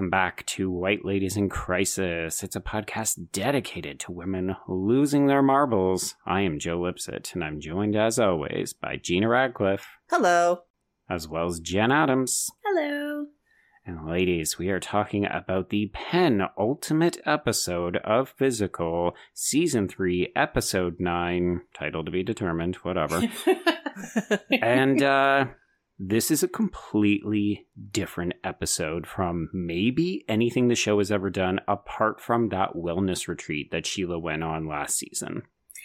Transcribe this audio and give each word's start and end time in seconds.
Welcome 0.00 0.08
back 0.08 0.46
to 0.46 0.70
White 0.70 1.04
Ladies 1.04 1.36
in 1.36 1.50
Crisis. 1.50 2.42
It's 2.42 2.56
a 2.56 2.60
podcast 2.60 3.32
dedicated 3.32 4.00
to 4.00 4.12
women 4.12 4.56
losing 4.66 5.26
their 5.26 5.42
marbles. 5.42 6.14
I 6.24 6.40
am 6.40 6.58
Joe 6.58 6.80
Lipsett, 6.80 7.34
and 7.34 7.44
I'm 7.44 7.60
joined 7.60 7.94
as 7.94 8.18
always 8.18 8.72
by 8.72 8.96
Gena 8.96 9.28
Radcliffe, 9.28 9.86
Hello. 10.08 10.62
as 11.10 11.28
well 11.28 11.48
as 11.48 11.60
Jenn 11.60 11.92
Adams. 11.92 12.48
Hello. 12.64 13.26
And 13.84 14.08
ladies, 14.08 14.56
we 14.58 14.70
are 14.70 14.80
talking 14.80 15.26
about 15.26 15.68
the 15.68 15.90
penultimate 15.92 17.18
episode 17.26 17.98
of 17.98 18.30
Physical, 18.30 19.14
Season 19.34 19.86
3, 19.86 20.32
Episode 20.34 20.96
9, 20.98 21.60
title 21.74 22.06
to 22.06 22.10
be 22.10 22.22
determined, 22.22 22.76
whatever. 22.76 23.20
and 24.50 25.02
uh 25.02 25.44
this 26.02 26.30
is 26.30 26.42
a 26.42 26.48
completely 26.48 27.66
different 27.92 28.32
episode 28.42 29.06
from 29.06 29.50
maybe 29.52 30.24
anything 30.28 30.68
the 30.68 30.74
show 30.74 30.96
has 30.98 31.12
ever 31.12 31.28
done 31.28 31.60
apart 31.68 32.20
from 32.22 32.48
that 32.48 32.70
wellness 32.74 33.28
retreat 33.28 33.70
that 33.70 33.84
Sheila 33.84 34.18
went 34.18 34.42
on 34.42 34.66
last 34.66 34.96
season. 34.96 35.42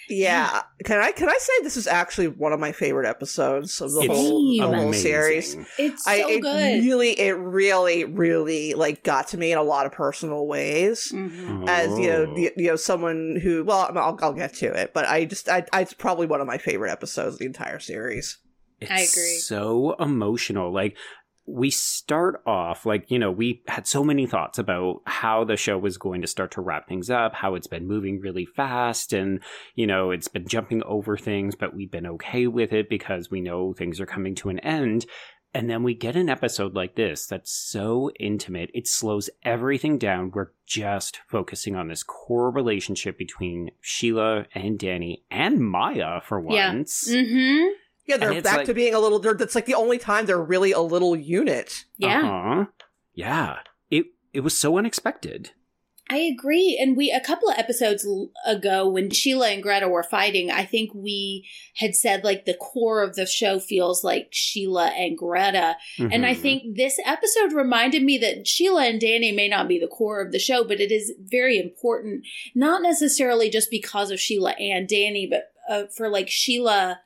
Yeah. 0.08 0.62
Can 0.84 1.00
I 1.00 1.12
can 1.12 1.28
I 1.30 1.38
say 1.40 1.52
this 1.64 1.76
is 1.76 1.88
actually 1.88 2.28
one 2.28 2.54
of 2.54 2.60
my 2.60 2.72
favorite 2.72 3.08
episodes 3.10 3.82
of 3.82 3.92
the 3.92 4.02
It's 4.02 4.14
whole, 4.14 4.52
the 4.52 4.60
whole 4.78 4.94
series? 4.94 5.58
it's 5.80 6.04
so 6.06 6.12
I 6.12 6.16
it 6.30 6.42
good. 6.42 6.84
really 6.86 7.20
it 7.20 7.32
really 7.32 8.06
really 8.06 8.74
like 8.76 9.04
got 9.04 9.28
to 9.30 9.38
me 9.38 9.52
in 9.52 9.58
a 9.58 9.64
lot 9.64 9.86
of 9.88 9.92
personal 9.92 10.46
ways. 10.48 11.12
Mhm. 11.12 11.68
As 11.68 11.98
you 11.98 12.08
know, 12.08 12.26
Oh. 12.30 12.36
the, 12.36 12.54
you 12.56 12.68
know, 12.68 12.76
someone 12.76 13.40
who 13.42 13.64
well, 13.66 13.90
I'll, 13.96 14.18
I'll 14.22 14.34
get 14.34 14.54
to 14.56 14.68
it, 14.68 14.94
but 14.94 15.06
I 15.08 15.26
just, 15.26 15.50
I, 15.50 15.66
I, 15.74 15.82
it's 15.82 15.94
probably 15.94 16.28
one 16.28 16.40
of 16.40 16.46
my 16.48 16.60
favorite 16.60 16.92
episodes 16.92 17.34
of 17.34 17.40
the 17.40 17.46
entire 17.48 17.80
series. 17.80 18.38
It's 18.82 18.92
I 18.92 18.96
agree. 18.96 19.38
So 19.40 19.96
emotional. 20.00 20.72
Like 20.74 20.98
we 21.48 21.70
start 21.70 22.42
off 22.48 22.86
like, 22.88 23.12
you 23.12 23.20
know, 23.20 23.32
we 23.32 23.62
had 23.68 23.86
so 23.86 24.04
many 24.04 24.26
thoughts 24.26 24.58
about 24.58 25.02
how 25.06 25.44
the 25.44 25.56
show 25.56 25.78
was 25.78 25.98
going 25.98 26.22
to 26.22 26.28
start 26.28 26.50
to 26.52 26.62
wrap 26.62 26.88
things 26.88 27.10
up, 27.10 27.36
how 27.36 27.54
it's 27.54 27.68
been 27.68 27.88
moving 27.88 28.20
really 28.20 28.46
fast 28.46 29.14
and, 29.14 29.40
you 29.76 29.86
know, 29.86 30.10
it's 30.10 30.28
been 30.28 30.48
jumping 30.48 30.82
over 30.84 31.18
things, 31.18 31.54
but 31.56 31.76
we've 31.76 31.92
been 31.92 32.08
okay 32.08 32.48
with 32.48 32.74
it 32.74 32.90
because 32.90 33.30
we 33.30 33.42
know 33.42 33.74
things 33.74 34.00
are 34.00 34.08
coming 34.08 34.34
to 34.36 34.50
an 34.50 34.58
end. 34.60 35.06
And 35.54 35.70
then 35.70 35.84
we 35.84 35.94
get 35.94 36.18
an 36.18 36.30
episode 36.30 36.74
like 36.74 36.96
this 36.96 37.28
that's 37.28 37.50
so 37.52 38.12
intimate. 38.20 38.72
It 38.74 38.88
slows 38.88 39.30
everything 39.44 39.98
down. 39.98 40.32
We're 40.34 40.52
just 40.66 41.22
focusing 41.30 41.78
on 41.78 41.88
this 41.88 42.04
core 42.04 42.50
relationship 42.52 43.18
between 43.18 43.70
Sheila 43.80 44.48
and 44.54 44.78
Danny 44.78 45.24
and 45.32 45.60
Maya 45.60 46.20
for 46.22 46.40
Yeah. 46.50 46.74
once. 46.74 47.08
Mm-hmm. 47.10 47.68
Yeah, 48.08 48.18
they're 48.18 48.42
back 48.42 48.58
like- 48.58 48.66
to 48.68 48.74
being 48.74 48.94
a 48.94 49.00
little. 49.00 49.20
They're, 49.20 49.34
that's 49.34 49.56
like 49.56 49.66
the 49.66 49.74
only 49.76 49.98
time 49.98 50.26
they're 50.26 50.42
really 50.42 50.72
a 50.72 50.82
little 50.82 51.16
unit. 51.16 51.86
Yeah. 51.98 52.20
Uh-huh. 52.22 52.66
Yeah. 53.14 53.60
It 53.90 54.06
it 54.34 54.42
was 54.42 54.58
so 54.58 54.78
unexpected. 54.78 55.52
I 56.08 56.18
agree. 56.18 56.78
And 56.80 56.96
we, 56.96 57.10
a 57.10 57.20
couple 57.20 57.50
of 57.50 57.58
episodes 57.58 58.08
ago, 58.46 58.88
when 58.88 59.10
Sheila 59.10 59.50
and 59.50 59.64
Greta 59.64 59.88
were 59.88 60.04
fighting, 60.04 60.52
I 60.52 60.64
think 60.64 60.92
we 60.94 61.48
had 61.78 61.96
said 61.96 62.24
like 62.24 62.46
the 62.46 62.54
core 62.54 63.02
of 63.02 63.16
the 63.16 63.26
show 63.26 63.58
feels 63.60 64.04
like 64.04 64.28
Sheila 64.30 64.90
and 64.90 65.18
Greta. 65.18 65.78
And 65.98 66.24
I 66.24 66.36
Mhm. 66.36 66.40
think 66.42 66.76
this 66.78 67.00
episode 67.08 67.54
reminded 67.54 68.04
me 68.04 68.20
that 68.20 68.46
Sheila 68.46 68.86
and 68.86 69.02
Danny 69.02 69.32
may 69.32 69.48
not 69.48 69.68
be 69.68 69.80
the 69.80 69.88
core 69.88 70.22
of 70.22 70.32
the 70.32 70.38
show, 70.38 70.64
but 70.64 70.80
it 70.80 70.92
is 70.92 71.12
very 71.20 71.58
important, 71.58 72.24
not 72.54 72.84
necessarily 72.84 73.50
just 73.50 73.72
because 73.72 74.12
of 74.12 74.20
Sheila 74.22 74.52
and 74.60 74.88
Danny, 74.88 75.26
but 75.26 75.46
uh, 75.68 75.88
for 75.88 76.08
like 76.08 76.30
Sheila 76.30 77.00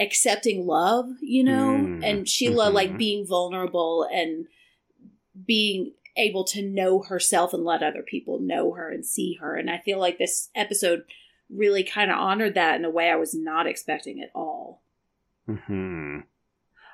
accepting 0.00 0.66
love, 0.66 1.06
you 1.20 1.44
know, 1.44 1.76
Mm, 1.78 2.04
and 2.04 2.28
Sheila 2.28 2.70
mhm. 2.70 2.74
like 2.74 2.96
being 2.98 3.26
vulnerable 3.26 4.08
and 4.10 4.46
being 5.46 5.92
able 6.16 6.44
to 6.44 6.62
know 6.62 7.02
herself 7.02 7.52
and 7.54 7.64
let 7.64 7.82
other 7.82 8.02
people 8.02 8.40
know 8.40 8.72
her 8.72 8.90
and 8.90 9.06
see 9.06 9.34
her. 9.34 9.56
And 9.56 9.70
I 9.70 9.78
feel 9.78 9.98
like 9.98 10.18
this 10.18 10.50
episode 10.54 11.04
really 11.48 11.84
kind 11.84 12.10
of 12.10 12.18
honored 12.18 12.54
that 12.54 12.76
in 12.76 12.84
a 12.84 12.90
way 12.90 13.10
I 13.10 13.16
was 13.16 13.34
not 13.34 13.66
expecting 13.66 14.20
at 14.22 14.30
all. 14.34 14.82
Mhm. 15.48 16.24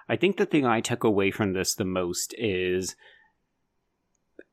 I 0.08 0.16
think 0.16 0.36
the 0.36 0.46
thing 0.46 0.64
I 0.64 0.80
took 0.80 1.04
away 1.04 1.30
from 1.30 1.52
this 1.52 1.74
the 1.74 1.84
most 1.84 2.34
is 2.38 2.96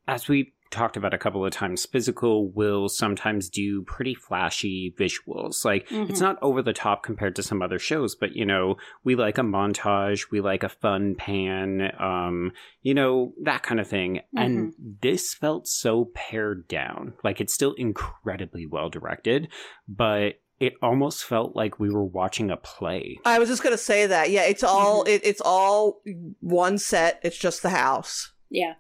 as 0.08 0.28
we 0.28 0.54
talked 0.74 0.98
about 0.98 1.14
a 1.14 1.18
couple 1.18 1.46
of 1.46 1.52
times, 1.54 1.86
physical 1.86 2.50
will 2.52 2.90
sometimes 2.90 3.50
do 3.50 3.84
pretty 3.84 4.14
flashy 4.16 4.94
visuals. 5.00 5.64
Like 5.64 5.84
it's 5.90 6.20
Mhm. 6.20 6.22
not 6.22 6.38
over 6.42 6.62
the 6.62 6.74
top 6.74 7.04
compared 7.04 7.36
to 7.38 7.44
some 7.44 7.62
other 7.62 7.80
shows, 7.80 8.16
but 8.16 8.36
you 8.36 8.46
know, 8.46 8.76
we 9.06 9.16
like 9.16 9.38
a 9.38 9.42
montage, 9.42 10.32
we 10.32 10.42
like 10.42 10.64
a 10.64 10.70
fun 10.70 11.16
pan, 11.16 11.92
um, 12.00 12.52
you 12.82 12.94
know, 12.94 13.34
that 13.44 13.64
kind 13.64 13.80
of 13.80 13.88
thing. 13.88 14.20
And 14.36 14.74
this 15.02 15.34
felt 15.34 15.68
so 15.68 16.12
pared 16.14 16.68
down. 16.68 17.14
Like 17.24 17.40
it's 17.40 17.54
still 17.54 17.74
incredibly 17.74 18.66
well 18.66 18.90
directed, 18.90 19.48
but 19.88 20.40
it 20.60 20.74
almost 20.82 21.24
felt 21.26 21.56
like 21.56 21.80
we 21.80 21.90
were 21.90 22.06
watching 22.06 22.50
a 22.50 22.58
play. 22.58 23.20
I 23.26 23.40
was 23.40 23.50
just 23.50 23.64
gonna 23.64 23.78
say 23.78 24.06
that. 24.08 24.30
Yeah, 24.32 24.44
it's 24.44 24.64
all 24.64 25.04
it, 25.04 25.22
it's 25.24 25.42
all 25.44 26.02
one 26.40 26.78
set. 26.78 27.20
It's 27.24 27.38
just 27.38 27.62
the 27.64 27.70
house. 27.70 28.32
Yeah. 28.50 28.74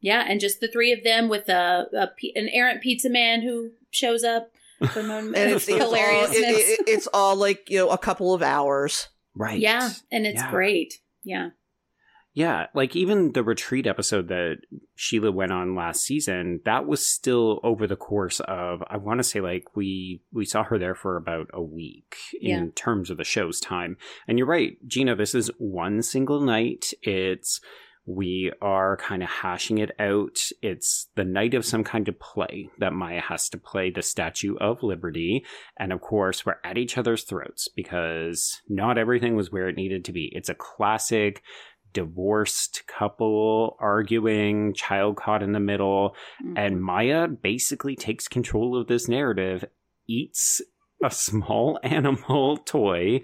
Yeah, 0.00 0.24
and 0.26 0.40
just 0.40 0.60
the 0.60 0.68
three 0.68 0.92
of 0.92 1.04
them 1.04 1.28
with 1.28 1.48
a, 1.48 1.86
a 1.92 2.08
an 2.38 2.48
errant 2.52 2.82
pizza 2.82 3.10
man 3.10 3.42
who 3.42 3.70
shows 3.90 4.24
up 4.24 4.50
and 4.80 5.10
of 5.10 5.34
it's, 5.34 5.68
it's 5.68 5.82
all 5.82 5.92
it, 5.94 6.36
it- 6.36 6.88
it's 6.88 7.06
all 7.12 7.36
like 7.36 7.68
you 7.68 7.78
know 7.78 7.90
a 7.90 7.98
couple 7.98 8.32
of 8.34 8.42
hours. 8.42 9.08
Right. 9.34 9.60
yeah, 9.60 9.90
and 10.10 10.26
it's 10.26 10.40
Yeah. 10.40 10.50
great. 10.50 10.94
Yeah. 11.22 11.50
Yeah, 12.32 12.66
like 12.74 12.94
even 12.94 13.32
the 13.32 13.42
retreat 13.42 13.88
episode 13.88 14.28
that 14.28 14.58
Sheila 14.94 15.32
went 15.32 15.50
on 15.50 15.74
last 15.74 16.02
season, 16.02 16.60
that 16.64 16.86
was 16.86 17.04
still 17.04 17.58
over 17.64 17.88
the 17.88 17.96
course 17.96 18.38
of 18.40 18.82
I 18.88 18.98
want 18.98 19.18
to 19.18 19.24
say 19.24 19.40
like 19.40 19.64
we 19.74 20.22
we 20.32 20.44
saw 20.44 20.62
her 20.64 20.78
there 20.78 20.94
for 20.94 21.16
about 21.16 21.48
a 21.52 21.60
week 21.62 22.14
in 22.40 22.48
Yeah. 22.66 22.70
terms 22.76 23.10
of 23.10 23.16
the 23.16 23.24
show's 23.24 23.58
time. 23.58 23.96
And 24.28 24.38
you're 24.38 24.46
right, 24.46 24.76
Gena, 24.86 25.16
this 25.16 25.34
is 25.34 25.50
one 25.58 26.02
single 26.02 26.40
night. 26.40 26.92
It's 27.02 27.60
we 28.06 28.50
are 28.60 28.96
kind 28.96 29.22
of 29.22 29.28
hashing 29.28 29.78
it 29.78 29.92
out. 30.00 30.38
It's 30.62 31.08
the 31.14 31.24
night 31.24 31.54
of 31.54 31.64
some 31.64 31.84
kind 31.84 32.08
of 32.08 32.18
play 32.18 32.70
that 32.78 32.92
Maya 32.92 33.20
has 33.20 33.48
to 33.50 33.58
play 33.58 33.90
the 33.90 34.02
Statue 34.02 34.56
of 34.56 34.82
Liberty. 34.82 35.44
And 35.78 35.92
of 35.92 36.00
course, 36.00 36.44
we're 36.44 36.56
at 36.64 36.78
each 36.78 36.98
other's 36.98 37.24
throats 37.24 37.68
because 37.68 38.60
not 38.68 38.98
everything 38.98 39.36
was 39.36 39.52
where 39.52 39.68
it 39.68 39.76
needed 39.76 40.04
to 40.06 40.12
be. 40.12 40.30
It's 40.32 40.48
a 40.48 40.54
classic 40.54 41.42
divorced 41.92 42.82
couple 42.86 43.76
arguing, 43.80 44.72
child 44.74 45.16
caught 45.16 45.42
in 45.42 45.52
the 45.52 45.60
middle, 45.60 46.14
Mm-hmm. 46.42 46.56
and 46.56 46.82
Maya 46.82 47.28
basically 47.28 47.96
takes 47.96 48.28
control 48.28 48.80
of 48.80 48.86
this 48.86 49.08
narrative, 49.08 49.64
eats 50.08 50.60
a 51.04 51.10
small 51.10 51.78
animal 51.82 52.56
toy, 52.58 53.20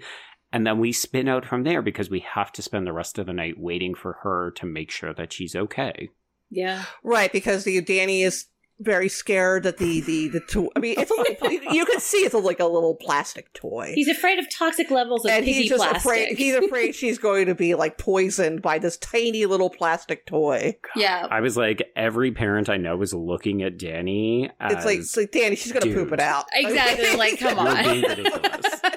and 0.51 0.65
then 0.65 0.79
we 0.79 0.91
spin 0.91 1.27
out 1.27 1.45
from 1.45 1.63
there 1.63 1.81
because 1.81 2.09
we 2.09 2.19
have 2.21 2.51
to 2.53 2.61
spend 2.61 2.87
the 2.87 2.93
rest 2.93 3.17
of 3.19 3.25
the 3.25 3.33
night 3.33 3.59
waiting 3.59 3.95
for 3.95 4.19
her 4.23 4.51
to 4.57 4.65
make 4.65 4.91
sure 4.91 5.13
that 5.13 5.33
she's 5.33 5.55
okay. 5.55 6.09
Yeah. 6.49 6.85
Right, 7.03 7.31
because 7.31 7.63
the 7.65 7.81
Danny 7.81 8.23
is 8.23 8.45
very 8.79 9.09
scared 9.09 9.63
that 9.63 9.77
the 9.79 10.01
the 10.01 10.27
the 10.27 10.39
toy. 10.39 10.67
I 10.75 10.79
mean, 10.79 10.95
it's 10.97 11.09
a 11.09 11.73
you 11.73 11.83
can 11.85 11.99
see 11.99 12.19
it's 12.19 12.35
a, 12.35 12.37
like 12.37 12.59
a 12.59 12.65
little 12.65 12.93
plastic 12.95 13.51
toy, 13.53 13.93
He's 13.95 14.07
afraid 14.07 14.37
of 14.37 14.45
toxic 14.55 14.91
levels 14.91 15.25
of 15.25 15.31
and 15.31 15.43
he's 15.45 15.67
just 15.67 15.81
plastic. 15.81 15.97
afraid. 15.97 16.37
He's 16.37 16.53
afraid 16.55 16.93
she's 16.95 17.17
going 17.17 17.47
to 17.47 17.55
be 17.55 17.73
like 17.73 17.97
poisoned 17.97 18.61
by 18.61 18.77
this 18.77 18.95
tiny 18.97 19.45
little 19.47 19.71
plastic 19.71 20.25
toy. 20.27 20.77
yeah. 20.95 21.27
I 21.29 21.41
was 21.41 21.57
like, 21.57 21.91
every 21.95 22.31
parent 22.31 22.69
I 22.69 22.77
know 22.77 23.01
is 23.01 23.13
looking 23.13 23.63
at 23.63 23.79
Danny 23.79 24.51
as 24.59 24.73
It's 24.73 24.85
like, 24.85 24.99
it's 24.99 25.17
like 25.17 25.31
Danny, 25.31 25.55
she's 25.55 25.71
gonna 25.71 25.93
poop 25.93 26.11
it 26.11 26.19
out. 26.19 26.45
Exactly, 26.53 27.15
like, 27.17 27.39
come 27.39 27.57
on. 27.59 28.03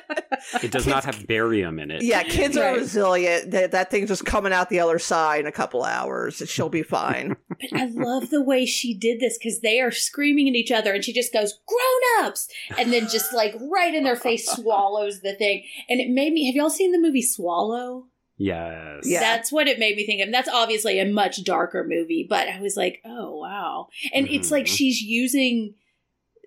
being 0.52 0.62
ridiculous. 0.62 0.64
it 0.64 0.70
does 0.70 0.86
not 0.86 1.04
have 1.04 1.26
barium 1.26 1.78
in 1.78 1.90
it. 1.90 2.02
Yeah, 2.02 2.22
kids 2.22 2.56
are 2.56 2.72
Right. 2.72 2.78
resilient. 2.78 3.50
That 3.50 3.72
that 3.72 3.90
thing's 3.90 4.08
just 4.08 4.24
coming 4.24 4.52
out 4.52 4.68
the 4.70 4.80
other 4.80 4.98
side 4.98 5.40
in 5.40 5.46
a 5.46 5.52
couple 5.52 5.84
hours. 5.84 6.42
She'll 6.46 6.68
be 6.68 6.82
fine. 6.82 7.36
But 7.70 7.78
I 7.80 7.84
love 7.86 8.30
the 8.30 8.42
way 8.42 8.64
she 8.64 8.94
did 8.94 9.20
this 9.20 9.36
because 9.38 9.60
they 9.60 9.80
are 9.80 9.90
screaming 9.90 10.48
at 10.48 10.54
each 10.54 10.70
other 10.70 10.94
and 10.94 11.04
she 11.04 11.12
just 11.12 11.32
goes, 11.32 11.58
grown 11.66 12.26
ups! 12.26 12.48
And 12.78 12.90
then 12.92 13.08
just 13.08 13.34
like 13.34 13.54
right 13.60 13.94
in 13.94 14.02
their 14.04 14.16
face 14.16 14.50
swallows 14.50 15.20
the 15.20 15.34
thing. 15.34 15.64
And 15.88 16.00
it 16.00 16.08
made 16.08 16.32
me, 16.32 16.46
have 16.46 16.54
y'all 16.56 16.70
seen 16.70 16.92
the 16.92 16.98
movie 16.98 17.20
Swallow? 17.22 18.06
Yes. 18.38 19.02
Yeah. 19.04 19.20
That's 19.20 19.52
what 19.52 19.68
it 19.68 19.78
made 19.78 19.96
me 19.96 20.06
think 20.06 20.22
of. 20.22 20.32
That's 20.32 20.48
obviously 20.48 20.98
a 20.98 21.04
much 21.04 21.44
darker 21.44 21.84
movie, 21.86 22.26
but 22.26 22.48
I 22.48 22.60
was 22.62 22.74
like, 22.78 23.02
oh, 23.04 23.36
wow. 23.36 23.88
And 24.14 24.26
it's 24.28 24.50
like 24.50 24.64
Mhm. 24.64 24.76
she's 24.76 25.02
using 25.02 25.74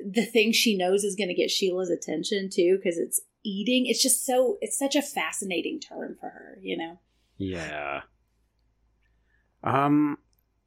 the 0.03 0.25
thing 0.25 0.51
she 0.51 0.75
knows 0.75 1.03
is 1.03 1.15
going 1.15 1.27
to 1.29 1.35
get 1.35 1.51
Sheila's 1.51 1.91
attention 1.91 2.49
too 2.51 2.77
because 2.77 2.97
it's 2.97 3.21
eating. 3.43 3.85
It's 3.85 4.01
just 4.01 4.25
so 4.25 4.57
it's 4.61 4.77
such 4.77 4.95
a 4.95 5.01
fascinating 5.01 5.79
term 5.79 6.15
for 6.19 6.29
her, 6.29 6.57
you 6.61 6.77
know. 6.77 6.99
Yeah. 7.37 8.01
Um, 9.63 10.17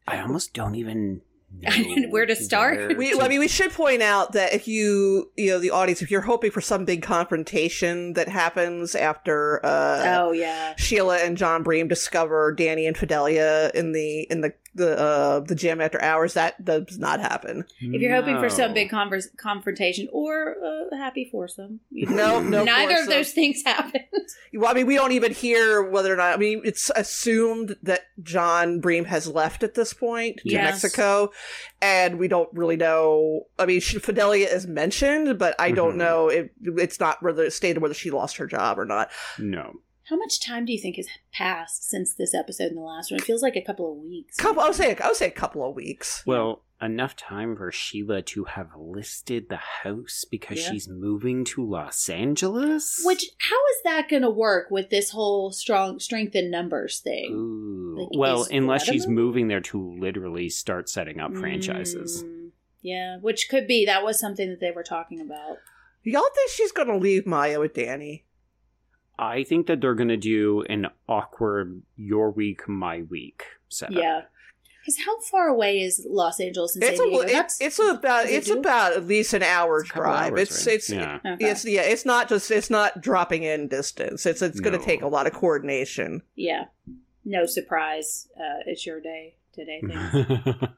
I 0.06 0.20
almost 0.20 0.55
don't 0.55 0.75
even 0.75 1.20
know 1.62 2.08
Where 2.08 2.26
to 2.26 2.34
start? 2.37 2.76
where 2.76 2.96
We, 2.96 3.12
to- 3.12 3.23
I 3.23 3.28
mean, 3.28 3.40
we 3.40 3.49
should 3.49 3.73
point 3.73 4.02
out 4.02 4.32
that 4.32 4.52
if 4.52 4.67
you, 4.67 5.31
you 5.37 5.50
know, 5.50 5.58
the 5.58 5.70
audience, 5.70 6.02
if 6.02 6.11
you're 6.11 6.23
hoping 6.23 6.50
for 6.50 6.61
some 6.61 6.84
big 6.84 7.02
confrontation 7.02 8.14
that 8.14 8.28
happens 8.28 8.94
after 8.94 9.64
uh, 9.64 10.19
oh 10.19 10.32
yeah. 10.32 10.75
Sheila 10.76 11.19
and 11.19 11.37
John 11.37 11.62
Breem 11.64 11.88
discover 11.88 12.52
Danny 12.52 12.87
and 12.87 12.96
Fidelia 12.96 13.70
in 13.75 13.93
the 13.93 14.23
in 14.31 14.40
the 14.40 14.52
the 14.76 14.99
uh, 14.99 15.40
the 15.40 15.55
gym 15.55 15.81
after 15.81 16.00
hours, 16.00 16.34
that 16.34 16.64
does 16.64 16.99
not 16.99 17.20
happen. 17.20 17.64
If 17.81 18.00
you're 18.00 18.14
hoping 18.14 18.38
for 18.38 18.49
some 18.50 18.73
big 18.75 18.90
convers- 18.90 19.28
confrontation 19.37 20.08
or 20.12 20.56
a 20.93 20.96
happy 20.96 21.28
foursome, 21.32 21.81
No, 21.90 22.40
no, 22.40 22.62
neither 22.64 23.00
of 23.02 23.08
those 23.08 23.32
things 23.32 23.62
happened. 23.64 24.05
Well, 24.52 24.70
I 24.70 24.75
mean, 24.75 24.87
we 24.87 24.94
don't 24.94 25.12
even 25.12 25.32
hear 25.32 25.82
whether 25.82 26.12
or 26.12 26.17
not. 26.17 26.32
I 26.32 26.37
mean, 26.38 26.62
it's 26.64 26.90
assumed 26.96 27.76
that 27.82 28.00
John 28.23 28.81
Breem 28.81 29.05
has 29.06 29.28
left 29.28 29.62
at 29.62 29.75
this 29.75 29.93
point 29.93 30.38
to 30.38 30.49
Yes. 30.50 30.82
Mexico, 30.82 31.31
and 31.82 32.19
we 32.19 32.26
don't 32.26 32.49
really 32.55 32.76
know. 32.76 33.43
I 33.58 33.67
mean, 33.67 33.81
she, 33.81 33.99
Fidelia 33.99 34.49
is 34.49 34.67
mentioned, 34.67 35.38
but 35.38 35.55
I 35.58 35.70
don't 35.73 35.94
Mhm. 35.94 35.99
know. 35.99 36.28
If, 36.31 36.49
it's 36.62 36.99
not 36.99 37.23
whether 37.23 37.49
stated 37.50 37.81
whether 37.81 37.94
she 37.94 38.11
lost 38.11 38.38
her 38.38 38.46
job 38.46 38.78
or 38.78 38.84
not. 38.87 39.11
No. 39.38 39.75
How 40.08 40.17
much 40.17 40.41
time 40.41 40.64
do 40.64 40.73
you 40.73 40.81
think 40.81 40.97
has 40.97 41.08
passed 41.32 41.88
since 41.88 42.14
this 42.14 42.32
episode 42.35 42.69
and 42.69 42.76
the 42.76 42.81
last 42.82 43.11
one? 43.11 43.19
It 43.19 43.25
feels 43.25 43.43
like 43.43 43.56
a 43.56 43.62
couple 43.62 43.91
of 43.91 43.99
weeks. 43.99 44.37
Couple, 44.37 44.62
I 44.62 44.67
would 44.67 44.75
say, 44.76 44.94
I 44.97 45.08
would 45.08 45.17
say 45.17 45.26
a 45.26 45.31
couple 45.32 45.69
of 45.69 45.75
weeks. 45.75 46.23
Well, 46.25 46.62
enough 46.81 47.17
time 47.17 47.56
for 47.56 47.73
Sheila 47.73 48.23
to 48.23 48.44
have 48.44 48.69
listed 48.76 49.49
the 49.49 49.56
house 49.56 50.25
because 50.31 50.58
Yeah. 50.62 50.70
she's 50.70 50.88
moving 50.88 51.44
to 51.47 51.64
Los 51.69 52.08
Angeles. 52.08 53.00
Which 53.05 53.25
how 53.38 53.56
is 53.56 53.82
that 53.85 54.08
going 54.08 54.23
to 54.23 54.31
work 54.31 54.70
with 54.70 54.91
this 54.91 55.11
whole 55.11 55.50
strong 55.50 55.99
strength 55.99 56.37
in 56.37 56.50
numbers 56.52 57.00
thing? 57.00 57.32
Ooh. 57.32 57.97
Like, 57.99 58.09
well, 58.17 58.47
unless 58.50 58.85
she's 58.85 59.09
moving? 59.09 59.14
moving 59.25 59.49
there 59.49 59.61
to 59.62 59.99
literally 59.99 60.50
start 60.50 60.88
setting 60.88 61.19
up 61.19 61.35
franchises. 61.35 62.23
Mm, 62.23 62.50
yeah, 62.82 63.17
which 63.19 63.49
could 63.49 63.67
be 63.67 63.87
that 63.87 64.05
was 64.05 64.20
something 64.20 64.50
that 64.50 64.61
they 64.61 64.70
were 64.70 64.85
talking 64.85 65.20
about. 65.20 65.56
Y'all 66.05 66.23
think 66.32 66.50
she's 66.52 66.70
going 66.70 66.87
to 66.88 66.97
leave 66.97 67.26
Maya 67.26 67.59
with 67.59 67.75
Danny? 67.75 68.25
I 69.18 69.44
think 69.44 69.66
that 69.66 69.80
they're 69.80 69.94
going 69.94 70.08
to 70.08 70.16
do 70.16 70.62
an 70.68 70.88
awkward 71.08 71.82
your 71.96 72.30
week, 72.30 72.68
my 72.68 73.02
week 73.02 73.44
setup. 73.68 73.96
Yeah. 73.96 74.20
Because 74.80 74.98
how 75.04 75.20
far 75.20 75.48
away 75.48 75.80
is 75.80 76.06
Los 76.08 76.38
Angeles 76.38 76.76
and 76.76 76.84
San 76.84 76.92
It's 76.92 77.00
a, 77.00 77.04
Diego? 77.04 77.20
it- 77.22 77.32
That's 77.32 77.60
it's 77.60 77.78
about 77.80 78.26
it's 78.26 78.48
doable? 78.48 78.58
about 78.60 78.92
at 78.92 79.04
least 79.04 79.34
an 79.34 79.42
hour 79.42 79.80
It's 79.80 79.90
drive. 79.90 80.32
hours, 80.32 80.40
it's 80.42 80.66
right? 80.66 80.74
it's 80.76 80.90
yeah. 80.90 81.18
okay. 81.26 81.44
It's 81.50 81.64
yeah, 81.64 81.80
it's 81.82 82.04
not 82.06 82.28
just 82.28 82.50
it's 82.52 82.70
not 82.70 83.00
dropping 83.00 83.42
in 83.42 83.66
distance. 83.66 84.26
It's 84.26 84.42
it's 84.42 84.60
going 84.60 84.74
No. 84.74 84.78
to 84.78 84.84
take 84.84 85.02
a 85.02 85.08
lot 85.08 85.26
of 85.26 85.32
coordination. 85.32 86.22
yeah. 86.36 86.66
No 87.24 87.44
surprise. 87.46 88.28
Uh, 88.38 88.62
it's 88.66 88.86
your 88.86 89.00
day 89.00 89.34
today. 89.52 89.80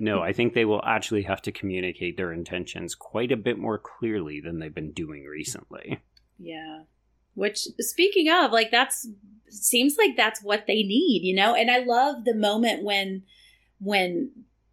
No, 0.00 0.20
I 0.22 0.32
think 0.32 0.54
they 0.54 0.64
will 0.64 0.80
actually 0.84 1.22
have 1.22 1.42
to 1.42 1.52
communicate 1.52 2.16
their 2.16 2.32
intentions 2.32 2.94
quite 2.94 3.30
a 3.32 3.36
bit 3.36 3.58
more 3.58 3.76
clearly 3.78 4.40
than 4.40 4.58
they've 4.60 4.74
been 4.74 4.92
doing 4.92 5.24
recently. 5.24 6.00
Yeah. 6.38 6.82
Which 7.38 7.60
speaking 7.80 8.28
of, 8.28 8.52
like 8.52 8.70
that's 8.70 9.08
seems 9.48 9.96
like 9.96 10.16
that's 10.16 10.42
what 10.42 10.66
they 10.66 10.82
need, 10.82 11.22
you 11.22 11.34
know? 11.34 11.54
And 11.54 11.70
I 11.70 11.78
love 11.78 12.24
the 12.24 12.34
moment 12.34 12.82
when 12.82 13.22
when 13.80 14.30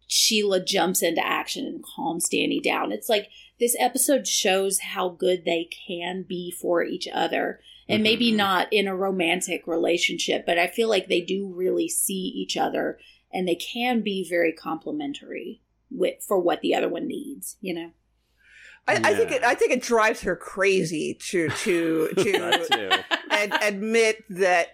Sheila 0.08 0.64
jumps 0.64 1.02
into 1.02 1.24
action 1.24 1.64
and 1.66 1.82
calms 1.82 2.28
Danny 2.28 2.60
down. 2.60 2.92
It's 2.92 3.08
like 3.08 3.28
this 3.58 3.76
episode 3.78 4.26
shows 4.26 4.80
how 4.80 5.08
good 5.08 5.44
they 5.44 5.68
can 5.86 6.22
be 6.22 6.50
for 6.50 6.82
each 6.84 7.08
other. 7.12 7.60
And 7.88 8.02
maybe 8.02 8.32
Mhm. 8.32 8.36
not 8.36 8.72
in 8.72 8.88
a 8.88 8.96
romantic 8.96 9.68
relationship, 9.68 10.44
but 10.44 10.58
I 10.58 10.66
feel 10.66 10.88
like 10.88 11.06
they 11.06 11.20
do 11.20 11.46
really 11.46 11.88
see 11.88 12.32
each 12.34 12.56
other 12.56 12.98
and 13.32 13.46
they 13.46 13.54
can 13.54 14.00
be 14.00 14.28
very 14.28 14.52
complimentary 14.52 15.60
with 15.88 16.20
for 16.20 16.40
what 16.40 16.62
the 16.62 16.74
other 16.74 16.88
one 16.88 17.06
needs, 17.06 17.56
you 17.60 17.72
know? 17.72 17.92
I, 18.88 18.94
I 19.02 19.14
think 19.14 19.32
it 19.32 19.42
I 19.42 19.54
think 19.54 19.72
it 19.72 19.82
drives 19.82 20.20
her 20.22 20.36
crazy 20.36 21.18
to 21.30 21.48
to 21.48 22.08
to 22.16 23.04
ad- 23.30 23.58
admit 23.62 24.24
that 24.30 24.68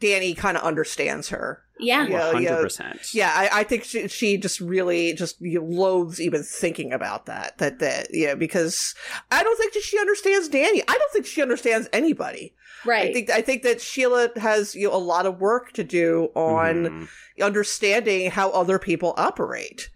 Danny 0.00 0.34
kind 0.34 0.56
of 0.56 0.62
understands 0.62 1.28
her. 1.28 1.62
Yeah. 1.78 2.06
Yeah. 2.06 2.32
One 2.32 2.44
hundred 2.44 2.62
percent. 2.62 3.14
Yeah, 3.14 3.32
I, 3.34 3.60
I 3.60 3.64
think 3.64 3.84
she, 3.84 4.06
she 4.08 4.36
just 4.36 4.60
really 4.60 5.14
just 5.14 5.40
you 5.40 5.60
know, 5.60 5.66
loathes 5.66 6.20
even 6.20 6.42
thinking 6.42 6.92
about 6.92 7.26
that. 7.26 7.58
That 7.58 7.78
that 7.80 8.08
yeah, 8.12 8.34
because 8.34 8.94
I 9.30 9.42
don't 9.42 9.56
think 9.56 9.72
that 9.74 9.82
she 9.82 9.98
understands 9.98 10.48
Danny. 10.48 10.82
I 10.86 10.92
don't 10.98 11.12
think 11.12 11.26
she 11.26 11.40
understands 11.42 11.88
anybody. 11.92 12.54
Right. 12.86 13.10
I 13.10 13.12
think 13.12 13.30
I 13.30 13.42
think 13.42 13.62
that 13.62 13.80
Sheila 13.80 14.30
has 14.36 14.74
you 14.74 14.88
know, 14.88 14.94
a 14.94 14.98
lot 14.98 15.26
of 15.26 15.38
work 15.38 15.72
to 15.72 15.84
do 15.84 16.30
on 16.34 16.84
Mhm. 16.86 17.08
understanding 17.42 18.30
how 18.30 18.50
other 18.50 18.78
people 18.78 19.14
operate. 19.16 19.90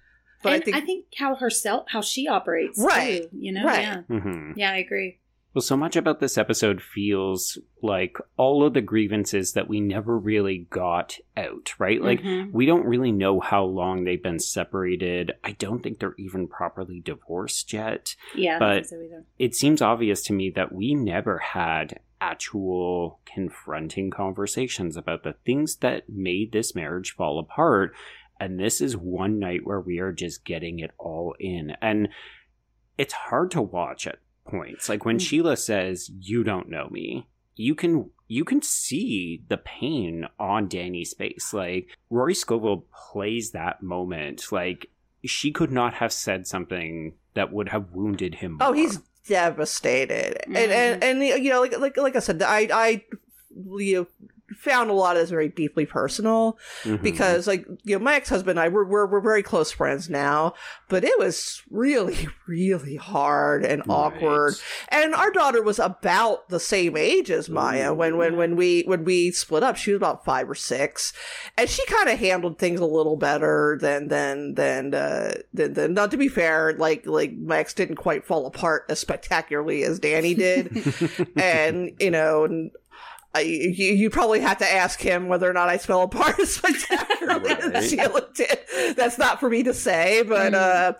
But 0.44 0.66
and 0.66 0.76
I 0.76 0.80
think 0.80 1.06
how 1.16 1.34
herself 1.34 1.86
how 1.88 2.00
she 2.02 2.28
operates 2.28 2.78
Right, 2.80 3.22
too, 3.22 3.28
you 3.36 3.52
know 3.52 3.64
right. 3.64 3.80
yeah 3.82 4.02
Mhm. 4.08 4.52
yeah 4.56 4.70
i 4.72 4.76
agree 4.76 5.18
Well, 5.54 5.62
so 5.62 5.76
much 5.76 5.94
about 5.94 6.18
this 6.18 6.36
episode 6.36 6.82
feels 6.82 7.58
like 7.80 8.16
all 8.36 8.64
of 8.66 8.74
the 8.74 8.80
grievances 8.80 9.52
that 9.52 9.68
we 9.68 9.80
never 9.80 10.18
really 10.18 10.66
got 10.70 11.16
out, 11.36 11.74
right? 11.78 12.02
Like, 12.02 12.22
Mhm. 12.22 12.50
we 12.50 12.66
don't 12.66 12.84
really 12.84 13.12
know 13.12 13.38
how 13.38 13.62
long 13.64 14.02
they've 14.02 14.20
been 14.20 14.40
separated. 14.40 15.30
I 15.44 15.52
don't 15.52 15.80
think 15.80 16.00
they're 16.00 16.16
even 16.18 16.48
properly 16.48 16.98
divorced 16.98 17.72
yet. 17.72 18.16
yeah 18.34 18.56
I 18.56 18.58
but- 18.58 18.86
think 18.88 19.10
so. 19.12 19.24
It 19.38 19.54
seems 19.54 19.80
obvious 19.80 20.22
to 20.24 20.32
me 20.32 20.50
that 20.56 20.72
we 20.72 20.92
never 20.96 21.38
had 21.38 22.00
actual 22.20 23.20
confronting 23.24 24.10
conversations 24.10 24.96
about 24.96 25.22
the 25.22 25.34
things 25.46 25.76
that 25.76 26.08
made 26.08 26.50
this 26.50 26.74
marriage 26.74 27.12
fall 27.14 27.38
apart. 27.38 27.94
And 28.40 28.58
this 28.58 28.80
is 28.80 28.96
one 28.96 29.38
night 29.38 29.60
where 29.64 29.80
we 29.80 29.98
are 30.00 30.12
just 30.12 30.44
getting 30.44 30.80
it 30.80 30.90
all 30.98 31.34
in. 31.38 31.76
And 31.80 32.08
it's 32.98 33.14
hard 33.14 33.50
to 33.52 33.62
watch 33.62 34.06
at 34.06 34.18
points. 34.46 34.88
Like 34.88 35.04
when 35.04 35.16
Mm. 35.18 35.20
Sheila 35.22 35.56
says, 35.56 36.10
You 36.18 36.44
don't 36.44 36.68
know 36.68 36.88
me, 36.90 37.26
you 37.56 37.74
can 37.74 38.10
you 38.26 38.44
can 38.44 38.62
see 38.62 39.42
the 39.48 39.58
pain 39.58 40.26
on 40.38 40.66
Danny's 40.68 41.12
face. 41.14 41.52
Like 41.52 41.88
Rory 42.10 42.34
Scovel 42.34 42.86
plays 43.12 43.52
that 43.52 43.82
moment. 43.82 44.50
Like 44.50 44.88
she 45.24 45.50
could 45.52 45.70
not 45.70 45.94
have 45.94 46.12
said 46.12 46.46
something 46.46 47.14
that 47.34 47.52
would 47.52 47.68
have 47.70 47.92
wounded 47.92 48.36
him. 48.36 48.58
oh, 48.60 48.72
he's 48.72 48.98
devastated, 49.26 50.38
and 50.46 50.56
Mhm. 50.56 50.70
and 50.70 51.04
and 51.04 51.22
you 51.44 51.50
know, 51.50 51.60
like 51.60 51.78
like 51.78 51.96
like 51.96 52.16
I 52.16 52.20
said, 52.20 52.42
I 52.42 52.68
I 52.72 53.04
you 53.78 53.94
know, 53.94 54.06
found 54.54 54.90
a 54.90 54.94
lot 54.94 55.16
of 55.16 55.22
this 55.22 55.30
very 55.30 55.48
deeply 55.48 55.86
personal. 55.86 56.58
Mhm. 56.84 57.02
because 57.02 57.46
like 57.46 57.66
you 57.84 57.96
know 57.98 58.04
my 58.04 58.14
ex-husband 58.14 58.58
and 58.58 58.60
i 58.60 58.68
we're, 58.68 58.84
we're, 58.84 59.06
we're 59.06 59.20
very 59.20 59.42
close 59.42 59.70
friends 59.70 60.08
now 60.10 60.54
but 60.88 61.04
it 61.04 61.18
was 61.18 61.62
really 61.70 62.28
really 62.46 62.96
hard 62.96 63.64
and 63.64 63.82
awkward 63.88 64.54
and 64.88 65.14
our 65.14 65.30
daughter 65.30 65.62
was 65.62 65.78
about 65.78 66.48
the 66.48 66.60
same 66.60 66.96
age 66.96 67.30
as 67.30 67.48
maya 67.48 67.90
Ooh. 67.92 67.94
when 67.94 68.16
when 68.16 68.36
when 68.36 68.56
we 68.56 68.82
when 68.82 69.04
we 69.04 69.30
split 69.30 69.62
up 69.62 69.76
she 69.76 69.92
was 69.92 69.96
about 69.98 70.24
five 70.24 70.48
or 70.48 70.54
six 70.54 71.12
and 71.56 71.68
she 71.68 71.84
kind 71.86 72.08
of 72.08 72.18
handled 72.18 72.58
things 72.58 72.80
a 72.80 72.86
little 72.86 73.16
better 73.16 73.78
than 73.80 74.08
than 74.08 74.54
than 74.54 74.94
uh 74.94 75.34
than, 75.52 75.72
than 75.74 75.94
not 75.94 76.10
to 76.10 76.16
be 76.16 76.28
fair 76.28 76.74
like 76.74 77.06
like 77.06 77.32
my 77.36 77.58
ex 77.58 77.72
didn't 77.74 77.96
quite 77.96 78.24
fall 78.26 78.46
apart 78.46 78.84
as 78.88 78.98
spectacularly 78.98 79.82
as 79.82 79.98
danny 79.98 80.34
did 80.34 80.70
and 81.36 81.92
you 81.98 82.10
know 82.10 82.44
and 82.44 82.70
I, 83.36 83.40
you, 83.40 83.92
you 83.94 84.10
probably 84.10 84.38
have 84.40 84.58
to 84.58 84.66
ask 84.72 85.00
him 85.00 85.26
whether 85.28 85.50
or 85.50 85.52
not 85.52 85.68
I 85.68 85.76
spell 85.76 86.02
apart 86.02 86.38
as 86.38 86.54
spectacularly 86.54 87.50
Right. 87.54 87.82
Sheila 87.82 88.28
did. 88.34 88.58
That's 88.96 89.18
not 89.18 89.40
for 89.40 89.50
me 89.50 89.62
to 89.64 89.74
say, 89.74 90.22
but 90.22 90.52
Mm. 90.52 90.56
uh, 90.56 90.92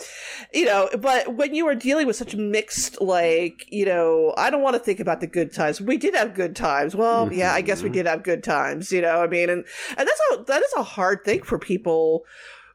you 0.53 0.65
know, 0.65 0.89
but 0.99 1.35
when 1.37 1.55
you 1.55 1.67
are 1.69 1.75
dealing 1.75 2.07
with 2.07 2.17
such 2.17 2.35
mixed, 2.35 3.01
like, 3.01 3.67
you 3.71 3.85
know, 3.85 4.35
I 4.37 4.51
don't 4.51 4.63
want 4.63 4.75
to 4.75 4.81
think 4.81 5.01
about 5.01 5.21
the 5.21 5.27
good 5.27 5.53
times. 5.53 5.81
We 5.81 5.97
did 5.97 6.15
have 6.15 6.35
good 6.35 6.57
times. 6.57 6.97
Well, 6.97 7.33
yeah, 7.33 7.53
I 7.53 7.61
guess 7.61 7.83
we 7.83 7.91
Mhm. 7.91 7.95
did 7.95 8.07
have 8.07 8.23
good 8.23 8.43
times. 8.43 8.91
You 8.91 9.03
know, 9.03 9.23
I 9.23 9.27
mean, 9.29 9.49
and 9.51 9.65
and 9.97 10.09
that's 10.09 10.21
a 10.33 10.45
that 10.45 10.63
is 10.63 10.73
a 10.77 10.83
hard 10.83 11.25
thing 11.25 11.43
for 11.43 11.59
people 11.59 12.25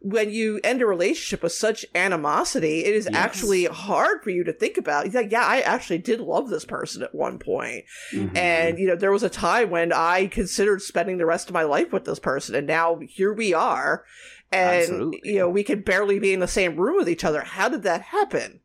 when 0.01 0.29
you 0.31 0.61
end 0.63 0.81
a 0.81 0.85
relationship 0.85 1.43
with 1.43 1.51
such 1.51 1.85
animosity, 1.93 2.85
it 2.85 2.95
is 2.95 3.05
Yes. 3.05 3.15
actually 3.15 3.65
hard 3.65 4.23
for 4.23 4.29
you 4.29 4.43
to 4.45 4.53
think 4.53 4.77
about. 4.77 5.03
He's 5.05 5.13
like, 5.13 5.31
yeah, 5.31 5.45
I 5.45 5.59
actually 5.59 5.97
did 5.97 6.21
love 6.21 6.49
this 6.49 6.63
person 6.63 7.03
at 7.03 7.13
one 7.13 7.37
point. 7.37 7.83
Mhm. 8.13 8.35
And, 8.37 8.79
you 8.79 8.87
know, 8.87 8.95
there 8.95 9.11
was 9.11 9.23
a 9.23 9.29
time 9.29 9.69
when 9.69 9.91
I 9.91 10.27
considered 10.27 10.81
spending 10.81 11.17
the 11.17 11.25
rest 11.25 11.49
of 11.49 11.53
my 11.53 11.63
life 11.63 11.91
with 11.91 12.05
this 12.05 12.19
person. 12.19 12.55
And 12.55 12.65
now 12.65 12.99
here 13.07 13.33
we 13.33 13.53
are. 13.53 14.05
And, 14.51 14.81
Absolutely. 14.83 15.19
you 15.25 15.39
know, 15.39 15.49
we 15.49 15.63
can 15.63 15.81
barely 15.81 16.17
be 16.17 16.33
in 16.33 16.39
the 16.39 16.47
same 16.47 16.75
room 16.77 16.95
with 16.95 17.09
each 17.09 17.23
other. 17.25 17.41
How 17.41 17.67
did 17.69 17.83
that 17.83 18.01
happen? 18.01 18.61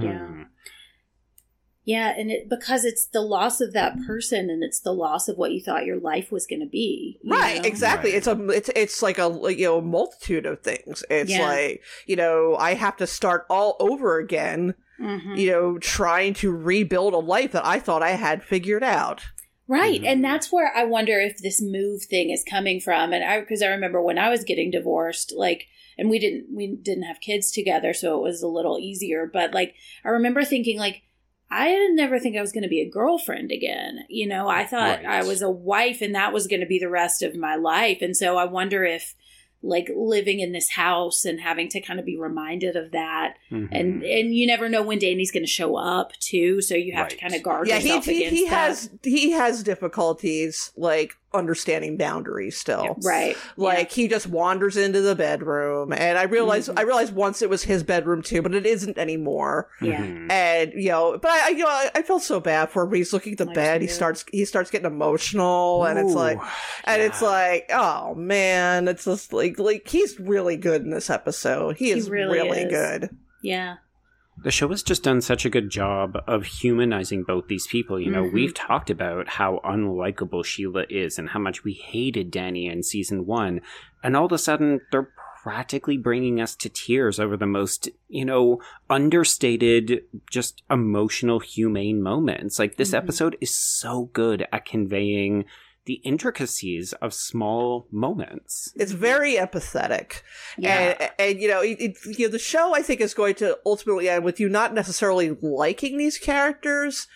Yeah. 0.00 0.44
Yeah, 1.84 2.14
and 2.16 2.30
it 2.30 2.48
because 2.48 2.84
it's 2.84 3.06
the 3.06 3.20
loss 3.22 3.60
of 3.60 3.72
that 3.72 3.96
person 4.06 4.48
and 4.50 4.62
it's 4.62 4.78
the 4.80 4.92
loss 4.92 5.28
of 5.28 5.36
what 5.36 5.50
you 5.52 5.60
thought 5.60 5.84
your 5.84 5.98
life 5.98 6.30
was 6.30 6.46
going 6.46 6.60
to 6.60 6.66
be. 6.68 7.18
Right, 7.24 7.60
know? 7.60 7.68
exactly. 7.68 8.10
Right. 8.10 8.18
It's 8.18 8.26
a 8.28 8.48
it's 8.50 8.70
it's 8.76 9.02
like 9.02 9.18
a 9.18 9.36
you 9.52 9.66
know 9.66 9.80
multitude 9.80 10.46
of 10.46 10.60
things. 10.60 11.02
It's 11.10 11.30
Yeah. 11.30 11.46
like 11.48 11.82
you 12.06 12.14
know 12.16 12.56
I 12.56 12.74
have 12.74 12.96
to 12.98 13.06
start 13.06 13.46
all 13.50 13.76
over 13.80 14.18
again. 14.18 14.74
Mhm. 15.00 15.36
You 15.36 15.50
know, 15.50 15.78
trying 15.78 16.34
to 16.34 16.52
rebuild 16.52 17.14
a 17.14 17.18
life 17.18 17.50
that 17.52 17.66
I 17.66 17.80
thought 17.80 18.02
I 18.04 18.10
had 18.10 18.44
figured 18.44 18.84
out. 18.84 19.22
Right. 19.66 20.00
Mhm. 20.02 20.06
And 20.06 20.24
that's 20.24 20.52
where 20.52 20.70
I 20.76 20.84
wonder 20.84 21.18
if 21.18 21.38
this 21.38 21.60
move 21.60 22.02
thing 22.04 22.30
is 22.30 22.44
coming 22.48 22.78
from. 22.80 23.12
And 23.12 23.24
I, 23.24 23.40
because 23.40 23.62
I 23.62 23.68
remember 23.68 24.00
when 24.00 24.18
I 24.18 24.28
was 24.28 24.44
getting 24.44 24.70
divorced, 24.70 25.32
like, 25.36 25.64
and 25.98 26.08
we 26.10 26.20
didn't, 26.20 26.54
we 26.54 26.76
didn't 26.76 27.04
have 27.04 27.20
kids 27.20 27.50
together. 27.50 27.92
So 27.94 28.16
it 28.18 28.22
was 28.22 28.42
a 28.42 28.48
little 28.48 28.78
easier. 28.78 29.28
But 29.32 29.52
like, 29.54 29.74
I 30.04 30.10
remember 30.10 30.44
thinking, 30.44 30.78
like, 30.78 31.02
I 31.54 31.68
didn't 31.68 31.96
never 31.96 32.18
think 32.18 32.36
I 32.36 32.40
was 32.40 32.52
going 32.52 32.62
to 32.62 32.68
be 32.68 32.80
a 32.80 32.88
girlfriend 32.88 33.52
again. 33.52 34.00
You 34.08 34.26
know, 34.26 34.48
I 34.48 34.64
thought 34.64 35.04
Right. 35.04 35.22
I 35.22 35.22
was 35.24 35.42
a 35.42 35.50
wife 35.50 36.00
and 36.00 36.14
that 36.14 36.32
was 36.32 36.46
going 36.46 36.60
to 36.60 36.66
be 36.66 36.78
the 36.78 36.88
rest 36.88 37.22
of 37.22 37.36
my 37.36 37.56
life. 37.56 37.98
And 38.00 38.16
so 38.16 38.36
I 38.38 38.44
wonder 38.46 38.84
if, 38.84 39.14
like 39.64 39.88
living 39.94 40.40
in 40.40 40.50
this 40.50 40.70
house 40.70 41.24
and 41.24 41.38
having 41.40 41.68
to 41.68 41.80
kind 41.80 42.00
of 42.00 42.04
be 42.04 42.16
reminded 42.18 42.74
of 42.74 42.90
that 42.90 43.36
Mhm. 43.48 43.68
and 43.70 44.02
and 44.02 44.34
you 44.34 44.44
never 44.44 44.68
know 44.68 44.82
when 44.82 44.98
Danny's 44.98 45.30
going 45.30 45.44
to 45.44 45.48
show 45.48 45.76
up 45.76 46.10
too 46.18 46.60
so 46.60 46.74
you 46.74 46.92
have 46.94 47.06
to 47.10 47.16
kind 47.16 47.32
of 47.32 47.44
guard 47.44 47.68
yeah, 47.68 47.78
he 47.78 47.86
yourself 47.86 48.04
he, 48.06 48.16
against 48.24 48.36
he 48.42 48.48
that. 48.48 48.66
has 48.66 48.90
he 49.04 49.30
has 49.30 49.62
difficulties 49.62 50.72
like 50.76 51.12
understanding 51.34 51.96
boundaries 51.96 52.56
still. 52.56 52.96
right 53.02 53.36
Like 53.56 53.90
he 53.90 54.08
just 54.08 54.26
wanders 54.26 54.76
into 54.76 55.00
the 55.00 55.14
bedroom, 55.14 55.92
and 55.92 56.18
I 56.18 56.24
realized 56.24 56.70
Mhm. 56.70 56.78
I 56.78 56.82
realized 56.82 57.14
once 57.14 57.42
it 57.42 57.50
was 57.50 57.62
his 57.62 57.82
bedroom 57.82 58.22
too, 58.22 58.42
but 58.42 58.54
it 58.54 58.66
isn't 58.66 58.98
anymore. 58.98 59.68
yeah 59.80 60.00
Mhm. 60.02 60.30
And 60.30 60.72
you 60.74 60.90
know, 60.90 61.18
but 61.20 61.30
I, 61.30 61.46
I 61.46 61.48
you 61.50 61.58
know 61.64 61.68
I, 61.68 61.90
I 61.94 62.02
felt 62.02 62.22
so 62.22 62.40
bad 62.40 62.70
for 62.70 62.84
him. 62.84 62.92
He's 62.94 63.12
looking 63.12 63.32
at 63.32 63.38
the 63.38 63.50
I 63.50 63.54
bed. 63.54 63.80
He 63.80 63.86
too. 63.88 63.92
starts 63.94 64.24
he 64.30 64.44
starts 64.44 64.70
getting 64.70 64.86
emotional, 64.86 65.84
and 65.84 65.98
it's 65.98 66.14
like 66.14 66.38
Ooh, 66.38 66.46
and 66.84 67.02
it's 67.02 67.22
like 67.22 67.70
oh 67.72 68.14
man, 68.14 68.88
it's 68.88 69.04
just 69.04 69.32
like 69.32 69.58
like 69.58 69.88
he's 69.88 70.18
really 70.20 70.56
good 70.56 70.82
in 70.82 70.90
this 70.90 71.10
episode. 71.10 71.76
He 71.76 71.86
He 71.86 71.90
is 71.92 72.08
really 72.10 72.38
really, 72.38 72.60
is. 72.62 72.70
good. 72.70 73.16
yeah 73.42 73.76
The 74.36 74.50
show 74.50 74.68
has 74.68 74.82
just 74.82 75.02
done 75.04 75.20
such 75.20 75.44
a 75.44 75.50
good 75.50 75.70
job 75.70 76.16
of 76.26 76.44
humanizing 76.44 77.22
both 77.22 77.48
these 77.48 77.66
people. 77.66 78.00
You 78.00 78.10
know, 78.10 78.24
Mhm. 78.24 78.32
we've 78.32 78.54
talked 78.54 78.90
about 78.90 79.28
how 79.28 79.60
unlikable 79.64 80.44
Sheila 80.44 80.84
is 80.88 81.18
and 81.18 81.28
how 81.30 81.38
much 81.38 81.64
we 81.64 81.74
hated 81.74 82.30
Danny 82.30 82.66
in 82.66 82.82
season 82.82 83.26
one. 83.26 83.60
And 84.02 84.16
all 84.16 84.26
of 84.26 84.32
a 84.32 84.38
sudden, 84.38 84.80
they're 84.90 85.10
practically 85.42 85.98
bringing 85.98 86.40
us 86.40 86.54
to 86.56 86.68
tears 86.68 87.18
over 87.20 87.36
the 87.36 87.46
most, 87.46 87.88
you 88.08 88.24
know, 88.24 88.60
understated, 88.88 90.04
just 90.30 90.62
emotional, 90.70 91.40
humane 91.40 92.00
moments. 92.00 92.58
Like, 92.58 92.76
this 92.76 92.92
Mhm. 92.92 92.98
episode 92.98 93.36
is 93.40 93.54
so 93.54 94.08
good 94.12 94.46
at 94.52 94.64
conveying 94.64 95.44
the 95.84 95.94
intricacies 96.04 96.92
of 96.94 97.12
small 97.12 97.88
moments. 97.90 98.72
It's 98.76 98.92
very 98.92 99.34
empathetic. 99.34 100.22
yeah 100.58 100.94
And, 101.00 101.10
and 101.18 101.40
you 101.40 101.48
know, 101.48 101.60
it, 101.60 101.80
it, 101.80 102.18
you 102.18 102.26
know, 102.26 102.32
the 102.32 102.38
show 102.38 102.74
I 102.74 102.82
think 102.82 103.00
is 103.00 103.14
going 103.14 103.34
to 103.36 103.58
ultimately 103.66 104.08
end 104.08 104.24
with 104.24 104.38
you 104.38 104.48
not 104.48 104.74
necessarily 104.74 105.36
liking 105.42 105.98
these 105.98 106.18
characters, 106.18 107.08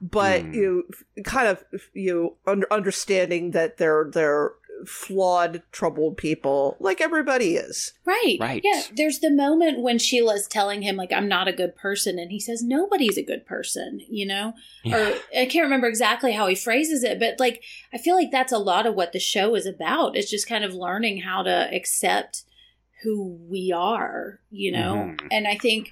but 0.00 0.42
Hmm. 0.42 0.52
you 0.54 0.84
kind 1.24 1.48
of 1.48 1.64
you 1.94 2.36
under, 2.46 2.72
understanding 2.72 3.50
that 3.52 3.76
they're 3.78 4.10
they're 4.12 4.52
flawed, 4.86 5.62
troubled 5.72 6.16
people 6.16 6.76
like 6.80 7.00
everybody 7.00 7.56
is. 7.56 7.92
right. 8.04 8.36
Right. 8.40 8.60
yeah. 8.64 8.82
There's 8.96 9.18
the 9.20 9.30
moment 9.30 9.80
when 9.80 9.98
sheila's 9.98 10.46
telling 10.46 10.82
him 10.82 10.96
like 10.96 11.12
i'm 11.12 11.28
not 11.28 11.48
a 11.48 11.52
good 11.52 11.76
person 11.76 12.18
and 12.18 12.30
he 12.30 12.40
says 12.40 12.62
nobody's 12.62 13.16
a 13.18 13.22
good 13.22 13.46
person 13.46 14.00
you 14.08 14.26
know? 14.26 14.54
Or 14.86 15.14
i 15.36 15.46
can't 15.46 15.64
remember 15.64 15.86
exactly 15.88 16.32
how 16.32 16.46
he 16.46 16.54
phrases 16.54 17.02
it 17.04 17.18
but 17.18 17.38
like 17.38 17.62
i 17.92 17.98
feel 17.98 18.14
like 18.16 18.30
that's 18.30 18.52
a 18.52 18.58
lot 18.58 18.86
of 18.86 18.94
what 18.94 19.12
the 19.12 19.18
show 19.20 19.54
is 19.54 19.66
about. 19.66 20.16
It's 20.16 20.30
just 20.30 20.48
kind 20.48 20.64
of 20.64 20.74
learning 20.74 21.20
how 21.22 21.42
to 21.42 21.68
accept 21.74 22.44
who 23.02 23.38
we 23.48 23.72
are 23.74 24.40
you 24.50 24.72
know? 24.72 24.94
Mhm. 24.94 25.28
and 25.30 25.46
i 25.48 25.56
think 25.56 25.90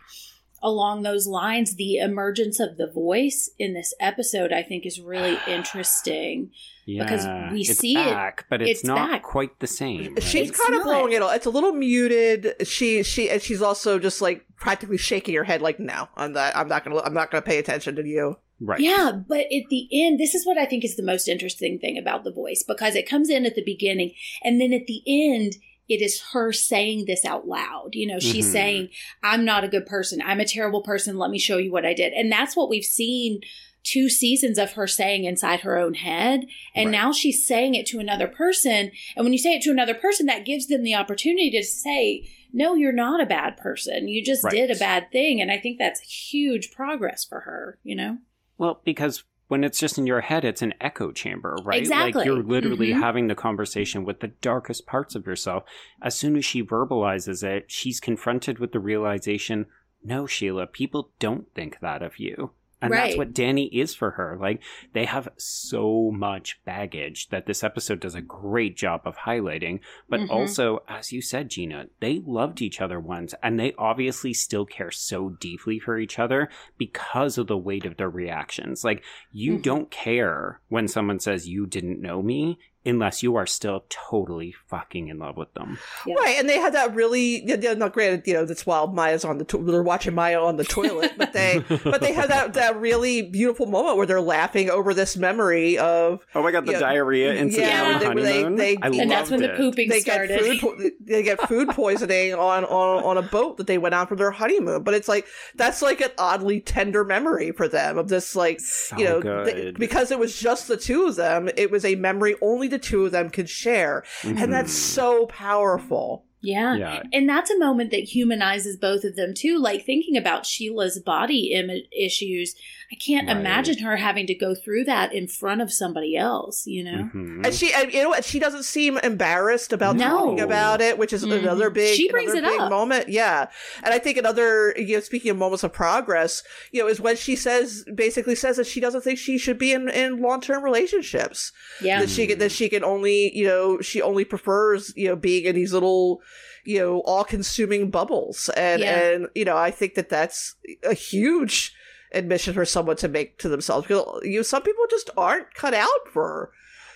along 0.63 1.03
those 1.03 1.27
lines 1.27 1.77
the 1.77 1.97
emergence 1.99 2.59
of 2.59 2.77
the 2.77 2.87
voice 2.91 3.49
in 3.59 3.75
this 3.75 3.95
episode 4.01 4.53
i 4.53 4.63
think 4.63 4.85
is 4.85 5.01
really 5.01 5.39
interesting 5.49 6.51
because 6.89 7.25
Yeah, 7.25 7.53
we 7.53 7.61
it's 7.61 7.79
see 7.79 7.93
it- 7.93 8.05
back, 8.05 8.47
but 8.49 8.63
it's, 8.63 8.71
it's 8.81 8.85
not 8.85 9.11
back. 9.11 9.23
quite 9.23 9.59
the 9.61 9.67
same. 9.67 10.15
right? 10.15 10.23
She's 10.23 10.49
It's 10.51 10.59
kind 10.61 10.75
of 10.75 10.87
not. 10.87 10.93
blowing 10.95 11.13
it. 11.13 11.21
all- 11.23 11.31
It's 11.31 11.47
a 11.47 11.51
little 11.51 11.73
muted. 11.73 12.55
She 12.67 13.03
she 13.03 13.29
and 13.31 13.43
she's 13.43 13.61
also 13.63 13.99
just 13.99 14.21
like 14.23 14.45
practically 14.57 14.97
shaking 14.99 15.35
her 15.35 15.45
head, 15.45 15.61
like, 15.63 15.79
"No, 15.79 16.09
I'm 16.17 16.33
not. 16.33 16.57
I'm 16.57 16.69
not 16.69 16.85
gonna. 16.85 16.99
I'm 17.01 17.15
not 17.15 17.31
gonna 17.31 17.43
pay 17.43 17.59
attention 17.59 17.97
to 17.97 18.05
you." 18.07 18.37
right. 18.61 18.81
Yeah, 18.81 19.13
but 19.29 19.41
at 19.53 19.65
the 19.71 19.89
end, 19.93 20.19
this 20.19 20.35
is 20.35 20.45
what 20.47 20.59
I 20.59 20.65
think 20.67 20.85
is 20.85 20.97
the 20.97 21.03
most 21.05 21.29
interesting 21.29 21.79
thing 21.79 21.97
about 21.97 22.25
the 22.25 22.33
voice 22.33 22.65
because 22.67 22.97
it 22.97 23.09
comes 23.09 23.31
in 23.31 23.47
at 23.47 23.55
the 23.55 23.63
beginning 23.65 24.13
and 24.43 24.61
then 24.61 24.73
at 24.73 24.87
the 24.89 25.01
end, 25.07 25.59
it 25.89 26.03
is 26.03 26.21
her 26.33 26.53
saying 26.53 27.05
this 27.07 27.25
out 27.25 27.47
loud. 27.47 27.91
You 27.93 28.09
know, 28.09 28.19
she's 28.19 28.49
Mhm. 28.49 28.53
saying, 28.53 28.89
I'm 29.23 29.45
not 29.45 29.63
a 29.63 29.69
good 29.69 29.87
person. 29.87 30.21
I'm 30.25 30.41
a 30.41 30.45
terrible 30.45 30.83
person. 30.83 31.17
Let 31.19 31.31
me 31.31 31.39
show 31.39 31.57
you 31.59 31.71
what 31.71 31.87
I 31.87 31.95
did. 31.95 32.13
And 32.15 32.33
that's 32.33 32.57
what 32.57 32.69
we've 32.69 32.85
seen 32.85 33.41
two 33.89 34.09
seasons 34.09 34.59
of 34.59 34.73
her 34.73 34.87
saying 34.87 35.25
inside 35.25 35.61
her 35.61 35.79
own 35.79 35.95
head. 35.95 36.47
And 36.75 36.87
Right. 36.87 36.93
now 36.93 37.13
she's 37.13 37.47
saying 37.47 37.75
it 37.75 37.87
to 37.87 37.99
another 37.99 38.29
person. 38.29 38.91
And 39.17 39.25
when 39.25 39.33
you 39.33 39.39
say 39.39 39.55
it 39.55 39.63
to 39.63 39.71
another 39.71 39.95
person, 39.95 40.27
that 40.27 40.45
gives 40.45 40.67
them 40.67 40.83
the 40.83 40.95
opportunity 40.95 41.51
to 41.53 41.63
say, 41.65 42.29
no, 42.53 42.75
you're 42.75 42.93
not 42.93 43.23
a 43.23 43.27
bad 43.27 43.57
person. 43.57 44.09
You 44.09 44.23
just 44.23 44.45
Right. 44.45 44.53
did 44.53 44.71
a 44.71 44.79
bad 44.79 45.11
thing. 45.11 45.41
And 45.41 45.51
I 45.51 45.59
think 45.59 45.79
that's 45.79 46.01
huge 46.01 46.71
progress 46.71 47.25
for 47.25 47.41
her, 47.41 47.79
you 47.83 47.95
know? 47.95 48.19
Well, 48.59 48.81
because 48.85 49.25
when 49.49 49.65
it's 49.65 49.79
just 49.81 49.97
in 49.97 50.07
your 50.07 50.21
head, 50.21 50.45
it's 50.45 50.61
an 50.61 50.75
echo 50.81 51.11
chamber, 51.11 51.57
right? 51.65 51.79
Exactly. 51.79 52.13
Like 52.21 52.27
you're 52.27 52.43
literally 52.43 52.89
Mhm. 52.89 53.01
having 53.01 53.29
the 53.29 53.35
conversation 53.35 54.05
with 54.05 54.21
the 54.21 54.29
darkest 54.43 54.87
parts 54.87 55.15
of 55.15 55.27
yourself. 55.27 55.65
As 56.03 56.15
soon 56.15 56.37
as 56.37 56.45
she 56.45 56.63
verbalizes 56.63 57.43
it, 57.43 57.71
she's 57.71 58.01
confronted 58.01 58.59
with 58.59 58.73
the 58.73 58.81
realization 58.81 59.67
no, 60.05 60.27
Sheila, 60.27 60.67
people 60.69 61.11
don't 61.19 61.53
think 61.55 61.81
that 61.81 62.03
of 62.03 62.19
you. 62.21 62.53
And 62.81 62.93
that's 62.93 63.17
what 63.17 63.33
Danny 63.35 63.67
is 63.67 63.95
for 63.95 64.13
her. 64.13 64.37
Like, 64.41 64.63
they 64.93 65.05
have 65.05 65.29
so 65.37 66.11
much 66.13 66.61
baggage 66.65 67.29
that 67.31 67.47
this 67.47 67.65
episode 67.65 68.01
does 68.01 68.15
a 68.15 68.21
great 68.21 68.77
job 68.77 69.01
of 69.05 69.17
highlighting. 69.19 69.81
But 70.09 70.21
Mhm. 70.21 70.31
also, 70.31 70.83
as 70.89 71.11
you 71.13 71.21
said, 71.21 71.49
Gena, 71.51 71.89
they 72.01 72.21
loved 72.25 72.63
each 72.63 72.81
other 72.81 73.01
once, 73.01 73.35
and 73.43 73.59
they 73.59 73.73
obviously 73.79 74.33
still 74.33 74.65
care 74.65 74.91
so 74.91 75.31
deeply 75.31 75.79
for 75.79 75.99
each 75.99 76.19
other 76.19 76.49
because 76.77 77.37
of 77.37 77.49
the 77.49 77.59
weight 77.59 77.85
of 77.85 77.97
their 77.97 78.11
reactions. 78.11 78.85
Like, 78.85 79.03
you 79.33 79.59
Mhm. 79.59 79.63
don't 79.63 79.91
care 79.91 80.61
when 80.69 80.87
someone 80.87 81.19
says, 81.19 81.49
You 81.49 81.67
didn't 81.67 82.01
know 82.01 82.23
me, 82.23 82.59
unless 82.87 83.23
you 83.23 83.37
are 83.37 83.47
still 83.47 83.85
totally 83.89 84.55
fucking 84.69 85.09
in 85.09 85.19
love 85.19 85.37
with 85.37 85.53
them. 85.55 85.79
Yeah. 86.07 86.15
Right, 86.15 86.37
and 86.39 86.49
they 86.49 86.59
had 86.59 86.73
that 86.75 86.95
really. 86.95 87.45
Yeah, 87.47 87.57
yeah, 87.61 87.75
not 87.75 87.93
granted, 87.93 88.27
you 88.27 88.35
know, 88.35 88.45
that's 88.45 88.65
while 88.67 88.87
Maya's 88.87 89.25
on 89.25 89.39
the. 89.39 89.45
To- 89.47 89.65
they're 89.65 89.83
watching 89.83 90.15
Maya 90.15 90.41
on 90.41 90.57
the 90.57 90.65
toilet, 90.65 91.13
but 91.19 91.33
they. 91.33 91.63
But 91.85 92.01
they 92.01 92.13
have 92.13 92.29
that, 92.29 92.55
that 92.55 92.79
really 92.81 93.23
beautiful 93.23 93.67
moment 93.67 93.97
where 93.97 94.07
they're 94.07 94.21
laughing 94.21 94.69
over 94.71 94.93
this 94.95 95.17
memory 95.17 95.79
of 95.79 96.25
Oh 96.35 96.43
my 96.43 96.51
god, 96.53 96.67
the 96.67 96.73
Yeah. 96.73 96.81
diarrhea 96.81 97.35
incident 97.35 97.71
Yeah, 97.73 97.83
on 97.85 97.93
the 97.93 97.99
they- 97.99 98.23
they- 98.23 98.33
honeymoon. 98.43 98.57
they- 98.57 98.77
I 98.83 98.87
And 98.87 98.95
and 98.97 99.11
that's 99.11 99.31
when 99.31 99.41
loved 99.41 99.53
the 99.55 99.57
pooping 99.57 99.89
they 99.89 100.01
started. 100.01 100.29
get 100.39 100.43
food 100.45 100.61
po- 100.61 100.91
they 101.01 101.23
get 101.23 101.41
food 101.49 101.69
poisoning 101.71 102.35
on, 102.35 102.65
on 102.65 103.05
on 103.05 103.17
a 103.19 103.23
boat 103.23 103.57
that 103.59 103.67
they 103.67 103.79
went 103.79 103.95
on 103.95 104.07
for 104.07 104.17
their 104.17 104.31
honeymoon. 104.31 104.83
But 104.83 104.95
it's 104.95 105.09
like 105.09 105.27
that's 105.55 105.83
like 105.83 106.01
an 106.01 106.11
oddly 106.19 106.61
tender 106.61 107.05
memory 107.05 107.53
for 107.53 107.69
them 107.69 107.97
of 107.99 108.09
this 108.09 108.35
like 108.37 108.61
So 108.61 108.97
you 108.99 109.05
know 109.05 109.21
good. 109.21 109.47
th- 109.55 109.75
because 109.77 110.11
it 110.11 110.19
was 110.19 110.39
just 110.39 110.69
the 110.69 110.77
two 110.77 111.07
of 111.07 111.17
them. 111.17 111.49
It 111.57 111.71
was 111.71 111.85
a 111.85 111.95
memory 111.95 112.35
only 112.43 112.69
the 112.69 112.78
two 112.79 113.07
of 113.07 113.13
them 113.13 113.31
could 113.31 113.49
share, 113.49 114.05
and 114.23 114.53
that's 114.53 114.73
Mhm. 114.73 114.95
so 114.95 115.27
powerful. 115.27 116.25
Yeah. 116.41 116.77
Yeah. 116.77 117.03
And 117.13 117.29
that's 117.29 117.51
a 117.51 117.59
moment 117.59 117.91
that 117.91 118.05
humanizes 118.05 118.77
both 118.77 119.03
of 119.05 119.17
them 119.17 119.35
too. 119.35 119.59
Like 119.59 119.85
thinking 119.85 120.17
about 120.17 120.47
Sheila's 120.47 120.99
body 121.01 121.53
Im- 121.53 121.83
issues, 121.97 122.55
I 122.93 122.97
can't 122.97 123.27
Right. 123.29 123.37
imagine 123.37 123.79
her 123.79 123.97
having 123.97 124.27
to 124.29 124.35
go 124.35 124.55
through 124.55 124.85
that 124.85 125.13
in 125.13 125.27
front 125.27 125.61
of 125.61 125.73
somebody 125.73 126.17
else, 126.17 126.65
you 126.67 126.85
know? 126.85 127.11
Mhm. 127.15 127.45
And 127.45 127.55
she, 127.55 127.73
and 127.75 127.93
you 127.93 128.03
know 128.05 128.09
what? 128.11 128.25
She 128.25 128.39
doesn't 128.39 128.63
seem 128.63 128.99
embarrassed 128.99 129.73
about 129.73 129.97
No. 129.97 130.05
talking 130.09 130.41
about 130.41 130.81
it, 130.81 130.97
which 130.97 131.13
is 131.13 131.25
Mhm. 131.25 131.39
another 131.41 131.71
big, 131.71 131.97
She 131.97 132.09
brings 132.11 132.33
another 132.33 132.47
it 132.47 132.51
big 132.53 132.61
up. 132.61 132.71
moment. 132.71 133.09
Yeah, 133.09 133.49
and 133.83 133.93
I 133.93 133.99
think 133.99 134.17
another, 134.17 134.75
you 134.79 134.95
know, 134.95 135.01
speaking 135.01 135.31
of 135.33 135.37
moments 135.37 135.65
of 135.65 135.73
progress, 135.73 136.43
you 136.73 136.81
know, 136.81 136.89
is 136.89 137.01
when 137.01 137.17
she 137.17 137.35
says, 137.37 137.85
basically 137.95 138.35
says 138.37 138.57
that 138.59 138.67
she 138.67 138.81
doesn't 138.81 139.03
think 139.03 139.19
she 139.19 139.39
should 139.39 139.59
be 139.59 139.73
in, 139.73 139.89
in 139.91 140.23
long 140.23 140.41
term 140.41 140.63
relationships. 140.63 141.53
Yeah. 141.83 142.01
That 142.01 142.11
she 142.11 142.27
can, 142.27 142.39
that 142.39 142.53
she 142.53 142.69
can 142.69 142.85
only, 142.85 143.37
you 143.37 143.45
know, 143.47 143.81
she 143.81 144.01
only 144.01 144.25
prefers, 144.25 144.93
you 144.97 145.09
know, 145.09 145.17
being 145.17 145.45
in 145.45 145.55
these 145.57 145.73
little, 145.73 146.21
you 146.69 146.79
know, 146.79 147.01
all 147.07 147.25
consuming 147.25 147.91
bubbles, 147.91 148.51
and 148.57 148.83
Yeah. 148.83 148.99
and 149.01 149.29
you 149.35 149.45
know, 149.45 149.57
I 149.57 149.71
think 149.71 149.95
that 149.95 150.11
that's 150.11 150.55
a 150.85 150.93
huge 150.95 151.73
admission 152.13 152.53
for 152.55 152.65
someone 152.67 152.97
to 152.97 153.09
make 153.09 153.39
to 153.39 153.49
themselves 153.49 153.87
because 153.87 154.21
you 154.23 154.37
know 154.37 154.43
some 154.43 154.63
people 154.63 154.85
just 154.91 155.09
aren't 155.17 155.53
cut 155.55 155.73
out 155.75 156.09
for 156.13 156.53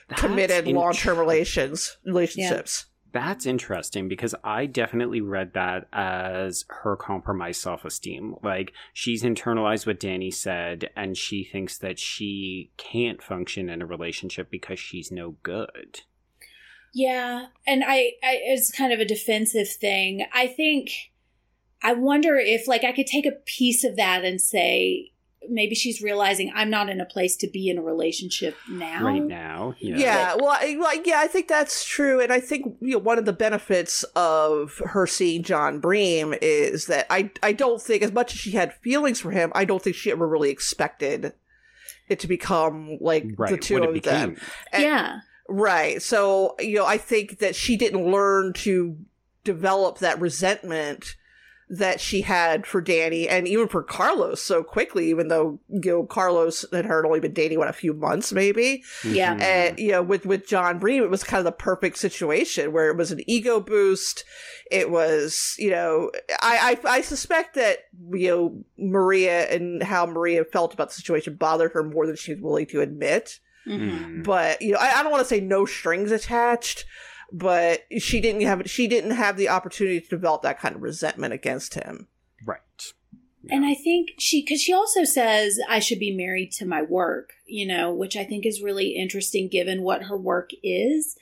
That's 0.08 0.20
committed 0.20 0.66
int- 0.68 0.76
long-term 0.76 1.18
relations 1.18 1.96
relationships. 2.04 2.86
That's 3.12 3.44
interesting 3.44 4.08
because 4.08 4.34
I 4.42 4.64
definitely 4.64 5.20
read 5.20 5.52
that 5.52 5.86
as 5.92 6.64
her 6.82 6.96
compromised 6.96 7.60
self 7.60 7.84
esteem. 7.84 8.34
Like 8.42 8.72
she's 8.94 9.22
internalized 9.22 9.86
what 9.86 10.00
Danny 10.00 10.30
said 10.30 10.88
and 10.96 11.14
she 11.16 11.44
thinks 11.44 11.76
that 11.78 11.98
she 11.98 12.70
can't 12.78 13.22
function 13.22 13.68
in 13.68 13.82
a 13.82 13.86
relationship 13.86 14.50
because 14.50 14.78
she's 14.78 15.10
no 15.10 15.36
good. 15.42 16.00
Yeah, 16.94 17.46
and 17.66 17.82
I, 17.84 18.12
I 18.22 18.38
it's 18.42 18.70
kind 18.70 18.92
of 18.92 19.00
a 19.00 19.04
defensive 19.04 19.68
thing. 19.68 20.26
I 20.32 20.46
think 20.46 20.90
I 21.82 21.94
wonder 21.94 22.36
if 22.36 22.68
like 22.68 22.84
I 22.84 22.92
could 22.92 23.06
take 23.06 23.26
a 23.26 23.32
piece 23.46 23.82
of 23.84 23.96
that 23.96 24.24
and 24.24 24.40
say 24.40 25.08
maybe 25.48 25.74
she's 25.74 26.00
realizing 26.00 26.52
I'm 26.54 26.70
not 26.70 26.88
in 26.88 27.00
a 27.00 27.04
place 27.04 27.34
to 27.38 27.48
be 27.48 27.68
in 27.68 27.78
a 27.78 27.82
relationship 27.82 28.56
now. 28.70 29.04
Right 29.04 29.22
now. 29.22 29.74
Yeah. 29.80 29.96
Yeah, 29.96 30.34
well, 30.36 30.56
I, 30.60 30.76
well, 30.78 30.92
yeah, 31.04 31.18
I 31.18 31.26
think 31.26 31.48
that's 31.48 31.84
true, 31.84 32.20
and 32.20 32.32
I 32.32 32.40
think 32.40 32.76
you 32.80 32.92
know 32.92 32.98
one 32.98 33.18
of 33.18 33.24
the 33.24 33.32
benefits 33.32 34.04
of 34.14 34.80
her 34.84 35.06
seeing 35.06 35.42
John 35.42 35.80
Breem 35.80 36.38
is 36.42 36.86
that 36.86 37.06
I 37.10 37.30
I 37.42 37.52
don't 37.52 37.80
think 37.80 38.02
as 38.02 38.12
much 38.12 38.34
as 38.34 38.38
she 38.38 38.50
had 38.52 38.74
feelings 38.74 39.18
for 39.20 39.30
him, 39.30 39.50
I 39.54 39.64
don't 39.64 39.82
think 39.82 39.96
she 39.96 40.10
ever 40.10 40.28
really 40.28 40.50
expected 40.50 41.32
it 42.08 42.20
to 42.20 42.28
become 42.28 42.98
like 43.00 43.24
Right. 43.38 43.50
the 43.50 43.56
two 43.56 43.80
what 43.80 43.88
of 43.88 43.96
it 43.96 44.02
them. 44.02 44.36
And- 44.72 44.82
yeah. 44.82 45.20
Right. 45.52 46.00
So, 46.00 46.54
you 46.58 46.76
know, 46.76 46.86
I 46.86 46.96
think 46.96 47.38
that 47.40 47.54
she 47.54 47.76
didn't 47.76 48.10
learn 48.10 48.54
to 48.54 48.96
develop 49.44 49.98
that 49.98 50.18
resentment 50.18 51.16
that 51.68 52.00
she 52.00 52.22
had 52.22 52.66
for 52.66 52.80
Danny 52.80 53.28
and 53.28 53.46
even 53.46 53.68
for 53.68 53.82
Carlos 53.82 54.42
so 54.42 54.62
quickly, 54.62 55.10
even 55.10 55.28
though, 55.28 55.60
you 55.68 55.90
know, 55.90 56.04
Carlos 56.04 56.64
and 56.72 56.86
her 56.86 57.02
had 57.02 57.06
only 57.06 57.20
been 57.20 57.34
dating, 57.34 57.58
what, 57.58 57.68
a 57.68 57.72
few 57.74 57.92
months 57.92 58.32
maybe? 58.32 58.82
Yeah. 59.04 59.34
Mhm. 59.36 59.40
And, 59.42 59.78
you 59.78 59.90
know, 59.90 60.02
with, 60.02 60.24
with 60.24 60.46
John 60.46 60.80
Breem, 60.80 61.02
it 61.02 61.10
was 61.10 61.24
kind 61.24 61.38
of 61.38 61.44
the 61.44 61.52
perfect 61.52 61.98
situation 61.98 62.72
where 62.72 62.88
it 62.88 62.96
was 62.96 63.10
an 63.10 63.20
ego 63.26 63.60
boost. 63.60 64.24
It 64.70 64.90
was, 64.90 65.54
you 65.58 65.70
know, 65.70 66.10
I, 66.40 66.78
I, 66.84 66.96
I 66.96 67.00
suspect 67.02 67.54
that, 67.56 67.80
you 68.10 68.28
know, 68.28 68.64
Maria 68.78 69.50
and 69.50 69.82
how 69.82 70.06
Maria 70.06 70.44
felt 70.44 70.72
about 70.72 70.88
the 70.88 70.94
situation 70.94 71.34
bothered 71.36 71.72
her 71.72 71.82
more 71.82 72.06
than 72.06 72.16
she 72.16 72.32
was 72.32 72.42
willing 72.42 72.66
to 72.66 72.80
admit 72.80 73.38
Mhm. 73.66 73.80
Mhm. 73.80 74.24
but 74.24 74.60
you 74.60 74.72
know 74.72 74.78
I, 74.78 74.98
I 74.98 75.02
don't 75.02 75.12
want 75.12 75.22
to 75.22 75.28
say 75.28 75.40
no 75.40 75.64
strings 75.64 76.10
attached 76.10 76.84
but 77.32 77.84
she 77.98 78.20
didn't 78.20 78.42
have 78.42 78.68
she 78.68 78.88
didn't 78.88 79.12
have 79.12 79.36
the 79.36 79.48
opportunity 79.48 80.00
to 80.00 80.08
develop 80.08 80.42
that 80.42 80.58
kind 80.58 80.74
of 80.74 80.82
resentment 80.82 81.32
against 81.32 81.74
him 81.74 82.08
Right. 82.44 82.92
And 83.50 83.64
I 83.64 83.74
think 83.74 84.10
she, 84.18 84.42
because 84.42 84.60
she 84.60 84.72
also 84.72 85.04
says 85.04 85.58
I 85.68 85.80
should 85.80 85.98
be 85.98 86.14
married 86.14 86.52
to 86.52 86.66
my 86.66 86.82
work, 86.82 87.32
you 87.46 87.66
know, 87.66 87.92
which 87.92 88.16
I 88.16 88.24
think 88.24 88.46
is 88.46 88.62
really 88.62 88.90
interesting 88.90 89.48
given 89.48 89.82
what 89.82 90.04
her 90.04 90.16
work 90.16 90.50
is. 90.62 91.16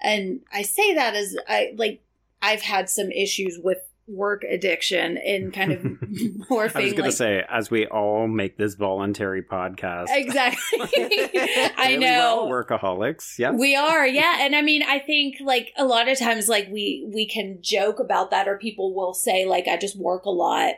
And 0.00 0.40
I 0.52 0.62
say 0.62 0.94
that 0.94 1.14
as 1.14 1.36
I 1.48 1.72
like, 1.76 2.02
I've 2.40 2.62
had 2.62 2.88
some 2.88 3.10
issues 3.10 3.58
with 3.62 3.78
work 4.06 4.44
addiction 4.44 5.16
and 5.18 5.52
kind 5.52 5.72
of 5.72 5.80
morphing. 6.50 6.76
I 6.76 6.84
was 6.84 6.92
going 6.92 6.96
like, 6.96 7.10
to 7.10 7.12
say, 7.12 7.44
as 7.50 7.70
we 7.70 7.86
all 7.86 8.28
make 8.28 8.56
this 8.56 8.74
voluntary 8.74 9.42
podcast, 9.42 10.06
exactly. 10.10 10.60
I 10.82 11.96
clearly 11.96 11.98
we're 11.98 12.20
all 12.20 12.48
know. 12.48 12.52
workaholics. 12.52 13.38
Yeah, 13.38 13.52
We 13.52 13.74
are, 13.74 14.06
yeah. 14.06 14.38
And 14.40 14.54
I 14.54 14.62
mean, 14.62 14.82
I 14.82 14.98
think 14.98 15.36
like 15.40 15.72
a 15.76 15.84
lot 15.84 16.08
of 16.08 16.18
times, 16.18 16.48
like 16.48 16.68
we 16.70 17.08
we 17.12 17.26
can 17.26 17.58
joke 17.60 17.98
about 17.98 18.30
that, 18.30 18.48
or 18.48 18.58
people 18.58 18.94
will 18.94 19.14
say 19.14 19.46
like, 19.46 19.66
"I 19.68 19.76
just 19.76 19.98
work 19.98 20.24
a 20.24 20.30
lot." 20.30 20.74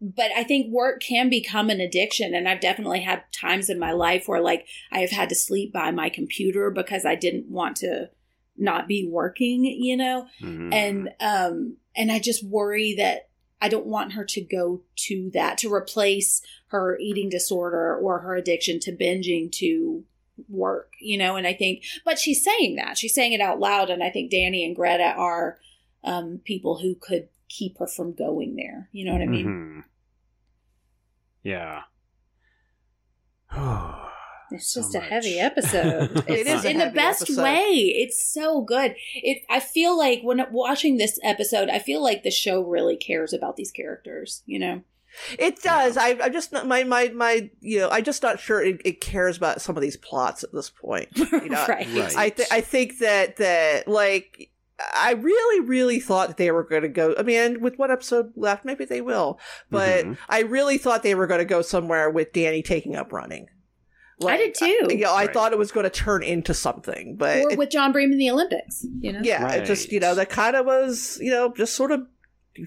But 0.00 0.32
I 0.36 0.44
think 0.44 0.72
work 0.72 1.00
can 1.00 1.30
become 1.30 1.70
an 1.70 1.80
addiction, 1.80 2.34
and 2.34 2.48
I've 2.48 2.60
definitely 2.60 3.00
had 3.00 3.22
times 3.32 3.70
in 3.70 3.78
my 3.78 3.92
life 3.92 4.24
where 4.26 4.40
like 4.40 4.66
I 4.90 4.98
have 4.98 5.10
had 5.10 5.28
to 5.30 5.34
sleep 5.34 5.72
by 5.72 5.90
my 5.92 6.08
computer 6.08 6.70
because 6.70 7.06
I 7.06 7.14
didn't 7.14 7.48
want 7.48 7.76
to 7.76 8.10
not 8.56 8.86
be 8.86 9.06
working, 9.06 9.64
you 9.64 9.96
know, 9.96 10.26
Mhm. 10.40 10.72
and 10.72 11.10
um 11.20 11.76
and 11.96 12.10
I 12.12 12.18
just 12.18 12.44
worry 12.44 12.94
that 12.94 13.28
I 13.60 13.68
don't 13.68 13.86
want 13.86 14.12
her 14.12 14.24
to 14.24 14.40
go 14.42 14.82
to 14.96 15.30
that 15.32 15.58
to 15.58 15.72
replace 15.72 16.42
her 16.68 16.98
eating 16.98 17.28
disorder 17.30 17.96
or 17.96 18.18
her 18.20 18.36
addiction 18.36 18.78
to 18.80 18.92
binging 18.92 19.50
to 19.52 20.04
work, 20.48 20.92
you 21.00 21.16
know, 21.16 21.36
and 21.36 21.46
I 21.46 21.54
think 21.54 21.84
but 22.04 22.18
she's 22.18 22.44
saying 22.44 22.76
that. 22.76 22.98
She's 22.98 23.14
saying 23.14 23.32
it 23.32 23.40
out 23.40 23.58
loud 23.60 23.90
and 23.90 24.02
I 24.02 24.10
think 24.10 24.30
Danny 24.30 24.64
and 24.64 24.76
Greta 24.76 25.14
are 25.16 25.58
um 26.02 26.40
people 26.44 26.78
who 26.78 26.94
could 26.94 27.28
keep 27.48 27.78
her 27.78 27.86
from 27.86 28.12
going 28.14 28.56
there. 28.56 28.88
You 28.92 29.04
know 29.06 29.12
what 29.12 29.22
I 29.22 29.26
mean? 29.26 29.46
Mhm. 29.46 29.84
Yeah. 31.42 31.82
It's 34.50 34.68
So 34.72 34.80
just 34.80 34.94
a 34.94 35.00
much. 35.00 35.08
heavy 35.08 35.38
episode. 35.38 36.24
It's 36.28 36.64
in 36.64 36.78
the 36.78 36.90
best 36.94 37.22
episode. 37.22 37.42
way. 37.42 37.72
It's 37.96 38.24
so 38.32 38.60
good. 38.62 38.94
It. 39.14 39.42
I 39.48 39.60
feel 39.60 39.96
like 39.96 40.20
when 40.22 40.44
watching 40.52 40.96
this 40.96 41.18
episode, 41.22 41.68
I 41.70 41.78
feel 41.78 42.02
like 42.02 42.22
the 42.22 42.30
show 42.30 42.62
really 42.62 42.96
cares 42.96 43.32
about 43.32 43.56
these 43.56 43.70
characters. 43.70 44.42
You 44.46 44.58
know. 44.58 44.82
it 45.38 45.62
does 45.62 45.96
I, 45.96 46.18
i'm 46.20 46.32
just 46.32 46.50
not 46.50 46.66
my 46.66 46.82
my 46.82 47.06
my 47.10 47.48
you 47.60 47.78
know 47.78 47.88
i'm 47.90 48.02
just 48.02 48.20
not 48.24 48.40
sure 48.40 48.60
it, 48.60 48.80
it 48.84 49.00
cares 49.00 49.36
about 49.36 49.60
some 49.62 49.76
of 49.76 49.80
these 49.80 49.96
plots 49.96 50.42
at 50.42 50.52
this 50.52 50.70
point 50.70 51.08
you 51.16 51.50
know 51.50 51.64
right. 51.68 51.86
Right. 51.94 52.16
I 52.16 52.28
th- 52.30 52.48
I 52.50 52.60
think 52.60 52.98
that 52.98 53.36
that 53.36 53.86
like 53.86 54.50
I 54.92 55.12
really 55.12 55.60
really 55.68 56.00
thought 56.00 56.26
that 56.26 56.36
they 56.36 56.50
were 56.50 56.64
going 56.64 56.82
to 56.82 56.88
go. 56.88 57.14
I 57.16 57.22
mean, 57.22 57.60
with 57.60 57.78
one 57.78 57.92
episode 57.92 58.32
left, 58.34 58.64
maybe 58.64 58.84
they 58.84 59.00
will. 59.00 59.38
But 59.70 60.04
Mhm. 60.04 60.18
I 60.28 60.40
really 60.40 60.78
thought 60.78 61.04
they 61.04 61.14
were 61.14 61.28
going 61.28 61.38
to 61.38 61.44
go 61.44 61.62
somewhere 61.62 62.10
with 62.10 62.32
Danny 62.32 62.60
taking 62.60 62.96
up 62.96 63.12
running. 63.12 63.46
I 64.24 64.36
did 64.36 64.54
too. 64.54 64.86
You 64.90 64.96
know, 64.98 65.12
I 65.12 65.24
Right. 65.24 65.32
thought 65.34 65.52
it 65.52 65.58
was 65.58 65.72
going 65.72 65.84
to 65.84 65.90
turn 65.90 66.22
into 66.22 66.54
something, 66.54 67.16
but 67.16 67.38
or 67.44 67.50
it- 67.52 67.58
with 67.58 67.70
John 67.70 67.92
Breem 67.92 68.12
in 68.12 68.18
the 68.18 68.30
Olympics. 68.30 68.86
You 69.00 69.12
know. 69.12 69.20
yeah, 69.22 69.52
it 69.54 69.64
just 69.64 69.90
you 69.92 70.00
know 70.00 70.14
that 70.14 70.30
kind 70.30 70.54
of 70.56 70.66
was 70.66 71.18
you 71.20 71.30
know 71.30 71.52
just 71.56 71.74
sort 71.74 71.90
of 71.90 72.02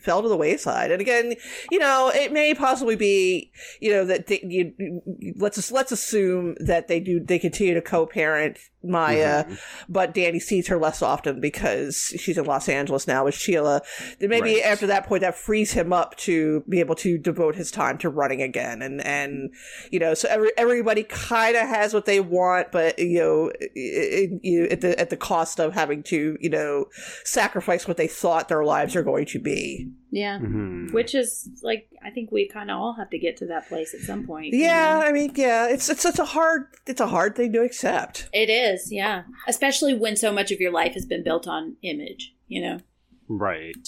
fell 0.01 0.21
to 0.21 0.27
the 0.27 0.35
wayside. 0.35 0.91
And 0.91 0.99
again, 0.99 1.33
you 1.71 1.79
know, 1.79 2.11
it 2.13 2.33
may 2.33 2.53
possibly 2.53 2.97
be 2.97 3.51
you 3.79 3.91
know 3.91 4.03
that 4.05 4.27
they, 4.27 4.41
you, 4.43 4.73
you- 4.77 5.33
let's 5.37 5.55
just, 5.55 5.71
let's 5.71 5.93
assume 5.93 6.55
that 6.59 6.87
they 6.89 6.99
do 6.99 7.19
they 7.21 7.39
continue 7.39 7.73
to 7.73 7.81
co-parent 7.81 8.57
Maya 8.87 9.45
Mhm. 9.45 9.59
but 9.89 10.13
Danny 10.13 10.39
sees 10.39 10.67
her 10.67 10.77
less 10.77 11.01
often 11.01 11.39
because 11.39 12.13
she's 12.17 12.37
in 12.37 12.45
Los 12.45 12.67
Angeles 12.69 13.07
now 13.07 13.25
with 13.25 13.35
Sheila. 13.35 13.81
Then 14.19 14.29
maybe 14.29 14.55
Right. 14.55 14.63
after 14.65 14.87
that 14.87 15.05
point, 15.05 15.21
that 15.21 15.35
frees 15.37 15.73
him 15.73 15.91
up 15.93 16.15
to 16.17 16.63
be 16.69 16.79
able 16.79 16.95
to 16.95 17.17
devote 17.17 17.55
his 17.55 17.71
time 17.71 17.97
to 17.99 18.09
running 18.09 18.41
again, 18.41 18.81
and 18.81 19.05
and 19.05 19.51
you 19.91 19.99
know, 19.99 20.13
so 20.13 20.27
every, 20.29 20.51
everybody 20.57 21.03
kind 21.03 21.55
of 21.55 21.67
has 21.67 21.93
what 21.93 22.05
they 22.05 22.19
want, 22.19 22.71
but 22.71 22.97
you 22.99 23.19
know, 23.19 23.51
it, 23.59 24.31
you 24.43 24.65
at 24.71 24.81
the 24.81 24.99
at 24.99 25.09
the 25.09 25.17
cost 25.17 25.59
of 25.59 25.73
having 25.73 26.03
to 26.03 26.37
you 26.39 26.49
know 26.49 26.85
sacrifice 27.23 27.87
what 27.87 27.97
they 27.97 28.07
thought 28.07 28.47
their 28.49 28.63
lives 28.63 28.95
are 28.95 29.03
going 29.03 29.25
to 29.25 29.39
be. 29.39 29.87
Yeah. 30.09 30.39
Mhm. 30.39 30.93
Which 30.93 31.13
is 31.13 31.49
like 31.63 31.89
I 32.03 32.09
think 32.11 32.31
we 32.31 32.47
kind 32.47 32.71
of 32.71 32.77
all 32.79 32.93
have 32.93 33.09
to 33.09 33.19
get 33.19 33.37
to 33.37 33.45
that 33.47 33.67
place 33.67 33.93
at 33.93 34.01
some 34.01 34.25
point. 34.25 34.53
you 34.53 34.59
Yeah, 34.61 34.99
know? 34.99 35.05
I 35.05 35.11
mean, 35.11 35.31
yeah, 35.35 35.67
it's 35.67 35.89
it's 35.89 36.05
it's 36.05 36.19
a 36.19 36.25
hard 36.25 36.67
it's 36.85 37.01
a 37.01 37.07
hard 37.07 37.35
thing 37.35 37.51
to 37.53 37.61
accept. 37.61 38.29
It 38.33 38.49
is, 38.49 38.91
yeah. 38.91 39.23
Especially 39.47 39.93
when 39.93 40.15
so 40.15 40.31
much 40.31 40.51
of 40.51 40.59
your 40.61 40.71
life 40.71 40.93
has 40.93 41.05
been 41.05 41.23
built 41.23 41.47
on 41.47 41.75
image, 41.81 42.33
you 42.47 42.61
know. 42.61 42.79
Right. 43.27 43.87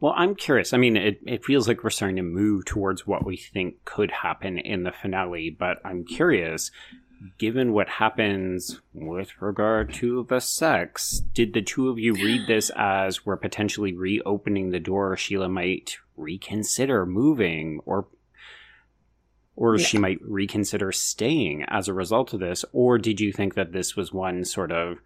Well, 0.00 0.14
I'm 0.16 0.34
curious. 0.34 0.72
I 0.72 0.78
mean, 0.78 0.96
it, 0.96 1.20
it 1.24 1.44
feels 1.44 1.68
like 1.68 1.84
we're 1.84 1.90
starting 1.90 2.16
to 2.16 2.22
move 2.22 2.64
towards 2.64 3.06
what 3.06 3.24
we 3.24 3.36
think 3.36 3.84
could 3.84 4.10
happen 4.10 4.58
in 4.58 4.82
the 4.82 4.90
finale, 4.90 5.54
but 5.56 5.78
I'm 5.84 6.04
curious, 6.04 6.72
given 7.38 7.72
what 7.72 7.88
happens 7.88 8.80
with 8.92 9.30
regard 9.40 9.92
to 9.94 10.26
the 10.28 10.40
sex, 10.40 11.20
did 11.34 11.52
the 11.52 11.62
two 11.62 11.88
of 11.88 11.98
you 11.98 12.14
read 12.14 12.46
this 12.46 12.70
as 12.76 13.24
we're 13.24 13.36
potentially 13.36 13.92
reopening 13.94 14.70
the 14.70 14.80
door 14.80 15.16
Sheila 15.16 15.48
might 15.48 15.98
reconsider 16.16 17.06
moving 17.06 17.80
or 17.84 18.06
or 19.54 19.78
she 19.78 19.98
might 19.98 20.18
reconsider 20.22 20.90
staying 20.92 21.62
as 21.68 21.86
a 21.86 21.92
result 21.92 22.32
of 22.32 22.40
this, 22.40 22.64
or 22.72 22.96
did 22.96 23.20
you 23.20 23.32
think 23.32 23.54
that 23.54 23.72
this 23.72 23.94
was 23.94 24.12
one 24.12 24.44
sort 24.44 24.72
of 24.72 24.98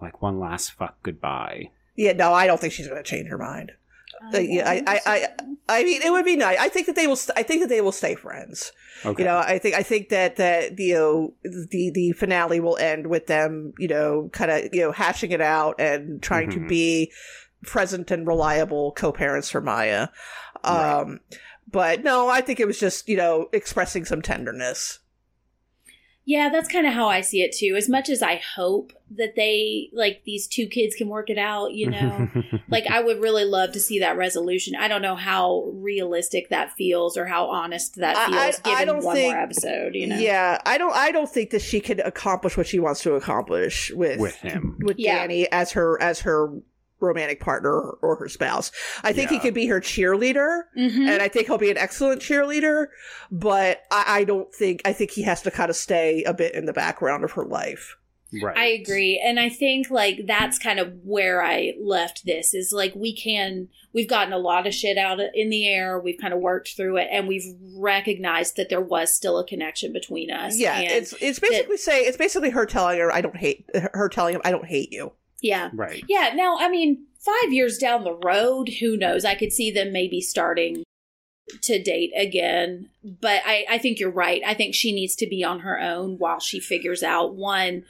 like 0.00 0.22
one 0.22 0.40
last 0.40 0.72
fuck 0.72 1.02
goodbye? 1.02 1.70
Yeah, 1.94 2.12
no, 2.12 2.32
I 2.32 2.46
don't 2.46 2.58
think 2.58 2.72
she's 2.72 2.88
going 2.88 3.02
to 3.02 3.08
change 3.08 3.28
her 3.28 3.36
mind. 3.36 3.72
Uh, 4.34 4.38
yeah, 4.38 4.68
I- 4.68 4.82
I- 4.86 5.00
I- 5.06 5.28
I 5.68 5.84
mean, 5.84 6.02
it 6.02 6.10
would 6.10 6.24
be 6.24 6.36
nice. 6.36 6.58
I 6.58 6.68
think 6.68 6.86
that 6.86 6.96
they 6.96 7.06
will. 7.06 7.16
St- 7.16 7.36
I 7.38 7.42
think 7.42 7.60
that 7.62 7.68
they 7.68 7.80
will 7.80 7.92
stay 7.92 8.14
friends. 8.14 8.72
Okay. 9.04 9.22
You 9.22 9.26
know, 9.28 9.38
I 9.38 9.58
think 9.58 9.74
I 9.74 9.82
think 9.82 10.08
that 10.10 10.36
that 10.36 10.78
you 10.78 10.94
know 10.94 11.34
the 11.44 11.90
the 11.90 12.12
finale 12.12 12.60
will 12.60 12.76
end 12.76 13.06
with 13.08 13.26
them, 13.26 13.72
you 13.78 13.88
know, 13.88 14.28
kind 14.32 14.50
of 14.50 14.74
you 14.74 14.80
know 14.82 14.92
hashing 14.92 15.32
it 15.32 15.40
out 15.40 15.80
and 15.80 16.22
trying 16.22 16.50
to 16.50 16.58
Mhm. 16.58 16.68
be 16.68 17.12
present 17.64 18.10
and 18.10 18.26
reliable 18.26 18.92
co-parents 18.92 19.48
for 19.50 19.60
Maya. 19.60 20.08
Um, 20.64 21.20
but 21.70 22.02
no, 22.04 22.28
I 22.28 22.40
think 22.40 22.60
it 22.60 22.66
was 22.66 22.78
just 22.78 23.08
you 23.08 23.16
know 23.16 23.48
expressing 23.52 24.04
some 24.04 24.22
tenderness. 24.22 24.98
Yeah, 26.24 26.50
that's 26.50 26.68
kind 26.68 26.86
of 26.86 26.92
how 26.94 27.08
I 27.08 27.20
see 27.20 27.42
it 27.42 27.52
too. 27.52 27.74
As 27.76 27.88
much 27.88 28.08
as 28.08 28.22
I 28.22 28.36
hope 28.54 28.92
that 29.16 29.34
they 29.34 29.90
like 29.92 30.22
these 30.24 30.46
two 30.46 30.66
kids 30.68 30.94
can 30.94 31.08
work 31.08 31.28
it 31.30 31.36
out, 31.36 31.72
you 31.72 31.90
know. 31.90 32.28
like 32.68 32.86
I 32.86 33.00
would 33.02 33.20
really 33.20 33.44
love 33.44 33.72
to 33.72 33.80
see 33.80 33.98
that 33.98 34.16
resolution. 34.16 34.76
I 34.76 34.86
don't 34.86 35.02
know 35.02 35.16
how 35.16 35.64
realistic 35.74 36.48
that 36.50 36.72
feels 36.74 37.16
or 37.16 37.26
how 37.26 37.46
honest 37.46 37.96
that 37.96 38.16
I- 38.16 38.26
feels 38.30 38.60
I- 38.64 38.70
given 38.70 38.78
I 38.80 38.84
don't 38.84 39.04
one 39.04 39.16
think- 39.16 39.32
more 39.34 39.42
episode, 39.42 39.94
you 39.96 40.06
know. 40.06 40.16
Yeah, 40.16 40.58
I 40.64 40.78
don't. 40.78 40.94
I 40.94 41.10
don't 41.10 41.28
think 41.28 41.50
that 41.50 41.62
she 41.62 41.80
could 41.80 41.98
accomplish 42.00 42.56
what 42.56 42.68
she 42.68 42.78
wants 42.78 43.02
to 43.02 43.14
accomplish 43.14 43.90
with 43.92 44.20
with 44.20 44.36
him. 44.36 44.78
with 44.82 44.98
Yeah. 45.00 45.18
Danny 45.18 45.50
as 45.50 45.72
her 45.72 46.00
as 46.00 46.20
her 46.20 46.52
romantic 47.02 47.40
partner 47.40 47.72
or 47.80 48.16
her 48.16 48.28
spouse. 48.28 48.72
I 49.02 49.12
think 49.12 49.30
he 49.30 49.38
could 49.38 49.54
be 49.54 49.66
her 49.66 49.80
cheerleader, 49.80 50.62
Mhm. 50.78 51.08
and 51.08 51.22
I 51.22 51.28
think 51.28 51.46
he'll 51.46 51.58
be 51.58 51.70
an 51.70 51.78
excellent 51.78 52.22
cheerleader. 52.22 52.86
But 53.30 53.82
I, 53.90 54.04
I 54.20 54.24
don't 54.24 54.54
think. 54.54 54.82
I 54.84 54.92
think 54.92 55.10
he 55.10 55.22
has 55.22 55.42
to 55.42 55.50
kind 55.50 55.68
of 55.70 55.76
stay 55.76 56.22
a 56.24 56.32
bit 56.32 56.54
in 56.54 56.64
the 56.66 56.72
background 56.72 57.24
of 57.24 57.32
her 57.32 57.44
life. 57.44 57.96
Right. 58.42 58.56
I 58.56 58.64
agree. 58.68 59.22
And 59.22 59.38
I 59.38 59.50
think 59.50 59.90
like 59.90 60.20
that's 60.26 60.58
kind 60.58 60.78
of 60.78 60.94
where 61.04 61.42
I 61.42 61.74
left 61.78 62.24
this 62.24 62.54
is 62.54 62.72
like 62.74 62.94
we 62.94 63.14
can 63.14 63.68
we've 63.92 64.08
gotten 64.08 64.32
a 64.32 64.38
lot 64.38 64.66
of 64.66 64.72
shit 64.72 64.96
out 64.96 65.20
in 65.34 65.50
the 65.50 65.68
air. 65.68 66.00
We've 66.00 66.16
kind 66.18 66.32
of 66.32 66.40
worked 66.40 66.74
through 66.74 66.96
it 66.96 67.08
and 67.12 67.28
we've 67.28 67.44
recognized 67.76 68.56
that 68.56 68.70
there 68.70 68.80
was 68.80 69.12
still 69.12 69.38
a 69.38 69.46
connection 69.46 69.92
between 69.92 70.30
us. 70.30 70.58
Yeah, 70.58 70.78
and 70.78 70.90
it's 70.90 71.12
it's 71.20 71.40
basically 71.40 71.76
say 71.76 72.00
it's 72.06 72.16
basically 72.16 72.48
her 72.48 72.64
telling 72.64 72.98
her 73.00 73.12
I 73.12 73.20
don't 73.20 73.36
hate 73.36 73.66
her 73.92 74.08
telling 74.08 74.34
him 74.34 74.40
I 74.46 74.50
don't 74.50 74.64
hate 74.66 74.92
you. 74.92 75.12
Yeah. 75.42 75.70
Right. 75.74 76.02
Yeah, 76.08 76.32
now 76.34 76.56
I 76.58 76.68
mean, 76.70 77.06
5 77.18 77.52
years 77.52 77.76
down 77.76 78.04
the 78.04 78.14
road, 78.24 78.68
who 78.80 78.96
knows? 78.96 79.24
I 79.26 79.34
could 79.34 79.52
see 79.52 79.70
them 79.70 79.92
maybe 79.92 80.20
starting 80.22 80.82
to 81.62 81.82
date 81.82 82.12
again, 82.16 82.88
but 83.04 83.42
I 83.44 83.66
I 83.68 83.78
think 83.78 83.98
you're 83.98 84.10
right. 84.10 84.40
I 84.46 84.54
think 84.54 84.74
she 84.74 84.92
needs 84.92 85.14
to 85.16 85.26
be 85.26 85.44
on 85.44 85.60
her 85.60 85.78
own 85.78 86.16
while 86.18 86.40
she 86.40 86.60
figures 86.60 87.02
out 87.02 87.34
one 87.34 87.84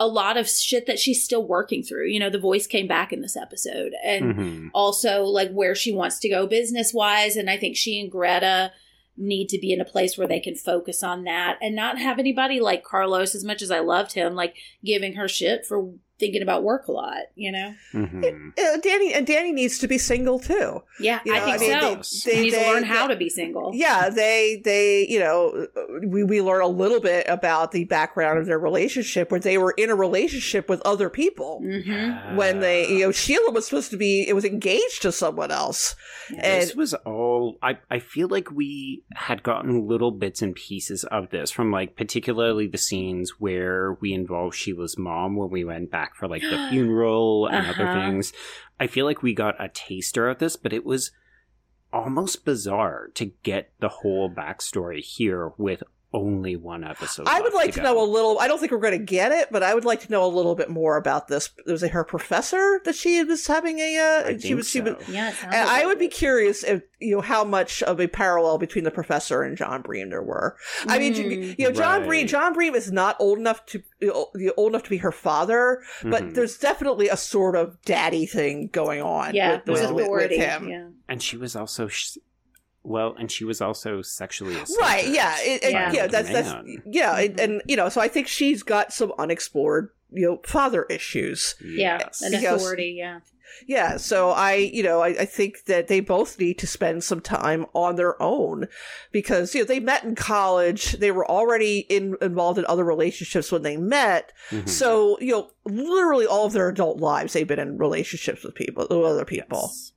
a 0.00 0.06
lot 0.06 0.36
of 0.36 0.48
shit 0.48 0.86
that 0.86 1.00
she's 1.00 1.24
still 1.24 1.44
working 1.44 1.82
through. 1.82 2.06
You 2.06 2.20
know, 2.20 2.30
the 2.30 2.38
voice 2.38 2.68
came 2.68 2.86
back 2.86 3.12
in 3.12 3.20
this 3.20 3.36
episode 3.36 3.92
and 4.04 4.34
Mhm. 4.36 4.70
also 4.72 5.24
like 5.24 5.50
where 5.50 5.74
she 5.74 5.90
wants 5.90 6.20
to 6.20 6.28
go 6.28 6.46
business 6.46 6.94
wise. 6.94 7.34
And 7.34 7.50
I 7.50 7.56
think 7.56 7.76
she 7.76 7.98
and 7.98 8.08
Greta 8.08 8.70
need 9.16 9.48
to 9.48 9.58
be 9.58 9.72
in 9.72 9.80
a 9.80 9.84
place 9.84 10.16
where 10.16 10.28
they 10.28 10.38
can 10.38 10.54
focus 10.54 11.02
on 11.02 11.24
that 11.24 11.58
and 11.60 11.74
not 11.74 11.98
have 11.98 12.20
anybody 12.20 12.60
like 12.60 12.84
Carlos, 12.84 13.34
as 13.34 13.42
much 13.42 13.60
as 13.60 13.72
I 13.72 13.80
loved 13.80 14.12
him, 14.12 14.36
like 14.36 14.54
giving 14.84 15.14
her 15.14 15.26
shit 15.26 15.66
for 15.66 15.94
thinking 16.18 16.42
about 16.42 16.62
work 16.64 16.88
a 16.88 16.92
lot, 16.92 17.18
you 17.36 17.52
know? 17.52 17.72
Mhm. 17.94 18.52
Uh, 18.58 18.76
Danny 18.82 19.14
and 19.14 19.26
Danny 19.26 19.52
needs 19.52 19.78
to 19.78 19.86
be 19.88 19.98
single 19.98 20.38
too. 20.38 20.82
Yeah, 21.00 21.20
You 21.24 21.34
I 21.34 21.40
think 21.40 21.56
I 21.56 21.58
mean, 21.58 21.70
so. 21.80 21.94
they- 21.96 22.02
She 22.02 22.30
they- 22.30 22.42
needs 22.42 22.54
to 22.56 22.60
they- 22.60 22.70
learn 22.72 22.82
how 22.84 23.06
to 23.06 23.16
be 23.16 23.28
single. 23.28 23.70
Yeah, 23.74 24.08
they 24.10 24.60
they 24.64 25.06
you 25.08 25.20
know 25.20 25.66
we 26.06 26.24
we 26.24 26.42
learn 26.42 26.60
a 26.62 26.66
little 26.68 27.00
bit 27.00 27.26
about 27.28 27.72
the 27.72 27.84
background 27.84 28.38
of 28.38 28.46
their 28.46 28.58
relationship 28.58 29.30
where 29.30 29.40
they 29.40 29.58
were 29.58 29.74
in 29.76 29.90
a 29.90 29.94
relationship 29.94 30.68
with 30.68 30.80
other 30.84 31.08
people. 31.08 31.62
Mm-hmm. 31.64 32.36
When 32.36 32.60
they, 32.60 32.88
you 32.88 33.00
know, 33.00 33.12
Sheila 33.12 33.50
was 33.52 33.66
supposed 33.66 33.90
to 33.92 33.96
be, 33.96 34.24
it 34.28 34.32
was 34.34 34.44
engaged 34.44 35.02
to 35.02 35.12
someone 35.12 35.50
else. 35.50 35.94
And 36.30 36.62
this 36.62 36.74
was 36.74 36.94
all 36.94 37.58
I, 37.62 37.78
I 37.90 38.00
feel 38.00 38.28
like 38.28 38.50
we 38.50 39.04
had 39.14 39.42
gotten 39.42 39.86
little 39.86 40.10
bits 40.10 40.42
and 40.42 40.54
pieces 40.54 41.04
of 41.04 41.30
this 41.30 41.50
from 41.50 41.70
like 41.70 41.96
particularly 41.96 42.66
the 42.66 42.78
scenes 42.78 43.34
where 43.38 43.96
we 44.00 44.12
involved 44.12 44.54
Sheila's 44.56 44.96
mom 44.98 45.36
when 45.36 45.50
we 45.50 45.64
went 45.64 45.90
back 45.90 46.07
for 46.14 46.28
like 46.28 46.42
the 46.42 46.66
funeral 46.70 47.46
and 47.46 47.66
other 47.66 47.84
Uh-huh. 47.88 48.00
things. 48.10 48.32
I 48.80 48.86
feel 48.86 49.04
like 49.06 49.22
we 49.22 49.34
got 49.34 49.62
a 49.62 49.68
taster 49.68 50.28
of 50.28 50.38
this, 50.38 50.56
but 50.56 50.72
it 50.72 50.84
was 50.84 51.10
almost 51.92 52.44
bizarre 52.44 53.08
to 53.14 53.26
get 53.42 53.72
the 53.80 53.88
whole 53.88 54.30
backstory 54.30 55.00
here 55.00 55.52
with 55.56 55.82
only 56.12 56.56
one 56.56 56.84
episode. 56.84 57.26
I 57.28 57.40
would 57.42 57.52
like 57.52 57.72
to 57.74 57.80
go. 57.80 57.84
know 57.84 58.02
a 58.02 58.08
little. 58.10 58.38
I 58.38 58.48
don't 58.48 58.58
think 58.58 58.72
we're 58.72 58.78
going 58.78 58.98
to 58.98 59.04
get 59.04 59.30
it, 59.30 59.48
but 59.50 59.62
I 59.62 59.74
would 59.74 59.84
like 59.84 60.00
to 60.00 60.10
know 60.10 60.24
a 60.24 60.28
little 60.28 60.54
bit 60.54 60.70
more 60.70 60.96
about 60.96 61.28
this. 61.28 61.50
Was 61.66 61.82
it 61.82 61.90
her 61.90 62.02
professor 62.04 62.80
that 62.84 62.94
she 62.94 63.22
was 63.24 63.46
having 63.46 63.78
a? 63.78 63.98
Uh, 63.98 64.28
I 64.28 64.32
she 64.32 64.38
think 64.48 64.56
was. 64.56 64.68
She 64.70 64.80
was. 64.80 64.94
so. 65.04 65.12
Yeah, 65.12 65.28
it 65.28 65.34
sounds 65.34 65.54
And 65.54 65.66
like 65.66 65.78
I 65.78 65.82
it. 65.82 65.86
would 65.86 65.98
be 65.98 66.08
curious 66.08 66.64
if 66.64 66.82
you 66.98 67.16
know 67.16 67.20
how 67.20 67.44
much 67.44 67.82
of 67.82 68.00
a 68.00 68.06
parallel 68.08 68.56
between 68.58 68.84
the 68.84 68.90
professor 68.90 69.42
and 69.42 69.56
John 69.56 69.82
Breem 69.82 70.08
there 70.10 70.22
were. 70.22 70.56
I 70.86 70.98
mean, 70.98 71.14
Mm. 71.14 71.58
you 71.58 71.64
know, 71.66 71.72
John 71.72 72.02
Breem. 72.04 72.26
John 72.26 72.54
Breem 72.54 72.74
is 72.74 72.90
not 72.90 73.16
old 73.20 73.38
enough 73.38 73.64
to 73.66 73.82
you 74.00 74.08
know, 74.34 74.52
old 74.56 74.72
enough 74.72 74.84
to 74.84 74.90
be 74.90 74.98
her 74.98 75.12
father, 75.12 75.82
but 76.02 76.22
Mhm. 76.22 76.34
there's 76.34 76.56
definitely 76.58 77.08
a 77.08 77.16
sort 77.16 77.54
of 77.56 77.76
daddy 77.84 78.24
thing 78.26 78.68
going 78.72 79.02
on. 79.02 79.34
Yeah, 79.34 79.60
with, 79.66 79.80
with- 79.80 79.90
with- 79.92 80.08
with 80.10 80.30
him. 80.30 80.68
Yeah. 80.68 80.86
and 81.08 81.22
she 81.22 81.36
was 81.36 81.54
also 81.56 81.88
sh- 81.88 82.18
well, 82.82 83.14
and 83.18 83.30
she 83.30 83.44
was 83.44 83.60
also 83.60 84.02
sexually 84.02 84.54
assaulted. 84.54 84.80
Right? 84.80 85.08
Yeah. 85.08 85.34
It, 85.40 85.64
it- 85.64 85.72
Yeah. 85.72 85.92
yeah. 85.92 86.06
That's 86.06 86.28
that's 86.30 86.54
yeah. 86.86 87.16
And, 87.18 87.36
Mhm. 87.36 87.44
and 87.44 87.62
you 87.66 87.76
know, 87.76 87.88
so 87.88 88.00
I 88.00 88.08
think 88.08 88.26
she's 88.28 88.62
got 88.62 88.92
some 88.92 89.12
unexplored 89.18 89.90
you 90.10 90.26
know 90.26 90.40
father 90.44 90.84
issues. 90.88 91.54
Yeah, 91.62 91.98
Yes. 92.00 92.22
an 92.22 92.32
Because- 92.32 92.62
authority. 92.62 92.94
Yeah. 92.98 93.20
Yeah, 93.66 93.96
so 93.96 94.30
I, 94.30 94.54
you 94.54 94.82
know, 94.82 95.00
I, 95.00 95.08
I 95.08 95.24
think 95.24 95.64
that 95.64 95.88
they 95.88 96.00
both 96.00 96.38
need 96.38 96.58
to 96.58 96.66
spend 96.66 97.02
some 97.02 97.20
time 97.22 97.64
on 97.74 97.96
their 97.96 98.20
own 98.22 98.68
because, 99.10 99.54
you 99.54 99.62
know, 99.62 99.66
they 99.66 99.80
met 99.80 100.04
in 100.04 100.14
college. 100.14 100.92
They 100.92 101.10
were 101.10 101.28
already 101.28 101.78
in, 101.88 102.14
involved 102.20 102.58
in 102.58 102.66
other 102.66 102.84
relationships 102.84 103.50
when 103.50 103.62
they 103.62 103.76
met. 103.78 104.32
Mhm. 104.50 104.68
So, 104.68 105.18
you 105.20 105.32
know, 105.32 105.50
literally 105.64 106.26
all 106.26 106.44
of 106.46 106.52
their 106.52 106.68
adult 106.68 106.98
lives, 107.00 107.32
they've 107.32 107.48
been 107.48 107.58
in 107.58 107.78
relationships 107.78 108.44
with 108.44 108.54
people, 108.54 108.86
with 108.88 109.04
other 109.06 109.24
people. 109.24 109.70
Yes. 109.72 109.92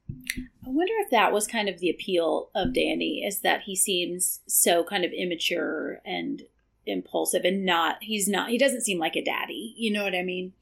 I 0.65 0.69
wonder 0.69 0.93
if 0.99 1.09
that 1.11 1.31
was 1.33 1.47
kind 1.47 1.67
of 1.69 1.79
the 1.79 1.89
appeal 1.89 2.49
of 2.55 2.73
Danny 2.73 3.23
is 3.25 3.41
that 3.41 3.61
he 3.63 3.75
seems 3.75 4.41
so 4.47 4.83
kind 4.83 5.03
of 5.03 5.11
immature 5.11 5.99
and 6.05 6.43
impulsive 6.85 7.43
and 7.45 7.63
not 7.65 7.97
he's 8.01 8.27
not 8.27 8.49
he 8.49 8.57
doesn't 8.57 8.81
seem 8.81 8.97
like 8.99 9.15
a 9.15 9.23
daddy. 9.23 9.73
You 9.77 9.91
know 9.91 10.03
what 10.03 10.15
I 10.15 10.23
mean? 10.23 10.53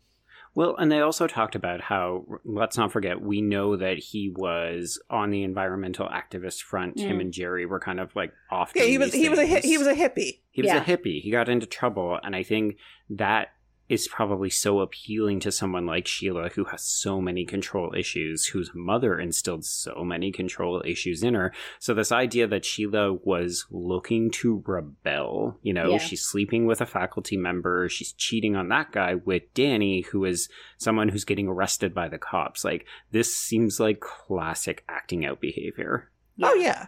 Well, 0.55 0.75
and 0.77 0.91
they 0.91 0.99
also 0.99 1.27
talked 1.27 1.53
about 1.53 1.79
how, 1.79 2.25
let's 2.43 2.75
not 2.75 2.91
forget, 2.91 3.21
we 3.21 3.39
know 3.39 3.77
that 3.77 3.99
he 3.99 4.29
was 4.35 4.99
on 5.09 5.29
the 5.29 5.43
environmental 5.43 6.09
activist 6.09 6.63
front. 6.63 6.99
Him 6.99 7.17
Mm. 7.17 7.21
and 7.21 7.31
Jerry 7.33 7.65
were 7.67 7.79
kind 7.79 7.99
of 7.99 8.13
like 8.15 8.33
off. 8.49 8.71
Yeah, 8.75 8.83
he 8.85 8.97
was, 8.97 9.11
these 9.11 9.21
he 9.21 9.29
was 9.29 9.39
a, 9.39 9.47
hi- 9.47 9.59
he 9.63 9.77
was 9.77 9.85
a 9.87 9.93
hippie. 9.93 10.39
He 10.49 10.63
was 10.63 10.69
Yeah. 10.71 10.81
a 10.81 10.83
hippie. 10.83 11.21
He 11.21 11.29
got 11.29 11.49
into 11.49 11.67
trouble, 11.67 12.19
and 12.23 12.35
I 12.35 12.41
think 12.43 12.77
that 13.11 13.49
is 13.89 14.07
probably 14.07 14.49
so 14.49 14.79
appealing 14.79 15.39
to 15.41 15.51
someone 15.51 15.85
like 15.85 16.07
Sheila, 16.07 16.49
who 16.49 16.65
has 16.65 16.83
so 16.83 17.19
many 17.19 17.43
control 17.43 17.93
issues, 17.97 18.45
whose 18.45 18.71
mother 18.73 19.19
instilled 19.19 19.65
so 19.65 20.03
many 20.03 20.31
control 20.31 20.81
issues 20.85 21.23
in 21.23 21.33
her. 21.33 21.51
So 21.79 21.93
this 21.93 22.11
idea 22.11 22.45
that 22.47 22.63
Sheila 22.63 23.13
was 23.13 23.65
looking 23.71 24.29
to 24.31 24.63
rebel, 24.65 25.57
you 25.63 25.73
know, 25.73 25.89
Yeah. 25.89 25.97
she's 25.97 26.21
sleeping 26.21 26.67
with 26.67 26.81
a 26.81 26.85
faculty 26.85 27.35
member, 27.35 27.89
she's 27.89 28.13
cheating 28.13 28.55
on 28.55 28.69
that 28.69 28.91
guy 28.91 29.15
with 29.15 29.51
Danny, 29.55 30.01
who 30.01 30.23
is 30.23 30.49
someone 30.77 31.09
who's 31.09 31.25
getting 31.25 31.47
arrested 31.47 31.93
by 31.93 32.07
the 32.07 32.19
cops. 32.19 32.63
Like 32.63 32.85
this 33.11 33.35
seems 33.35 33.79
like 33.79 33.99
classic 33.99 34.83
acting 34.87 35.25
out 35.25 35.41
behavior. 35.41 36.11
Oh, 36.41 36.53
yeah. 36.53 36.87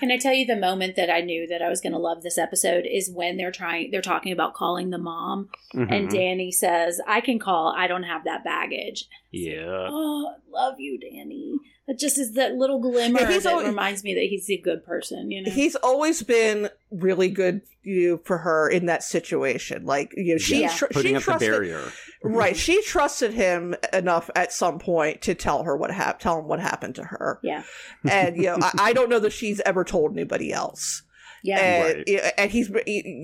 Can 0.00 0.10
I 0.10 0.18
tell 0.18 0.34
you 0.34 0.44
the 0.46 0.56
moment 0.56 0.96
that 0.96 1.08
I 1.10 1.20
knew 1.22 1.46
that 1.46 1.62
I 1.62 1.68
was 1.68 1.80
going 1.80 1.92
to 1.92 1.98
love 1.98 2.22
this 2.22 2.36
episode 2.38 2.84
is 2.86 3.10
when 3.10 3.36
they're 3.36 3.50
trying 3.52 3.90
they're 3.90 4.02
talking 4.02 4.32
about 4.32 4.54
calling 4.54 4.90
the 4.90 4.98
mom 4.98 5.48
and 5.72 5.88
Mhm. 6.08 6.10
Danny 6.10 6.52
says, 6.52 7.00
"I 7.06 7.20
can 7.20 7.38
call. 7.38 7.74
I 7.76 7.86
don't 7.86 8.02
have 8.04 8.24
that 8.24 8.44
baggage." 8.44 9.06
yeah. 9.32 9.88
Oh, 9.90 10.34
I 10.34 10.50
love 10.50 10.80
you, 10.80 10.98
Danny. 10.98 11.58
That 11.86 11.98
just 11.98 12.18
is 12.18 12.32
that 12.34 12.54
little 12.56 12.80
glimmer 12.80 13.20
Yeah, 13.20 13.28
he's 13.32 13.44
that 13.44 13.52
always- 13.52 13.68
reminds 13.68 14.02
me 14.04 14.14
that 14.14 14.24
he's 14.24 14.50
a 14.50 14.56
good 14.56 14.84
person. 14.84 15.30
You 15.30 15.42
know, 15.42 15.50
He's 15.52 15.76
always 15.76 16.22
been 16.22 16.68
really 16.90 17.28
good 17.28 17.62
you 17.82 18.10
know, 18.10 18.20
for 18.24 18.38
her 18.38 18.68
in 18.68 18.86
that 18.86 19.04
situation. 19.04 19.84
Like, 19.84 20.12
you 20.16 20.34
know, 20.34 20.38
she, 20.38 20.62
Yeah. 20.62 20.74
tr- 20.74 20.86
Putting 20.86 21.12
she 21.12 21.16
up 21.16 21.20
the 21.22 21.24
trusted, 21.24 21.50
barrier. 21.50 21.82
Right. 22.24 22.56
She 22.56 22.82
trusted 22.82 23.32
him 23.32 23.76
enough 23.92 24.28
at 24.34 24.52
some 24.52 24.80
point 24.80 25.22
to 25.22 25.36
tell 25.36 25.62
her 25.62 25.76
what 25.76 25.92
happened, 25.92 26.20
tell 26.20 26.40
him 26.40 26.48
what 26.48 26.58
happened 26.58 26.96
to 26.96 27.04
her. 27.04 27.38
yeah, 27.44 27.62
And, 28.10 28.36
you 28.36 28.44
know, 28.44 28.58
I, 28.60 28.72
I 28.76 28.92
don't 28.92 29.08
know 29.08 29.20
that 29.20 29.32
she's 29.32 29.60
ever 29.60 29.84
told 29.84 30.10
anybody 30.12 30.52
else. 30.52 31.02
Yeah. 31.42 31.58
And, 31.60 32.04
Right. 32.08 32.32
and 32.38 32.50
he's, 32.50 32.70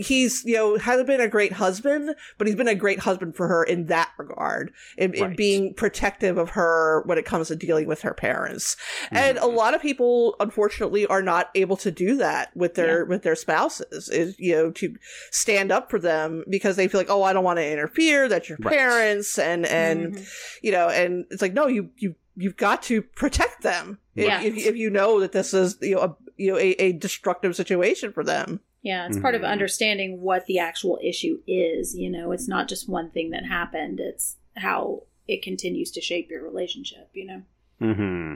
he's, 0.07 0.45
you 0.45 0.55
know, 0.55 0.77
hasn't 0.79 1.07
been 1.07 1.21
a 1.21 1.29
great 1.29 1.53
husband, 1.53 2.15
but 2.39 2.47
he's 2.47 2.57
been 2.57 2.69
a 2.69 2.75
great 2.75 3.01
husband 3.01 3.37
for 3.37 3.49
her 3.49 3.65
in 3.65 3.87
that 3.87 4.11
regard, 4.19 4.73
in, 4.99 5.15
in 5.15 5.35
being 5.37 5.75
protective 5.75 6.39
of 6.39 6.51
her 6.51 7.03
when 7.07 7.19
it 7.19 7.25
comes 7.25 7.49
to 7.49 7.57
dealing 7.57 7.87
with 7.87 8.03
her 8.03 8.15
parents. 8.15 8.77
And 9.11 9.39
a 9.39 9.47
lot 9.47 9.75
of 9.75 9.83
people, 9.83 10.37
unfortunately, 10.41 11.07
are 11.07 11.23
not 11.23 11.51
able 11.55 11.77
to 11.79 11.91
do 11.91 12.17
that 12.17 12.55
with 12.57 12.75
their, 12.75 13.03
Yeah. 13.03 13.09
with 13.09 13.23
their 13.23 13.37
spouses, 13.37 14.09
is, 14.09 14.37
you 14.39 14.53
know, 14.53 14.71
to 14.73 14.95
stand 15.31 15.73
up 15.73 15.91
for 15.91 15.99
them 15.99 16.45
because 16.49 16.77
they 16.77 16.89
feel 16.89 17.01
like, 17.01 17.11
oh, 17.11 17.23
I 17.23 17.33
don't 17.33 17.45
want 17.45 17.59
to 17.59 17.71
interfere. 17.71 18.29
That's 18.29 18.49
your 18.49 18.59
Right. 18.61 18.75
parents. 18.77 19.39
And, 19.39 19.67
and, 19.67 20.15
Mhm. 20.17 20.29
you 20.63 20.73
know, 20.73 20.89
and 20.89 21.25
it's 21.31 21.43
like, 21.43 21.53
no, 21.55 21.67
you, 21.67 21.91
you, 21.97 22.15
you've 22.37 22.57
got 22.57 22.83
to 22.85 23.03
protect 23.03 23.63
them 23.63 23.99
if, 24.17 24.27
Yeah. 24.27 24.43
if, 24.43 24.57
if 24.57 24.77
you 24.77 24.91
know 24.91 25.21
that 25.21 25.33
this 25.33 25.53
is, 25.55 25.77
you 25.81 25.95
know, 25.97 26.01
a, 26.01 26.17
you 26.37 26.53
know, 26.53 26.59
a, 26.59 26.71
a 26.83 26.93
destructive 26.93 27.55
situation 27.57 28.13
for 28.13 28.25
them. 28.25 28.61
Yeah, 28.83 29.07
it's 29.07 29.19
part 29.21 29.35
of 29.37 29.43
Mhm. 29.43 29.49
understanding 29.51 30.21
what 30.23 30.47
the 30.47 30.59
actual 30.59 30.99
issue 31.03 31.41
is. 31.47 31.95
You 31.97 32.11
know, 32.11 32.33
it's 32.33 32.49
not 32.49 32.69
just 32.69 32.89
one 32.89 33.11
thing 33.11 33.31
that 33.31 33.45
happened, 33.47 34.01
it's 34.01 34.39
how 34.57 35.05
it 35.29 35.41
continues 35.43 35.91
to 35.93 36.01
shape 36.01 36.31
your 36.31 36.43
relationship, 36.43 37.09
you 37.13 37.25
know? 37.27 37.43
hmm 37.79 38.35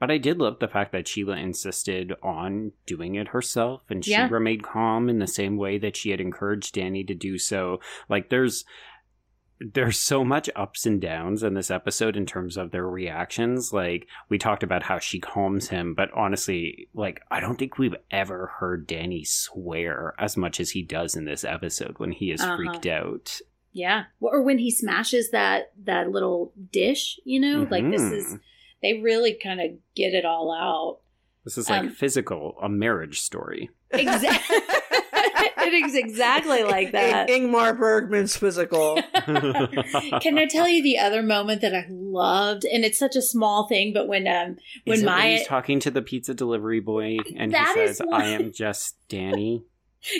But 0.00 0.10
I 0.10 0.18
did 0.18 0.38
love 0.38 0.58
the 0.58 0.66
fact 0.66 0.90
that 0.92 1.06
Sheila 1.06 1.36
insisted 1.36 2.12
on 2.24 2.72
doing 2.86 3.14
it 3.14 3.28
herself 3.28 3.82
and 3.90 4.04
she 4.04 4.10
Yeah. 4.12 4.28
remained 4.30 4.64
calm 4.64 5.08
in 5.08 5.18
the 5.20 5.26
same 5.28 5.56
way 5.56 5.78
that 5.78 5.96
she 5.96 6.10
had 6.10 6.20
encouraged 6.20 6.74
Danny 6.74 7.04
to 7.04 7.14
do 7.14 7.38
so. 7.38 7.78
Like 8.08 8.28
there's 8.28 8.64
there's 9.74 9.98
so 9.98 10.24
much 10.24 10.48
ups 10.56 10.86
and 10.86 11.00
downs 11.00 11.42
in 11.42 11.54
this 11.54 11.70
episode 11.70 12.16
in 12.16 12.26
terms 12.26 12.56
of 12.56 12.70
their 12.70 12.86
reactions. 12.86 13.72
Like 13.72 14.06
we 14.28 14.38
talked 14.38 14.62
about 14.62 14.82
how 14.82 14.98
she 14.98 15.20
calms 15.20 15.68
him, 15.68 15.94
but 15.94 16.10
honestly, 16.14 16.88
like 16.94 17.20
I 17.30 17.40
don't 17.40 17.58
think 17.58 17.78
we've 17.78 17.94
ever 18.10 18.52
heard 18.58 18.86
Danny 18.86 19.24
swear 19.24 20.14
as 20.18 20.36
much 20.36 20.60
as 20.60 20.70
he 20.70 20.82
does 20.82 21.14
in 21.16 21.24
this 21.24 21.44
episode 21.44 21.98
when 21.98 22.12
he 22.12 22.30
is 22.30 22.40
Uh-huh. 22.40 22.56
freaked 22.56 22.86
out. 22.86 23.38
Yeah. 23.72 24.04
Or 24.20 24.42
when 24.42 24.58
he 24.58 24.70
smashes 24.70 25.30
that 25.30 25.72
that 25.84 26.10
little 26.10 26.52
dish, 26.72 27.18
you 27.24 27.40
know, 27.40 27.66
like 27.70 27.88
this 27.90 28.02
is 28.02 28.34
Mhm. 28.34 28.40
they 28.82 28.94
really 29.00 29.34
kind 29.34 29.60
of 29.60 29.70
get 29.94 30.12
it 30.14 30.24
all 30.24 30.52
out. 30.52 30.98
This 31.44 31.58
is 31.58 31.68
like 31.70 31.80
Um, 31.82 31.90
physical, 31.90 32.56
a 32.62 32.68
marriage 32.68 33.20
story. 33.20 33.70
Exactly. 33.90 34.56
it 35.62 35.72
is 35.74 35.94
exactly 35.94 36.62
like 36.64 36.92
that. 36.92 37.28
In- 37.30 37.50
Ingmar 37.50 37.78
Bergman's 37.78 38.36
physical. 38.36 38.96
Can 40.20 40.38
I 40.38 40.46
tell 40.48 40.68
you 40.68 40.82
the 40.82 40.98
other 40.98 41.22
moment 41.22 41.60
that 41.62 41.74
I 41.74 41.86
loved? 41.88 42.64
And 42.64 42.84
it's 42.84 42.98
such 42.98 43.16
a 43.16 43.22
small 43.22 43.66
thing, 43.68 43.92
but 43.92 44.08
when 44.08 44.26
um 44.26 44.56
when 44.84 44.96
Is 44.98 45.02
it 45.02 45.06
Maya 45.06 45.30
he's 45.38 45.46
talking 45.46 45.80
to 45.80 45.90
the 45.90 46.02
pizza 46.02 46.34
delivery 46.34 46.80
boy 46.80 47.18
and 47.36 47.54
he 47.54 47.64
says, 47.74 48.00
one- 48.04 48.20
"I 48.20 48.26
am 48.28 48.52
just 48.52 48.96
Danny." 49.08 49.64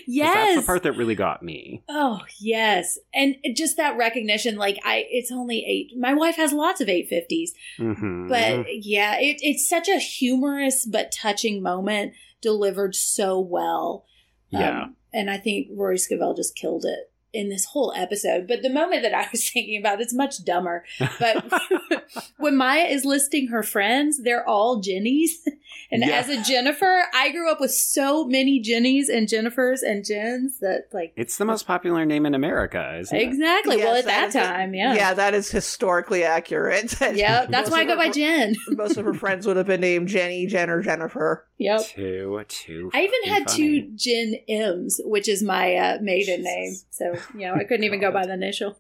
yes 0.07 0.33
that's 0.33 0.61
the 0.61 0.67
part 0.67 0.85
that 0.85 0.93
really 0.93 1.17
got 1.17 1.43
me. 1.43 1.83
Oh 1.89 2.21
yes, 2.39 2.99
and 3.13 3.35
just 3.57 3.77
that 3.79 3.97
recognition. 3.97 4.57
Like 4.57 4.79
I, 4.85 5.05
it's 5.11 5.33
only 5.33 5.65
eight. 5.67 5.99
My 5.99 6.15
wife 6.15 6.37
has 6.37 6.53
lots 6.53 6.81
of 6.81 6.89
eight 6.89 7.09
fifties, 7.09 7.53
hmm 7.79 8.29
but 8.29 8.65
yeah, 8.71 9.17
it, 9.19 9.39
it's 9.41 9.69
such 9.69 9.89
a 9.89 9.99
humorous 9.99 10.87
but 10.87 11.11
touching 11.13 11.63
moment 11.63 12.13
delivered 12.41 12.95
so 12.95 13.41
well. 13.41 14.05
Yeah, 14.53 14.83
Um, 14.85 14.97
and 15.13 15.31
I 15.31 15.39
think 15.39 15.69
Rory 15.75 15.99
Scovel 15.99 16.35
just 16.35 16.55
killed 16.55 16.85
it 16.85 17.11
in 17.33 17.49
this 17.49 17.65
whole 17.67 17.93
episode. 17.97 18.47
But 18.47 18.61
the 18.63 18.69
moment 18.71 19.03
that 19.03 19.15
I 19.15 19.27
was 19.33 19.49
thinking 19.53 19.81
about, 19.81 20.01
it's 20.01 20.15
much 20.15 20.45
dumber. 20.45 20.85
But 21.19 21.51
when 22.39 22.57
Maya 22.57 22.85
is 22.85 23.05
listing 23.05 23.49
her 23.49 23.63
friends, 23.63 24.23
they're 24.23 24.47
all 24.47 24.81
Jennies. 24.81 25.39
And 25.91 26.03
Yeah. 26.03 26.21
as 26.21 26.29
a 26.31 26.43
Jennifer, 26.43 27.03
I 27.15 27.31
grew 27.33 27.51
up 27.51 27.61
with 27.61 27.71
so 27.71 28.25
many 28.25 28.61
Jennies 28.61 29.11
and 29.11 29.29
Jennifers 29.29 29.81
and 29.83 30.03
Jens 30.07 30.59
that 30.61 30.85
like 30.93 31.13
it's 31.17 31.37
the 31.37 31.45
most 31.45 31.67
popular 31.67 32.07
name 32.07 32.25
in 32.25 32.35
America, 32.35 32.97
isn't 32.99 33.15
it? 33.15 33.23
exactly. 33.23 33.77
well, 33.77 33.97
Yes, 33.97 34.07
at 34.07 34.33
that 34.33 34.43
time, 34.55 34.75
yeah, 34.75 34.95
Yeah, 34.95 35.13
that 35.15 35.35
is 35.35 35.51
historically 35.51 36.25
accurate. 36.25 36.99
yeah. 37.15 37.45
That's 37.47 37.71
why 37.71 37.81
I 37.81 37.85
go 37.85 37.91
her 37.91 37.97
by 37.97 38.09
Jen. 38.11 38.55
Most 38.69 38.97
of 38.97 39.05
her 39.05 39.13
friends 39.13 39.47
would 39.47 39.59
have 39.59 39.67
been 39.67 39.83
named 39.83 40.09
Jenny, 40.09 40.47
Jen, 40.47 40.71
or 40.71 40.81
Jennifer. 40.83 41.47
Yep. 41.63 41.87
Too, 41.87 42.45
too. 42.49 42.91
I 42.93 43.03
even 43.03 43.33
had 43.33 43.49
funny. 43.49 43.57
two 43.57 43.91
Jen 43.95 44.35
M's, 44.49 45.01
which 45.05 45.29
is 45.29 45.43
my 45.43 45.77
uh, 45.77 45.99
maiden 46.01 46.43
name. 46.43 46.75
So 46.91 47.15
you 47.35 47.47
know, 47.47 47.55
I 47.55 47.65
couldn't 47.65 47.85
even 47.85 48.01
go 48.01 48.11
by 48.11 48.27
the 48.27 48.33
initial. 48.35 48.77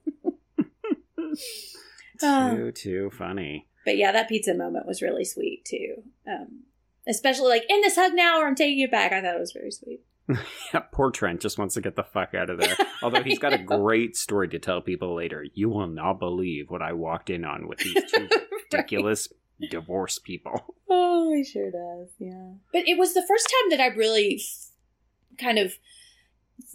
Uh, 2.23 2.55
Too, 2.55 2.73
too 2.73 3.11
funny. 3.11 3.67
But 3.85 3.97
yeah, 3.97 4.13
that 4.13 4.29
pizza 4.29 4.55
moment 4.55 4.87
was 4.87 5.03
really 5.03 5.25
sweet 5.25 5.65
too. 5.65 6.03
Um, 6.27 6.63
especially 7.09 7.49
like 7.49 7.65
in 7.69 7.81
this 7.81 7.97
hug 7.97 8.13
now, 8.15 8.41
or 8.41 8.47
I'm 8.47 8.55
taking 8.55 8.81
it 8.81 8.91
back. 8.91 9.13
I 9.13 9.21
thought 9.21 9.35
it 9.35 9.41
was 9.41 9.53
very 9.53 9.71
sweet. 9.71 10.01
Yeah, 10.73 10.81
poor 10.93 11.11
Trent 11.11 11.41
just 11.41 11.59
wants 11.59 11.75
to 11.75 11.81
get 11.83 11.97
the 11.97 12.05
fuck 12.05 12.33
out 12.33 12.49
of 12.49 12.59
there. 12.59 12.75
Although 13.03 13.23
he's 13.25 13.39
got 13.41 13.53
a 13.53 13.59
great 13.59 14.17
story 14.17 14.49
to 14.49 14.59
tell 14.59 14.81
people 14.81 15.15
later. 15.15 15.45
You 15.53 15.69
will 15.69 15.89
not 15.89 16.21
believe 16.21 16.71
what 16.71 16.81
I 16.81 16.93
walked 16.95 17.29
in 17.29 17.45
on 17.45 17.67
with 17.69 17.81
these 17.81 18.11
two 18.11 18.29
ridiculous 18.73 19.29
divorce 19.71 20.19
people. 20.19 20.75
Oh, 20.95 21.33
he 21.35 21.43
sure 21.43 21.71
does. 21.71 22.11
Yeah. 22.19 22.51
But 22.71 22.87
it 22.87 22.99
was 22.99 23.15
the 23.15 23.25
first 23.27 23.49
time 23.51 23.71
that 23.71 23.81
I 23.81 23.87
really 23.97 24.35
f- 24.45 25.39
kind 25.39 25.59
of 25.59 25.73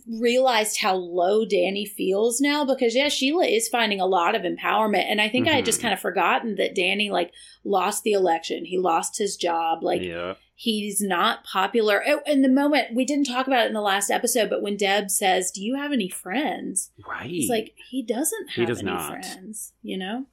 realized 0.08 0.80
how 0.80 0.96
low 0.96 1.46
Danny 1.46 1.86
feels 1.86 2.42
now 2.42 2.66
because 2.66 2.96
yeah, 2.96 3.10
Sheila 3.10 3.46
is 3.46 3.68
finding 3.68 4.00
a 4.02 4.08
lot 4.08 4.34
of 4.34 4.42
empowerment 4.42 5.06
and 5.08 5.22
I 5.22 5.30
think 5.30 5.48
I 5.48 5.52
had 5.54 5.66
just 5.66 5.80
Mhm. 5.80 5.84
kind 5.84 5.94
of 5.94 6.00
forgotten 6.00 6.56
that 6.56 6.74
Danny 6.74 7.12
like 7.12 7.32
lost 7.64 8.04
the 8.04 8.14
election. 8.14 8.66
He 8.66 8.78
lost 8.80 9.20
his 9.20 9.36
job. 9.38 9.84
Like 9.84 10.02
yeah. 10.02 10.34
he's 10.56 11.00
not 11.02 11.44
popular. 11.44 12.04
Oh, 12.08 12.22
in 12.26 12.42
the 12.42 12.50
moment 12.50 12.96
we 12.96 13.06
didn't 13.06 13.28
talk 13.28 13.46
about 13.48 13.66
it 13.66 13.68
in 13.68 13.74
the 13.74 13.82
last 13.82 14.10
episode, 14.10 14.50
but 14.50 14.62
when 14.64 14.78
Deb 14.78 15.12
says, 15.12 15.52
"Do 15.52 15.64
you 15.64 15.76
have 15.76 15.92
any 15.92 16.10
friends?" 16.10 16.90
Right. 17.08 17.30
It's 17.32 17.50
like 17.50 17.76
he 17.90 18.02
doesn't 18.02 18.48
have 18.52 18.56
He 18.56 18.66
does 18.66 18.80
any 18.80 18.92
not. 18.92 19.10
friends, 19.26 19.74
you 19.84 19.98
know? 19.98 20.26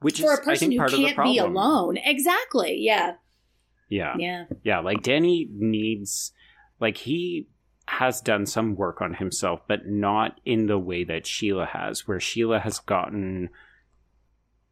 Which 0.00 0.20
For 0.20 0.32
is, 0.32 0.38
a 0.38 0.42
I 0.42 0.44
person 0.44 0.56
think, 0.58 0.72
who 0.72 0.78
part 0.78 0.92
of 0.92 0.98
the 0.98 1.04
can't 1.04 1.16
be 1.16 1.36
problem. 1.38 1.56
alone. 1.56 1.96
Exactly. 1.98 2.76
Yeah. 2.80 3.14
Yeah. 3.88 4.14
Yeah. 4.18 4.44
Yeah, 4.62 4.78
like 4.80 5.02
Danny 5.02 5.48
needs 5.52 6.32
like 6.80 6.96
he 6.96 7.48
has 7.86 8.20
done 8.20 8.46
some 8.46 8.76
work 8.76 9.02
on 9.02 9.14
himself, 9.14 9.60
but 9.68 9.86
not 9.86 10.40
in 10.44 10.66
the 10.66 10.78
way 10.78 11.02
that 11.04 11.26
Sheila 11.26 11.66
has, 11.66 12.06
where 12.06 12.20
Sheila 12.20 12.60
has 12.60 12.78
gotten 12.78 13.50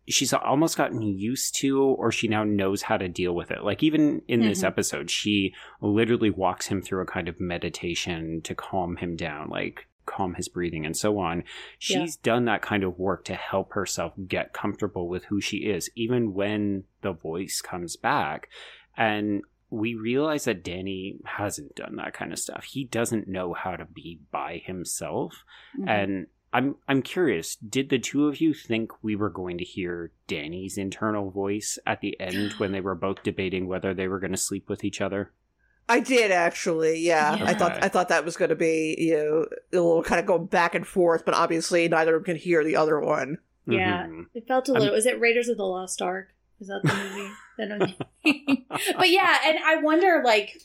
she's 0.08 0.32
almost 0.32 0.78
gotten 0.78 1.02
used 1.02 1.54
to 1.56 1.82
or 1.82 2.10
she 2.10 2.28
now 2.28 2.42
knows 2.42 2.80
how 2.80 2.96
to 2.96 3.08
deal 3.08 3.34
with 3.34 3.50
it. 3.50 3.62
Like 3.62 3.82
even 3.82 4.22
in 4.26 4.40
this 4.40 4.62
Mhm. 4.62 4.66
episode, 4.68 5.10
she 5.10 5.52
literally 5.82 6.30
walks 6.30 6.68
him 6.68 6.80
through 6.80 7.02
a 7.02 7.06
kind 7.06 7.28
of 7.28 7.38
meditation 7.38 8.40
to 8.44 8.54
calm 8.54 8.96
him 8.96 9.16
down, 9.16 9.50
like 9.50 9.86
calm 10.08 10.34
his 10.34 10.48
breathing 10.48 10.84
and 10.86 10.96
so 10.96 11.18
on. 11.18 11.38
Yeah. 11.38 11.44
She's 11.78 12.16
done 12.16 12.46
that 12.46 12.62
kind 12.62 12.82
of 12.82 12.98
work 12.98 13.24
to 13.26 13.34
help 13.34 13.72
herself 13.74 14.12
get 14.26 14.52
comfortable 14.52 15.08
with 15.08 15.24
who 15.26 15.40
she 15.40 15.58
is, 15.58 15.90
even 15.94 16.34
when 16.34 16.84
the 17.02 17.12
voice 17.12 17.60
comes 17.60 17.96
back. 17.96 18.48
And 18.96 19.42
we 19.70 19.94
realize 19.94 20.44
that 20.44 20.64
Danny 20.64 21.18
hasn't 21.24 21.74
done 21.74 21.96
that 21.96 22.14
kind 22.14 22.32
of 22.32 22.38
stuff. 22.38 22.64
He 22.64 22.84
doesn't 22.84 23.28
know 23.28 23.52
how 23.52 23.76
to 23.76 23.84
be 23.84 24.18
by 24.30 24.62
himself. 24.64 25.44
Mhm. 25.78 25.88
And 25.88 26.26
I'm 26.52 26.76
I'm 26.88 27.02
curious, 27.02 27.56
did 27.56 27.90
the 27.90 27.98
two 27.98 28.26
of 28.26 28.40
you 28.40 28.54
think 28.54 28.92
we 29.02 29.14
were 29.14 29.28
going 29.28 29.58
to 29.58 29.64
hear 29.64 30.12
Danny's 30.26 30.78
internal 30.78 31.30
voice 31.30 31.78
at 31.86 32.00
the 32.00 32.18
end 32.18 32.52
when 32.52 32.72
they 32.72 32.80
were 32.80 32.94
both 32.94 33.22
debating 33.22 33.66
whether 33.66 33.92
they 33.92 34.08
were 34.08 34.18
going 34.18 34.32
to 34.32 34.38
sleep 34.38 34.68
with 34.68 34.82
each 34.82 35.02
other? 35.02 35.32
I 35.88 36.00
did 36.00 36.30
actually, 36.30 36.98
yeah. 37.00 37.36
I 37.40 37.54
thought 37.54 37.82
I 37.82 37.88
thought 37.88 38.08
that 38.10 38.24
was 38.24 38.36
going 38.36 38.50
to 38.50 38.56
be 38.56 38.94
you 38.98 39.16
know 39.16 39.46
a 39.72 39.76
little 39.82 40.02
kind 40.02 40.20
of 40.20 40.26
go 40.26 40.38
back 40.38 40.74
and 40.74 40.86
forth, 40.86 41.24
but 41.24 41.34
obviously 41.34 41.88
neither 41.88 42.14
of 42.16 42.20
them 42.24 42.34
can 42.34 42.36
hear 42.36 42.62
the 42.64 42.76
other 42.76 43.00
one. 43.00 43.38
Yeah. 43.66 44.06
Mhm. 44.06 44.26
It 44.34 44.46
felt 44.48 44.68
a 44.68 44.72
I'm- 44.72 44.80
little. 44.80 44.94
Was 44.94 45.06
it 45.06 45.20
Raiders 45.20 45.48
of 45.48 45.56
the 45.56 45.64
Lost 45.64 46.00
Ark? 46.02 46.28
Was 46.58 46.68
that 46.68 46.80
the 46.82 46.94
movie? 46.94 47.30
that 47.58 47.78
movie? 48.24 48.66
but 48.98 49.10
yeah, 49.10 49.38
and 49.46 49.58
I 49.64 49.76
wonder, 49.76 50.22
like, 50.24 50.60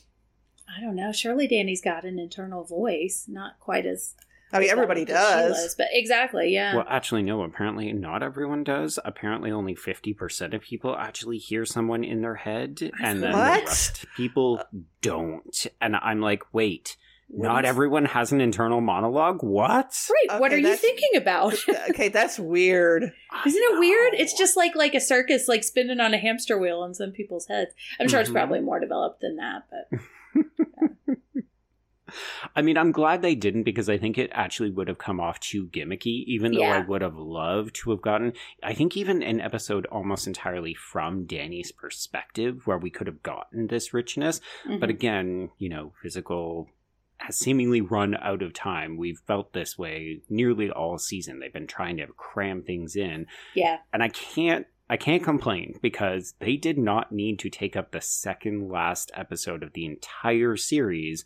I 0.68 0.80
don't 0.80 0.96
know. 0.96 1.12
Surely 1.12 1.46
Danny's 1.46 1.80
got 1.82 2.04
an 2.04 2.18
internal 2.18 2.64
voice, 2.64 3.26
not 3.28 3.60
quite 3.60 3.86
as. 3.86 4.14
I 4.52 4.60
mean, 4.60 4.70
everybody 4.70 5.04
does. 5.04 5.56
Sheila's, 5.56 5.74
but 5.76 5.88
exactly, 5.92 6.52
yeah. 6.52 6.76
Well, 6.76 6.86
actually, 6.88 7.22
no. 7.22 7.42
Apparently, 7.42 7.92
not 7.92 8.22
everyone 8.22 8.62
does. 8.62 8.98
Apparently, 9.04 9.50
only 9.50 9.74
fifty 9.74 10.14
percent 10.14 10.54
of 10.54 10.62
people 10.62 10.94
actually 10.96 11.38
hear 11.38 11.64
someone 11.64 12.04
in 12.04 12.20
their 12.22 12.36
head, 12.36 12.90
and 13.02 13.22
then 13.22 13.32
What? 13.32 13.60
the 13.64 13.66
rest 13.66 14.04
people 14.16 14.62
don't. 15.02 15.66
And 15.80 15.96
I'm 15.96 16.20
like, 16.20 16.42
wait, 16.52 16.96
What 17.28 17.48
not 17.48 17.64
is- 17.64 17.68
everyone 17.70 18.04
has 18.04 18.30
an 18.30 18.40
internal 18.40 18.80
monologue. 18.80 19.42
What? 19.42 19.92
Right. 20.30 20.40
what 20.40 20.52
are 20.52 20.58
you 20.58 20.76
thinking 20.76 21.16
about? 21.16 21.54
okay, 21.90 22.08
that's 22.08 22.38
weird. 22.38 23.02
Isn't 23.46 23.62
it 23.62 23.78
weird? 23.80 24.14
It's 24.14 24.38
just 24.38 24.56
like 24.56 24.76
like 24.76 24.94
a 24.94 25.00
circus, 25.00 25.48
like 25.48 25.64
spinning 25.64 25.98
on 25.98 26.14
a 26.14 26.18
hamster 26.18 26.56
wheel 26.58 26.84
in 26.84 26.94
some 26.94 27.10
people's 27.10 27.48
heads. 27.48 27.72
I'm 27.98 28.08
sure 28.08 28.20
it's 28.20 28.30
Mhm. 28.30 28.34
probably 28.34 28.60
more 28.60 28.78
developed 28.78 29.20
than 29.20 29.36
that, 29.36 29.62
but 29.70 30.00
I 32.54 32.62
mean, 32.62 32.76
I'm 32.76 32.92
glad 32.92 33.22
they 33.22 33.34
didn't 33.34 33.64
because 33.64 33.88
I 33.88 33.98
think 33.98 34.18
it 34.18 34.30
actually 34.32 34.70
would 34.70 34.88
have 34.88 34.98
come 34.98 35.20
off 35.20 35.40
too 35.40 35.66
gimmicky, 35.66 36.24
even 36.26 36.52
though 36.52 36.62
I 36.62 36.80
would 36.80 37.02
have 37.02 37.16
loved 37.16 37.74
to 37.76 37.90
have 37.90 38.02
gotten. 38.02 38.32
I 38.62 38.74
think 38.74 38.96
even 38.96 39.22
an 39.22 39.40
episode 39.40 39.86
almost 39.86 40.26
entirely 40.26 40.74
from 40.74 41.26
Danny's 41.26 41.72
perspective, 41.72 42.66
where 42.66 42.78
we 42.78 42.90
could 42.90 43.06
have 43.06 43.22
gotten 43.22 43.66
this 43.68 43.94
richness. 43.94 44.40
But 44.64 44.88
mhm. 44.88 44.90
again, 44.90 45.50
you 45.58 45.68
know, 45.68 45.92
physical 46.02 46.68
has 47.18 47.36
seemingly 47.36 47.80
run 47.80 48.16
out 48.16 48.42
of 48.42 48.52
time. 48.52 48.96
We've 48.96 49.20
felt 49.26 49.52
this 49.52 49.78
way 49.78 50.20
nearly 50.28 50.70
all 50.70 50.98
season. 50.98 51.38
They've 51.38 51.52
been 51.52 51.66
trying 51.66 51.96
to 51.98 52.06
cram 52.16 52.62
things 52.62 52.96
in, 52.96 53.26
yeah, 53.54 53.78
and 53.92 54.02
I 54.02 54.08
can't. 54.08 54.66
I 54.86 54.98
can't 54.98 55.24
complain 55.24 55.78
because 55.80 56.34
they 56.40 56.56
did 56.56 56.76
not 56.76 57.10
need 57.10 57.38
to 57.38 57.48
take 57.48 57.74
up 57.74 57.90
the 57.90 58.02
second 58.02 58.68
last 58.68 59.10
episode 59.14 59.62
of 59.62 59.72
the 59.72 59.86
entire 59.86 60.56
series 60.56 61.24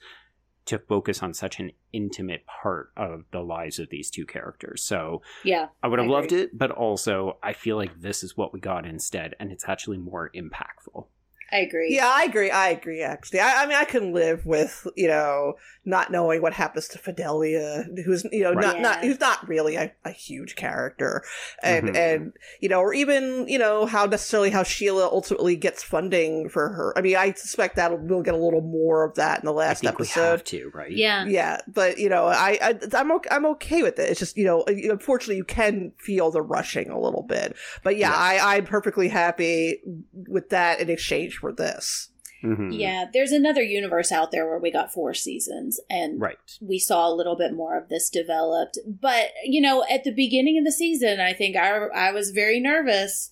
to 0.68 0.78
focus 0.78 1.22
on 1.22 1.32
such 1.32 1.58
an 1.60 1.72
intimate 1.94 2.44
part 2.46 2.92
of 2.94 3.24
the 3.30 3.40
lives 3.40 3.78
of 3.78 3.88
these 3.88 4.10
two 4.10 4.26
characters. 4.26 4.82
So 4.82 5.22
yeah, 5.42 5.68
I 5.82 5.88
would 5.88 5.98
have 5.98 6.08
I 6.08 6.12
loved 6.12 6.32
it, 6.32 6.56
but 6.56 6.70
also 6.70 7.38
I 7.42 7.54
feel 7.54 7.76
like 7.76 8.00
this 8.00 8.22
is 8.22 8.36
what 8.36 8.52
we 8.52 8.60
got 8.60 8.86
instead, 8.86 9.34
and 9.40 9.50
it's 9.50 9.66
actually 9.66 9.96
more 9.96 10.30
impactful. 10.34 11.06
I 11.50 11.58
agree. 11.58 11.94
Yeah, 11.94 12.10
I 12.12 12.24
agree. 12.24 12.50
I 12.50 12.68
agree. 12.68 13.02
Actually, 13.02 13.40
I, 13.40 13.62
I 13.62 13.66
mean, 13.66 13.76
I 13.76 13.84
can 13.84 14.12
live 14.12 14.44
with 14.44 14.86
you 14.96 15.08
know 15.08 15.54
not 15.84 16.12
knowing 16.12 16.42
what 16.42 16.52
happens 16.52 16.86
to 16.88 16.98
Fidelia, 16.98 17.84
who's 18.04 18.24
you 18.30 18.42
know 18.42 18.52
Right. 18.52 18.62
not 18.62 18.80
not 18.80 19.00
who's 19.00 19.18
not 19.20 19.48
really 19.48 19.76
a, 19.76 19.92
a 20.04 20.10
huge 20.10 20.56
character, 20.56 21.22
and 21.62 21.88
Mhm. 21.88 21.96
and 21.96 22.32
you 22.60 22.68
know, 22.68 22.80
or 22.80 22.92
even 22.92 23.48
you 23.48 23.58
know 23.58 23.86
how 23.86 24.04
necessarily 24.04 24.50
how 24.50 24.62
Sheila 24.62 25.06
ultimately 25.06 25.56
gets 25.56 25.82
funding 25.82 26.48
for 26.50 26.68
her. 26.68 26.92
I 26.96 27.00
mean, 27.00 27.16
I 27.16 27.32
suspect 27.32 27.76
that 27.76 27.98
we'll 27.98 28.22
get 28.22 28.34
a 28.34 28.36
little 28.38 28.60
more 28.60 29.04
of 29.04 29.14
that 29.14 29.40
in 29.40 29.46
the 29.46 29.52
I 29.52 29.56
last 29.56 29.80
think 29.80 29.94
episode. 29.94 30.44
to, 30.46 30.70
right? 30.74 30.90
Yeah. 30.92 31.24
Yeah, 31.26 31.58
but 31.66 31.98
you 31.98 32.08
know, 32.10 32.26
I, 32.26 32.58
I 32.60 32.74
I'm 32.94 33.10
okay, 33.12 33.28
I'm 33.30 33.46
okay 33.46 33.82
with 33.82 33.98
it. 33.98 34.10
It's 34.10 34.20
just 34.20 34.36
you 34.36 34.44
know, 34.44 34.64
unfortunately, 34.66 35.36
you 35.36 35.44
can 35.44 35.92
feel 35.98 36.30
the 36.30 36.42
rushing 36.42 36.90
a 36.90 37.00
little 37.00 37.22
bit. 37.22 37.56
But 37.82 37.96
yeah, 37.96 38.10
Yes. 38.10 38.42
I 38.42 38.56
I'm 38.56 38.66
perfectly 38.66 39.08
happy 39.08 39.80
with 40.12 40.50
that 40.50 40.80
in 40.80 40.90
exchange 40.90 41.37
for 41.38 41.52
this. 41.52 42.10
Mhm. 42.42 42.68
Yeah, 42.78 43.06
there's 43.12 43.32
another 43.32 43.62
universe 43.62 44.12
out 44.12 44.30
there 44.30 44.46
where 44.46 44.58
we 44.60 44.70
got 44.70 44.92
four 44.92 45.12
seasons 45.12 45.80
and 45.90 46.20
Right. 46.20 46.36
we 46.60 46.78
saw 46.78 47.08
a 47.08 47.14
little 47.14 47.34
bit 47.34 47.52
more 47.52 47.76
of 47.76 47.88
this 47.88 48.08
developed. 48.10 48.78
But, 48.86 49.30
you 49.44 49.60
know, 49.60 49.84
at 49.90 50.04
the 50.04 50.12
beginning 50.12 50.56
of 50.56 50.64
the 50.64 50.70
season, 50.70 51.18
I 51.18 51.32
think 51.32 51.56
I, 51.56 51.70
I 51.88 52.12
was 52.12 52.30
very 52.30 52.60
nervous 52.60 53.30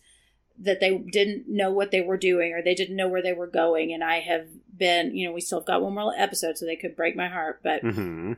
that 0.58 0.80
they 0.80 0.96
didn't 0.98 1.44
know 1.48 1.70
what 1.70 1.90
they 1.92 2.00
were 2.00 2.16
doing 2.16 2.52
or 2.52 2.62
they 2.62 2.74
didn't 2.74 2.96
know 2.96 3.08
where 3.08 3.22
they 3.22 3.32
were 3.34 3.46
going. 3.46 3.92
And 3.92 4.02
I 4.02 4.20
have 4.20 4.48
been, 4.76 5.14
you 5.14 5.26
know, 5.28 5.32
we 5.32 5.40
still 5.40 5.60
have 5.60 5.66
got 5.66 5.82
one 5.82 5.94
more 5.94 6.14
episode, 6.16 6.58
so 6.58 6.64
they 6.66 6.76
could 6.76 6.96
break 6.96 7.14
my 7.14 7.28
heart. 7.28 7.60
But 7.62 7.82
hmm 7.82 8.32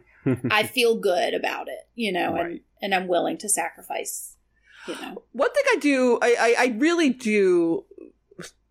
I 0.50 0.64
feel 0.66 0.96
good 0.96 1.32
about 1.32 1.68
it, 1.68 1.88
you 1.94 2.12
know, 2.12 2.34
and, 2.34 2.60
and 2.82 2.94
I'm 2.94 3.08
willing 3.08 3.38
to 3.38 3.48
sacrifice, 3.48 4.36
you 4.86 4.96
know. 5.00 5.22
One 5.32 5.50
thing 5.54 5.64
I 5.72 5.76
do, 5.78 6.18
I, 6.20 6.36
I, 6.38 6.54
I 6.58 6.66
really 6.76 7.08
do 7.10 7.86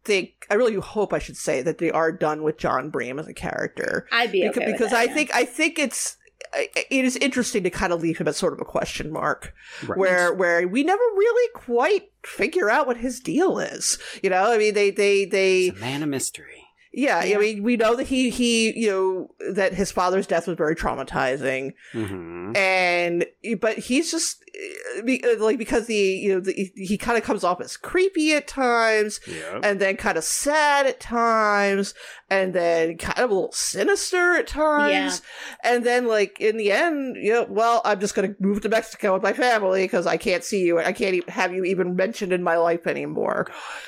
think, 0.08 0.48
I 0.50 0.56
really 0.56 0.76
hope 0.76 1.13
I 1.13 1.20
should 1.20 1.38
say 1.38 1.62
that 1.62 1.78
they 1.78 1.91
are 1.91 2.12
done 2.12 2.41
with 2.43 2.58
John 2.58 2.91
Breem 2.91 3.20
as 3.20 3.28
a 3.28 3.34
character 3.34 4.08
I'd 4.12 4.32
be 4.32 4.41
because, 4.41 4.58
okay 4.58 4.65
with 4.65 4.76
because 4.76 4.91
that, 4.91 5.00
I 5.00 5.04
yeah. 5.04 5.13
think 5.13 5.36
I 5.36 5.46
think 5.46 5.78
it's 5.78 6.17
it 6.89 7.04
is 7.06 7.17
interesting 7.17 7.63
to 7.63 7.70
kind 7.70 7.91
of 7.91 8.02
leave 8.02 8.17
him 8.20 8.28
as 8.28 8.38
sort 8.38 8.54
of 8.54 8.62
a 8.62 8.65
question 8.65 9.12
mark 9.12 9.54
Right. 9.86 9.98
where 10.00 10.34
where 10.34 10.67
we 10.67 10.84
never 10.84 11.04
really 11.15 11.50
quite 11.54 12.10
figure 12.26 12.70
out 12.70 12.88
what 12.88 12.98
his 12.98 13.20
deal 13.20 13.60
is. 13.60 14.00
You 14.24 14.30
know, 14.30 14.52
I 14.52 14.58
mean, 14.58 14.74
they 14.74 14.89
they 14.91 15.26
they 15.26 15.60
He's 15.70 15.78
a 15.78 15.82
man 15.82 16.04
of 16.04 16.10
mystery. 16.10 16.63
Yeah, 16.93 17.23
Yeah. 17.23 17.38
I 17.38 17.39
mean, 17.39 17.63
we 17.63 17.76
know 17.78 17.95
that 17.95 18.08
he 18.08 18.30
he 18.30 18.78
you 18.80 18.89
know 18.89 19.54
that 19.54 19.73
his 19.73 19.91
father's 19.91 20.28
death 20.28 20.47
was 20.47 20.58
very 20.58 20.76
traumatizing, 20.76 21.73
hmm 21.91 22.54
and 22.56 23.26
but 23.60 23.78
he's 23.78 24.10
just 24.12 24.43
be- 25.06 25.23
uh, 25.23 25.43
like 25.43 25.58
because 25.58 25.86
the 25.88 25.95
you 25.95 26.34
know 26.34 26.39
the, 26.39 26.71
he 26.76 26.97
kind 26.97 27.17
of 27.17 27.23
comes 27.23 27.43
off 27.43 27.62
as 27.62 27.78
creepy 27.78 28.34
at 28.34 28.47
times 28.47 29.19
Yep. 29.28 29.62
and 29.63 29.80
then 29.80 29.97
kind 29.97 30.17
of 30.17 30.23
sad 30.23 30.86
at 30.88 31.00
times 31.00 31.93
and 32.30 32.54
then 32.54 32.97
kind 32.97 33.19
of 33.19 33.30
a 33.30 33.34
little 33.34 33.52
sinister 33.52 34.34
at 34.36 34.47
times. 34.47 35.21
And 35.63 35.86
then 35.86 36.08
like 36.08 36.39
in 36.39 36.58
the 36.58 36.71
end 36.71 37.17
you 37.21 37.32
know 37.34 37.45
well 37.50 37.82
i'm 37.86 38.00
just 38.00 38.15
going 38.15 38.30
to 38.34 38.36
move 38.41 38.62
to 38.62 38.69
mexico 38.69 39.13
with 39.13 39.23
my 39.23 39.34
family 39.34 39.84
because 39.84 40.08
i 40.08 40.17
can't 40.17 40.43
see 40.43 40.62
you 40.65 40.80
i 40.80 40.91
can't 40.93 41.15
even 41.15 41.30
have 41.34 41.54
you 41.54 41.63
even 41.63 41.95
mentioned 41.95 42.32
in 42.34 42.41
my 42.43 42.58
life 42.58 42.88
anymore. 42.88 43.47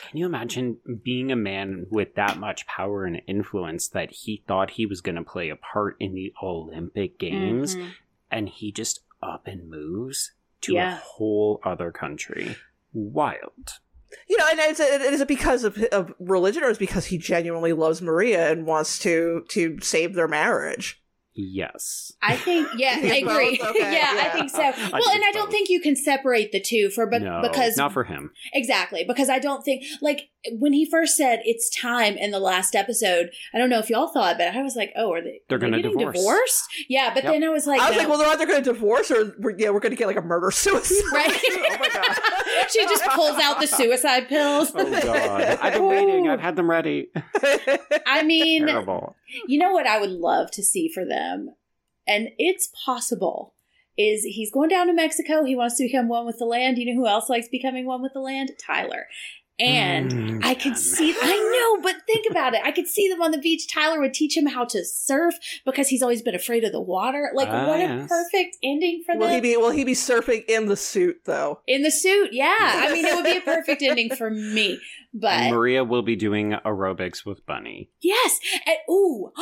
Can 0.10 0.18
you 0.18 0.26
imagine 0.26 0.78
being 1.04 1.32
a 1.32 1.36
man 1.36 1.86
with 1.90 2.16
that 2.16 2.38
much 2.38 2.66
power 2.68 2.89
and 3.06 3.22
influence 3.28 3.88
that 3.90 4.12
he 4.12 4.44
thought 4.48 4.72
he 4.72 4.86
was 4.86 5.02
going 5.02 5.16
to 5.16 5.24
play 5.24 5.50
a 5.50 5.56
part 5.56 5.96
in 6.00 6.14
the 6.14 6.34
Olympic 6.44 7.18
Games 7.20 7.76
Mhm. 7.76 7.92
and 8.32 8.50
he 8.50 8.72
just 8.72 9.02
up 9.22 9.48
and 9.48 9.70
moves 9.70 10.32
to 10.62 10.74
Yeah. 10.74 10.94
a 10.94 11.00
whole 11.00 11.60
other 11.64 11.92
country? 11.92 12.56
Wild. 12.94 13.80
you 14.28 14.36
know 14.38 14.48
and 14.50 14.60
is 14.60 14.80
it, 14.80 15.02
is 15.02 15.22
it 15.22 15.28
because 15.28 15.64
of, 15.64 15.78
of 15.92 16.12
religion 16.20 16.64
or 16.64 16.70
is 16.70 16.78
it 16.78 16.80
because 16.80 17.06
he 17.06 17.18
genuinely 17.20 17.74
loves 17.74 18.02
maria 18.02 18.52
and 18.52 18.66
wants 18.66 18.98
to 18.98 19.46
to 19.50 19.78
save 19.82 20.16
their 20.16 20.28
marriage 20.28 21.00
Yes. 21.40 22.12
I 22.22 22.36
think, 22.36 22.68
yeah, 22.78 22.98
I 23.02 23.16
agree. 23.18 23.60
Okay, 23.64 23.94
yeah, 23.94 24.26
I 24.26 24.30
think 24.30 24.50
so. 24.50 24.62
I 24.62 24.64
well, 24.64 24.74
think 24.74 25.16
and 25.16 25.24
I 25.26 25.32
don't 25.32 25.46
both. 25.46 25.52
think 25.52 25.70
you 25.70 25.80
can 25.80 25.96
separate 25.96 26.52
the 26.52 26.60
two 26.60 26.90
for, 26.90 27.06
but 27.08 27.22
no, 27.22 27.42
because 27.42 27.78
not 27.78 27.94
for 27.94 28.04
him. 28.04 28.32
exactly 28.54 29.06
because 29.08 29.30
I 29.30 29.40
don't 29.40 29.64
think 29.64 29.86
like 30.02 30.30
when 30.54 30.74
he 30.74 30.90
first 30.90 31.16
said 31.18 31.42
it's 31.44 31.70
time 31.76 32.18
in 32.18 32.32
the 32.32 32.40
last 32.40 32.76
episode. 32.76 33.32
I 33.54 33.58
don't 33.58 33.70
know 33.70 33.80
if 33.80 33.90
y'all 33.90 34.08
thought, 34.08 34.38
but 34.38 34.48
I 34.48 34.62
was 34.62 34.76
like, 34.76 34.92
oh, 34.96 35.12
are 35.14 35.22
they? 35.22 35.42
They're 35.50 35.58
are 35.58 35.60
gonna 35.60 35.78
getting 35.78 35.98
divorce. 35.98 36.18
divorced? 36.18 36.64
Yeah, 36.88 37.14
but 37.14 37.24
Yep. 37.24 37.34
then 37.34 37.44
I 37.44 37.50
was 37.50 37.68
like, 37.68 37.82
i 37.82 37.90
was 37.90 37.96
no. 37.96 38.02
like 38.02 38.10
well 38.10 38.18
they're 38.18 38.28
either 38.30 38.46
going 38.46 38.64
to 38.64 38.74
divorce 38.74 39.12
or 39.12 39.36
we're, 39.40 39.58
yeah 39.58 39.70
we're 39.70 39.80
going 39.80 39.92
to 39.92 39.96
get 39.98 40.08
like 40.08 40.18
a 40.18 40.22
murder 40.22 40.52
suicide 40.52 41.04
right? 41.14 41.32
oh 41.50 41.78
my 41.80 41.90
god 41.90 42.09
she 42.72 42.84
just 42.86 43.04
pulls 43.06 43.38
out 43.40 43.60
the 43.60 43.68
suicide 43.68 44.28
pills. 44.28 44.72
Oh 44.74 44.90
god. 45.02 45.42
I've 45.62 45.74
been 45.74 45.86
waiting. 45.86 46.28
I've 46.30 46.40
had 46.40 46.56
them 46.56 46.70
ready. 46.70 47.10
I 48.06 48.24
mean, 48.26 48.68
Terrible. 48.68 49.16
You 49.48 49.60
know 49.60 49.72
what 49.72 49.88
I 49.88 50.00
would 50.00 50.12
love 50.12 50.52
to 50.52 50.64
see 50.64 50.90
for 50.94 51.06
them, 51.06 51.56
and 52.08 52.30
it's 52.38 52.70
possible, 52.86 53.54
is 53.98 54.24
he's 54.24 54.52
going 54.52 54.70
down 54.70 54.88
to 54.88 54.94
Mexico. 54.94 55.44
He 55.44 55.56
wants 55.56 55.78
to 55.78 55.84
become 55.84 56.08
one 56.08 56.26
with 56.26 56.38
the 56.40 56.46
land. 56.46 56.78
You 56.78 56.94
know 56.94 57.02
who 57.02 57.08
else 57.08 57.30
likes 57.30 57.48
becoming 57.48 57.86
one 57.86 58.02
with 58.02 58.14
the 58.14 58.22
land? 58.22 58.52
Tyler. 58.60 59.08
And 59.60 60.12
Mm, 60.12 60.40
I 60.44 60.54
could 60.54 60.74
Jenn. 60.74 60.76
see, 60.76 61.16
I 61.22 61.76
know, 61.76 61.82
but 61.82 61.96
think 62.08 62.26
about 62.30 62.54
it. 62.54 62.62
I 62.64 62.72
could 62.72 62.88
see 62.88 63.10
them 63.10 63.22
on 63.22 63.32
the 63.32 63.38
beach. 63.38 63.68
Tyler 63.72 64.00
would 64.00 64.14
teach 64.14 64.38
him 64.38 64.46
how 64.46 64.64
to 64.66 64.86
surf 64.86 65.36
because 65.66 65.90
he's 65.90 66.02
always 66.02 66.22
been 66.22 66.36
afraid 66.36 66.64
of 66.64 66.72
the 66.72 66.80
water. 66.82 67.32
Like, 67.34 67.50
Ah, 67.50 67.68
what 67.68 67.80
a 67.82 68.06
perfect 68.08 68.58
ending 68.64 69.04
for 69.06 69.16
will 69.18 69.28
them. 69.28 69.36
he 69.36 69.42
be 69.42 69.58
will 69.58 69.72
he 69.72 69.84
be 69.84 69.94
surfing 69.94 70.46
in 70.48 70.68
the 70.68 70.78
suit 70.78 71.22
though 71.26 71.60
In 71.68 71.82
the 71.84 71.92
suit, 71.92 72.30
yeah. 72.32 72.56
I 72.58 72.92
mean, 72.94 73.06
it 73.06 73.16
would 73.16 73.26
be 73.26 73.38
a 73.38 73.42
perfect 73.56 73.82
ending 73.82 74.16
for 74.16 74.30
me. 74.30 74.80
But 75.14 75.32
And 75.34 75.56
Maria 75.56 75.84
will 75.84 76.04
be 76.04 76.16
doing 76.16 76.52
aerobics 76.66 77.26
with 77.26 77.46
Bunny. 77.46 77.90
Yes. 78.02 78.40
And 78.66 78.78
ooh, 78.90 79.32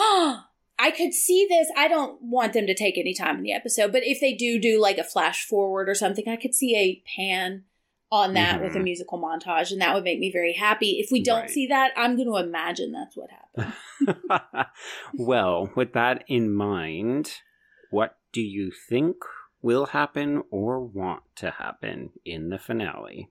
I 0.80 0.92
could 0.96 1.14
see 1.14 1.46
this. 1.50 1.70
I 1.76 1.88
don't 1.88 2.22
want 2.22 2.54
them 2.54 2.68
to 2.68 2.74
take 2.76 2.98
any 2.98 3.14
time 3.14 3.38
in 3.38 3.44
the 3.44 3.52
episode, 3.54 3.92
but 3.92 4.04
if 4.04 4.20
they 4.20 4.34
do 4.34 4.60
do 4.60 4.80
like 4.82 4.98
a 4.98 5.04
flash 5.04 5.46
forward 5.46 5.90
or 5.90 5.96
something, 5.96 6.28
I 6.28 6.36
could 6.36 6.54
see 6.54 6.76
a 6.76 7.02
pan 7.18 7.64
on 8.12 8.34
that 8.34 8.62
with 8.62 8.76
a 8.76 8.80
Mhm. 8.80 8.84
musical 8.84 9.20
montage, 9.20 9.72
and 9.72 9.82
that 9.82 9.94
would 9.94 10.04
make 10.04 10.20
me 10.20 10.32
very 10.32 10.54
happy. 10.54 11.00
If 11.00 11.12
we 11.12 11.22
don't 11.22 11.42
Right. 11.42 11.50
see 11.50 11.68
that, 11.68 11.92
I'm 11.96 12.16
going 12.16 12.28
to 12.30 12.38
imagine 12.38 12.92
that's 12.92 13.18
what 13.18 13.30
happened. 13.32 13.74
well, 15.18 15.72
with 15.76 15.94
that 15.94 16.24
in 16.28 16.54
mind, 16.54 17.42
what 17.90 18.18
do 18.32 18.42
you 18.42 18.72
think 18.72 19.18
will 19.62 19.88
happen 19.88 20.44
or 20.52 20.80
want 20.80 21.24
to 21.36 21.52
happen 21.52 22.12
in 22.24 22.50
the 22.50 22.60
finale? 22.60 23.30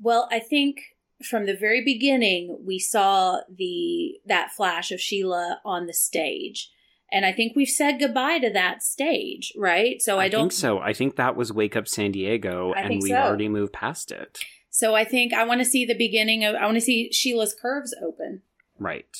Well, 0.00 0.28
I 0.30 0.38
think 0.40 0.96
from 1.22 1.46
the 1.46 1.56
very 1.56 1.84
beginning 1.84 2.58
we 2.64 2.78
saw 2.78 3.40
the 3.48 4.20
that 4.26 4.52
flash 4.52 4.90
of 4.92 5.00
Sheila 5.00 5.60
on 5.64 5.86
the 5.86 5.92
stage. 5.92 6.70
And 7.10 7.24
I 7.24 7.32
think 7.32 7.54
we've 7.56 7.68
said 7.68 7.98
goodbye 7.98 8.38
to 8.40 8.50
that 8.50 8.82
stage, 8.82 9.52
right? 9.56 10.00
So 10.02 10.18
I, 10.18 10.28
don't 10.28 10.50
think 10.50 10.52
so. 10.52 10.78
I 10.78 10.92
think 10.92 11.16
that 11.16 11.36
was 11.36 11.52
Wake 11.52 11.74
Up 11.74 11.88
San 11.88 12.12
Diego, 12.12 12.72
I 12.76 12.82
and 12.82 13.02
we've 13.02 13.08
so. 13.08 13.16
already 13.16 13.48
moved 13.48 13.72
past 13.72 14.12
it. 14.12 14.38
So 14.70 14.94
I 14.94 15.04
think 15.04 15.32
I 15.32 15.44
want 15.44 15.60
to 15.60 15.64
see 15.64 15.84
the 15.84 15.94
beginning 15.94 16.44
of 16.44 16.54
I 16.54 16.64
want 16.66 16.76
to 16.76 16.80
see 16.82 17.10
Sheila's 17.12 17.54
curves 17.54 17.94
open. 18.04 18.42
Right. 18.78 19.16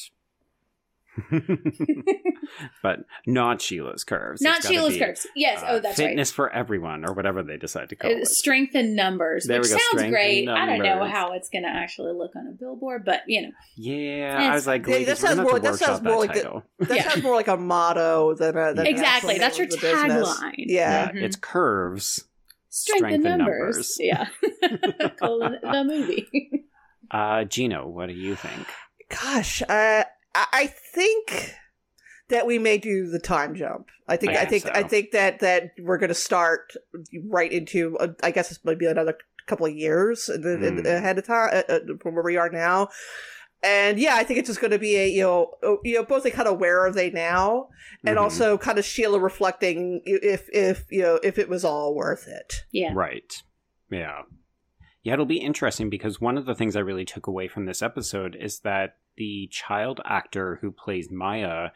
but 2.82 3.00
not 3.26 3.60
Sheila's 3.60 4.04
curves. 4.04 4.40
Not 4.40 4.62
Sheila's 4.62 4.94
be, 4.94 5.00
curves. 5.00 5.26
Yes. 5.36 5.62
uh, 5.62 5.66
oh, 5.70 5.78
that's 5.80 5.98
right. 5.98 6.08
fitness 6.08 6.30
for 6.30 6.50
everyone, 6.50 7.04
or 7.04 7.12
whatever 7.12 7.42
they 7.42 7.56
decide 7.56 7.88
to 7.90 7.96
call. 7.96 8.10
Uh, 8.10 8.14
it. 8.18 8.28
Strength 8.28 8.74
in 8.74 8.94
numbers, 8.94 9.44
There 9.46 9.58
which 9.60 9.68
we 9.68 9.72
go, 9.72 9.78
sounds 9.78 9.88
strength 9.90 10.10
great. 10.12 10.42
in 10.44 10.48
I 10.48 10.66
don't 10.66 10.78
know 10.84 11.04
how 11.06 11.32
it's 11.32 11.48
going 11.48 11.64
to 11.64 11.70
actually 11.70 12.12
look 12.12 12.34
on 12.36 12.46
a 12.46 12.52
billboard, 12.52 13.04
but 13.04 13.22
you 13.26 13.42
know, 13.42 13.50
Yeah, 13.76 14.38
I 14.50 14.54
was 14.54 14.66
like, 14.66 14.86
Yeah, 14.86 15.04
that 15.04 15.18
sounds 15.18 15.36
gonna 15.36 15.48
more- 15.50 15.58
that 15.60 15.74
sounds 15.76 16.02
more 16.02 16.26
that 16.26 16.34
like 16.34 16.42
the- 16.78 16.86
That 16.86 16.96
Yeah. 16.96 17.08
sounds 17.10 17.22
more 17.22 17.34
like 17.34 17.48
a 17.48 17.56
motto 17.56 18.34
than 18.34 18.56
a 18.56 18.74
than 18.74 18.86
Exactly, 18.86 19.38
that's 19.38 19.58
your 19.58 19.64
of 19.66 19.70
the 19.72 19.76
business. 19.78 20.28
tagline. 20.40 20.54
Yeah. 20.58 21.10
Mhm. 21.12 21.22
It's 21.22 21.36
curves. 21.36 22.24
strength, 22.70 22.98
Strength 23.06 23.26
in 23.26 23.32
in 23.32 23.38
numbers. 23.38 23.76
numbers. 23.76 23.96
Yeah, 24.00 24.26
Colon- 25.18 25.58
the 25.62 25.84
movie. 25.84 26.64
Uh, 27.10 27.44
Gena, 27.44 27.86
what 27.88 28.06
do 28.08 28.14
you 28.14 28.34
think? 28.34 28.66
Gosh, 29.08 29.62
uh, 29.68 30.04
I, 30.38 30.46
I 30.52 30.66
think 30.66 31.54
that 32.28 32.46
we 32.46 32.58
may 32.58 32.78
do 32.78 33.08
the 33.08 33.18
time 33.18 33.54
jump. 33.54 33.88
I 34.06 34.16
think. 34.16 34.32
I 34.32 34.42
I 34.42 34.44
think 34.46 34.64
think. 34.64 34.76
I 34.76 34.82
think 34.82 35.10
that 35.12 35.40
that 35.40 35.70
we're 35.80 35.98
going 35.98 36.08
to 36.08 36.14
start 36.14 36.72
right 37.26 37.52
into. 37.52 37.96
Uh, 37.98 38.08
I 38.22 38.30
guess 38.30 38.50
it's 38.50 38.64
maybe 38.64 38.86
another 38.86 39.16
couple 39.46 39.66
of 39.66 39.74
years 39.74 40.28
in- 40.28 40.44
in- 40.62 40.78
Hmm. 40.80 40.86
ahead 40.86 41.16
of 41.18 41.26
time 41.26 41.50
uh, 41.52 41.72
uh, 41.72 41.78
from 42.02 42.14
where 42.14 42.24
we 42.24 42.36
are 42.36 42.50
now. 42.50 42.88
And 43.62 43.98
yeah, 43.98 44.14
I 44.14 44.22
think 44.24 44.38
it's 44.38 44.48
just 44.48 44.60
going 44.60 44.70
to 44.70 44.78
be 44.78 44.94
a 44.96 45.08
you 45.08 45.22
know 45.22 45.50
uh, 45.64 45.76
you 45.82 45.94
know 45.96 46.04
both 46.04 46.24
a 46.26 46.30
kind 46.30 46.46
of 46.48 46.58
where 46.58 46.80
are 46.80 46.92
they 46.92 47.10
now, 47.10 47.68
and 48.06 48.16
Mhm. 48.16 48.20
also 48.20 48.56
kind 48.58 48.78
of 48.78 48.84
Sheila 48.84 49.18
reflecting 49.18 50.00
if 50.04 50.48
if 50.52 50.84
you 50.90 51.02
know 51.02 51.18
if 51.24 51.38
it 51.38 51.48
was 51.48 51.64
all 51.64 51.94
worth 51.94 52.28
it. 52.28 52.64
Yeah. 52.70 52.92
Right. 52.94 53.42
Yeah. 53.90 54.22
Yeah, 55.02 55.14
it'll 55.14 55.24
be 55.26 55.38
interesting 55.38 55.88
because 55.90 56.20
one 56.20 56.36
of 56.36 56.44
the 56.44 56.54
things 56.54 56.76
I 56.76 56.80
really 56.80 57.04
took 57.06 57.26
away 57.26 57.48
from 57.48 57.64
this 57.66 57.82
episode 57.82 58.36
is 58.38 58.60
that 58.60 58.96
the 59.18 59.48
child 59.50 60.00
actor 60.04 60.58
who 60.62 60.70
plays 60.70 61.10
Maya 61.10 61.70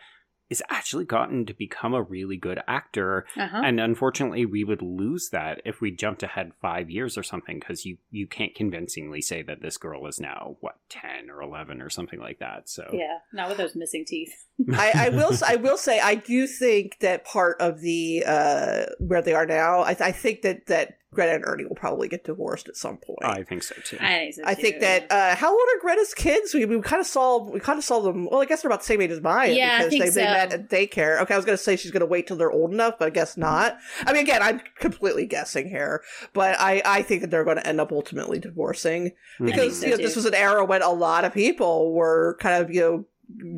is 0.53 0.63
actually 0.69 1.07
gotten 1.07 1.47
to 1.47 1.55
become 1.55 1.95
a 1.95 2.03
really 2.03 2.37
good 2.37 2.61
actor. 2.69 3.25
Uh-huh. 3.39 3.63
And 3.65 3.81
unfortunately, 3.81 4.45
we 4.45 4.65
would 4.65 4.83
lose 4.83 5.31
that 5.31 5.63
if 5.65 5.81
we 5.81 5.91
jumped 5.91 6.23
ahead 6.23 6.53
five 6.61 6.91
years 6.91 7.17
or 7.17 7.23
something, 7.23 7.59
because 7.59 7.87
you, 7.87 7.97
you 8.11 8.27
can't 8.27 8.55
convincingly 8.55 9.23
say 9.23 9.41
that 9.41 9.63
this 9.63 9.79
girl 9.79 10.07
is 10.07 10.21
now, 10.21 10.57
what, 10.61 10.77
10 10.91 11.31
or 11.31 11.41
11 11.41 11.81
or 11.81 11.89
something 11.89 12.21
like 12.21 12.39
that. 12.41 12.69
So, 12.69 12.87
yeah, 12.93 13.19
not 13.33 13.49
with 13.49 13.57
those 13.57 13.75
missing 13.75 14.05
teeth. 14.07 14.45
I, 14.75 14.93
I 14.95 15.09
will. 15.09 15.33
I 15.47 15.57
will 15.57 15.79
say 15.79 15.99
I 15.99 16.15
do 16.15 16.47
think 16.47 16.99
that 17.01 17.25
part 17.25 17.61
of 17.61 17.81
the 17.81 18.23
uh, 18.27 18.85
where 18.99 19.23
they 19.23 19.33
are 19.33 19.47
now. 19.47 19.81
I, 19.81 19.97
I 19.99 20.13
think 20.13 20.43
that 20.43 20.67
that 20.67 20.99
Greta 21.13 21.35
and 21.35 21.45
Ernie 21.47 21.65
will 21.65 21.77
probably 21.77 22.09
get 22.09 22.25
divorced 22.25 22.69
at 22.69 22.77
some 22.77 22.97
point. 22.97 23.19
I 23.23 23.43
think 23.43 23.63
so 23.63 23.75
too. 23.85 23.99
I 24.01 24.09
think, 24.09 24.35
so 24.35 24.43
I 24.47 24.55
think 24.55 24.75
too. 24.77 24.81
that 24.81 25.13
uh, 25.13 25.37
how 25.37 25.51
old 25.51 25.61
are 25.61 25.81
Greta's 25.81 26.15
kids? 26.15 26.55
We, 26.55 26.65
we 26.65 26.81
kind 26.81 27.01
of 27.01 27.07
saw 27.07 27.51
we 27.51 27.61
kind 27.61 27.79
of 27.79 27.85
saw 27.85 28.01
them. 28.01 28.29
Well, 28.31 28.41
I 28.41 28.47
guess 28.47 28.63
they're 28.63 28.71
about 28.71 28.81
the 28.81 28.87
same 28.87 29.03
age 29.03 29.11
as 29.11 29.21
mine. 29.21 29.55
Yeah, 29.55 29.79
I 29.81 29.89
think 29.89 30.05
they, 30.05 30.11
they 30.11 30.23
so. 30.51 30.57
met 30.57 30.61
at 30.61 30.69
daycare. 30.71 31.21
Okay, 31.23 31.35
I 31.35 31.37
was 31.37 31.45
gonna 31.45 31.57
say 31.57 31.77
she's 31.77 31.91
gonna 31.91 32.07
wait 32.07 32.27
till 32.27 32.37
they're 32.37 32.51
old 32.51 32.73
enough, 32.73 32.99
but 32.99 33.07
I 33.07 33.11
guess 33.11 33.37
not. 33.37 33.77
I 34.07 34.13
mean, 34.13 34.23
again, 34.23 34.43
I'm 34.43 34.61
completely 34.79 35.27
guessing 35.27 35.69
here, 35.69 36.03
but 36.33 36.57
I 36.59 36.83
I 36.85 37.03
think 37.03 37.21
that 37.23 37.31
they're 37.31 37.45
going 37.45 37.57
to 37.59 37.67
end 37.67 37.81
up 37.81 37.93
ultimately 37.93 38.39
divorcing 38.39 39.13
Mhm. 39.41 39.47
because 39.47 39.79
so, 39.81 39.87
you 39.87 39.91
know, 39.93 39.97
this 39.99 40.17
was 40.17 40.25
an 40.27 40.35
era 40.35 40.65
when 40.65 40.83
a 40.83 40.91
lot 40.93 41.25
of 41.25 41.33
people 41.35 41.93
were 41.93 42.37
kind 42.41 42.63
of 42.63 42.71
you 42.75 42.81
know 42.81 43.05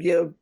you 0.03 0.13
know 0.13 0.35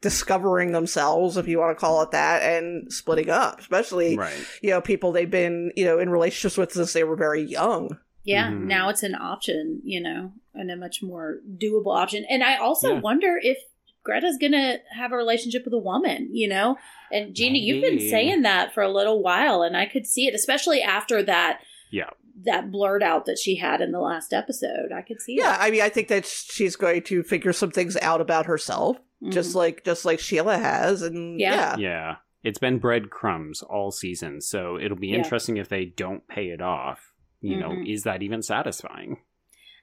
discovering 0.00 0.72
themselves, 0.72 1.36
if 1.36 1.46
you 1.46 1.58
want 1.60 1.76
to 1.76 1.80
call 1.80 2.02
it 2.02 2.10
that, 2.10 2.42
and 2.42 2.92
splitting 2.92 3.30
up, 3.30 3.60
especially 3.60 4.16
right. 4.16 4.34
you 4.60 4.70
know 4.70 4.80
people 4.80 5.12
they've 5.12 5.30
been 5.30 5.70
you 5.76 5.84
know 5.84 5.98
in 5.98 6.10
relationships 6.10 6.56
with 6.58 6.72
since 6.72 6.92
they 6.92 7.04
were 7.04 7.16
very 7.16 7.40
young. 7.42 7.98
Yeah, 8.24 8.50
Mhm. 8.50 8.66
now 8.66 8.88
it's 8.88 9.02
an 9.02 9.14
option, 9.16 9.80
you 9.84 10.00
know, 10.00 10.32
and 10.54 10.70
a 10.70 10.76
much 10.76 11.02
more 11.02 11.38
doable 11.56 11.96
option. 11.96 12.24
And 12.30 12.42
I 12.44 12.56
also 12.56 12.94
Yeah. 12.94 13.00
wonder 13.00 13.38
if 13.42 13.58
Greta's 14.04 14.38
gonna 14.40 14.78
have 14.96 15.12
a 15.12 15.16
relationship 15.16 15.64
with 15.64 15.74
a 15.74 15.78
woman, 15.78 16.28
you 16.32 16.48
know? 16.48 16.76
And 17.12 17.34
Jeannie, 17.34 17.60
you've 17.60 17.82
been 17.82 18.00
saying 18.00 18.42
that 18.42 18.72
for 18.74 18.82
a 18.82 18.90
little 18.92 19.22
while, 19.22 19.62
and 19.62 19.76
I 19.76 19.86
could 19.86 20.06
see 20.06 20.26
it, 20.26 20.34
especially 20.34 20.82
after 20.82 21.22
that 21.22 21.60
Yeah. 21.90 22.10
that 22.44 22.70
blurt 22.70 23.02
out 23.02 23.26
that 23.26 23.38
she 23.38 23.56
had 23.56 23.80
in 23.80 23.92
the 23.92 24.00
last 24.00 24.32
episode. 24.32 24.90
I 24.94 25.02
could 25.02 25.20
see 25.20 25.36
Yeah, 25.38 25.56
I 25.60 25.70
mean, 25.70 25.82
I 25.82 25.88
think 25.90 26.08
that 26.08 26.24
she's 26.26 26.76
going 26.76 27.02
to 27.02 27.22
figure 27.22 27.52
some 27.52 27.70
things 27.70 27.96
out 27.98 28.20
about 28.20 28.46
herself, 28.46 28.96
it. 29.20 29.30
just 29.32 29.54
like 29.54 29.84
just 29.84 30.04
like 30.04 30.18
Sheila 30.18 30.56
has, 30.58 31.02
and 31.02 31.38
Yeah. 31.38 31.76
yeah, 31.76 31.76
Yeah. 31.78 32.16
It's 32.44 32.58
been 32.58 32.78
breadcrumbs 32.78 33.62
all 33.62 33.92
season. 33.92 34.40
So 34.40 34.76
it'll 34.76 34.96
be 34.96 35.08
Yeah. 35.08 35.18
interesting 35.18 35.58
if 35.58 35.68
they 35.68 35.84
don't 35.84 36.26
pay 36.26 36.48
it 36.48 36.60
off. 36.60 37.12
You 37.40 37.56
know, 37.56 37.68
Mhm. 37.70 37.92
is 37.92 38.02
that 38.02 38.22
even 38.22 38.42
satisfying? 38.42 39.18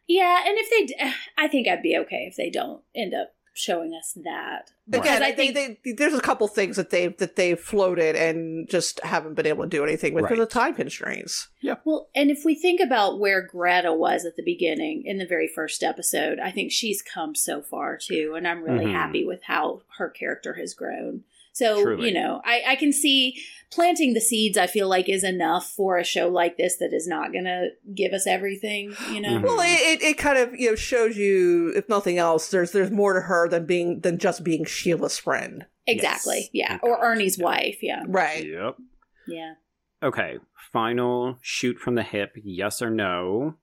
Yeah, 0.07 0.43
and 0.45 0.57
if 0.57 0.69
they, 0.69 0.85
d- 0.87 1.13
I 1.37 1.47
think 1.47 1.67
I'd 1.67 1.81
be 1.83 1.95
okay 1.99 2.25
if 2.29 2.35
they 2.35 2.49
don't 2.49 2.83
end 2.95 3.13
up 3.13 3.33
showing 3.59 3.93
us 3.93 4.13
that. 4.23 4.71
Again, 4.87 5.01
Because 5.01 5.21
I 5.21 5.31
think 5.33 5.53
they, 5.53 5.91
there's 5.93 6.13
a 6.13 6.21
couple 6.21 6.47
things 6.47 6.77
that 6.77 6.89
they 6.89 7.07
that 7.07 7.35
they've 7.35 7.59
floated 7.59 8.15
and 8.15 8.67
just 8.69 8.99
haven't 9.03 9.35
been 9.35 9.45
able 9.45 9.63
to 9.63 9.69
do 9.69 9.83
anything 9.83 10.13
with 10.13 10.23
because 10.23 10.37
Right. 10.39 10.43
of 10.43 10.49
time 10.49 10.73
constraints. 10.75 11.49
Yeah. 11.61 11.75
Well, 11.85 12.09
and 12.15 12.31
if 12.31 12.43
we 12.45 12.55
think 12.55 12.79
about 12.81 13.19
where 13.19 13.41
Greta 13.41 13.93
was 13.93 14.25
at 14.25 14.35
the 14.35 14.43
beginning 14.43 15.03
in 15.05 15.17
the 15.17 15.27
very 15.27 15.47
first 15.47 15.83
episode, 15.83 16.39
I 16.39 16.51
think 16.51 16.71
she's 16.71 17.01
come 17.01 17.35
so 17.35 17.61
far 17.61 17.97
too, 17.97 18.33
and 18.35 18.47
I'm 18.47 18.63
really 18.63 18.85
Mhm. 18.85 18.91
happy 18.93 19.23
with 19.25 19.43
how 19.43 19.81
her 19.97 20.09
character 20.09 20.53
has 20.53 20.73
grown. 20.73 21.23
So, 21.51 21.81
Truly. 21.83 22.07
you 22.09 22.13
know, 22.13 22.41
I, 22.45 22.61
I 22.69 22.75
can 22.75 22.93
see 22.93 23.35
planting 23.71 24.13
the 24.13 24.21
seeds, 24.21 24.57
I 24.57 24.65
feel 24.67 24.87
like, 24.87 25.09
is 25.09 25.23
enough 25.23 25.69
for 25.71 25.97
a 25.97 26.03
show 26.03 26.27
like 26.29 26.57
this 26.57 26.77
that 26.77 26.93
is 26.93 27.07
not 27.07 27.31
going 27.33 27.43
to 27.45 27.69
give 27.93 28.13
us 28.13 28.25
everything, 28.25 28.93
you 29.11 29.19
know? 29.21 29.29
Mhm. 29.39 29.43
Well, 29.43 29.59
it, 29.61 30.01
it, 30.01 30.03
it 30.03 30.17
kind 30.17 30.37
of 30.37 30.57
you 30.59 30.69
know 30.69 30.75
shows 30.75 31.17
you, 31.17 31.73
if 31.75 31.87
nothing 31.89 32.17
else, 32.17 32.49
there's 32.49 32.71
there's 32.71 32.91
more 32.91 33.13
to 33.13 33.21
her 33.21 33.47
than 33.49 33.65
being 33.65 33.99
than 34.01 34.17
just 34.19 34.43
being 34.43 34.63
Sheila's 34.65 35.17
friend, 35.17 35.65
Exactly. 35.87 36.49
Yes. 36.53 36.69
Yeah. 36.71 36.79
Or 36.83 37.03
Ernie's 37.03 37.37
Yeah. 37.37 37.45
wife. 37.45 37.77
Yeah. 37.81 38.03
right? 38.07 38.45
Yep. 38.47 38.77
Yeah. 39.27 39.53
Okay. 40.01 40.37
Final 40.71 41.37
shoot 41.41 41.77
from 41.79 41.95
the 41.95 42.03
hip. 42.03 42.33
Yes 42.43 42.81
or 42.81 42.89
no? 42.89 43.55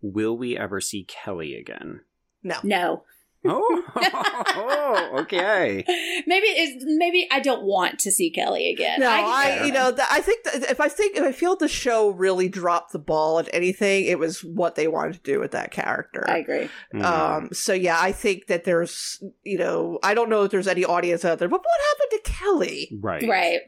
Will 0.00 0.36
we 0.38 0.56
ever 0.56 0.80
see 0.80 1.04
Kelly 1.04 1.54
again? 1.56 2.00
No, 2.42 2.56
No. 2.62 3.02
Oh, 3.42 5.10
okay. 5.20 5.84
maybe 6.26 6.46
it's 6.46 6.84
maybe 6.86 7.26
I 7.30 7.40
don't 7.40 7.62
want 7.62 7.98
to 8.00 8.12
see 8.12 8.30
Kelly 8.30 8.70
again. 8.70 9.00
no, 9.00 9.08
I- 9.08 9.20
I, 9.60 9.64
you 9.66 9.72
know 9.72 9.90
that 9.90 10.08
I 10.10 10.20
think 10.20 10.44
that 10.44 10.70
if 10.70 10.80
I 10.80 10.88
think 10.88 11.16
if 11.16 11.22
I 11.22 11.32
feel 11.32 11.56
the 11.56 11.68
show 11.68 12.10
really 12.10 12.48
dropped 12.48 12.92
the 12.92 12.98
ball 12.98 13.38
at 13.38 13.48
anything, 13.52 14.04
it 14.04 14.18
was 14.18 14.44
what 14.44 14.74
they 14.74 14.88
wanted 14.88 15.14
to 15.14 15.20
do 15.20 15.40
with 15.40 15.52
that 15.52 15.70
character. 15.70 16.24
I 16.28 16.38
agree. 16.38 16.68
Mhm. 16.94 17.02
Um, 17.02 17.48
so 17.52 17.72
yeah, 17.72 17.96
I 18.00 18.12
think 18.12 18.46
that 18.48 18.64
there's, 18.64 19.22
you 19.42 19.58
know, 19.58 19.98
I 20.02 20.14
don't 20.14 20.28
know 20.28 20.42
if 20.44 20.50
there's 20.50 20.68
any 20.68 20.84
audience 20.84 21.24
out 21.24 21.38
there, 21.38 21.48
but 21.48 21.60
what 21.60 21.80
happened 21.90 22.22
to 22.24 22.30
Kelly? 22.32 22.98
right. 23.00 23.26
Right. 23.26 23.60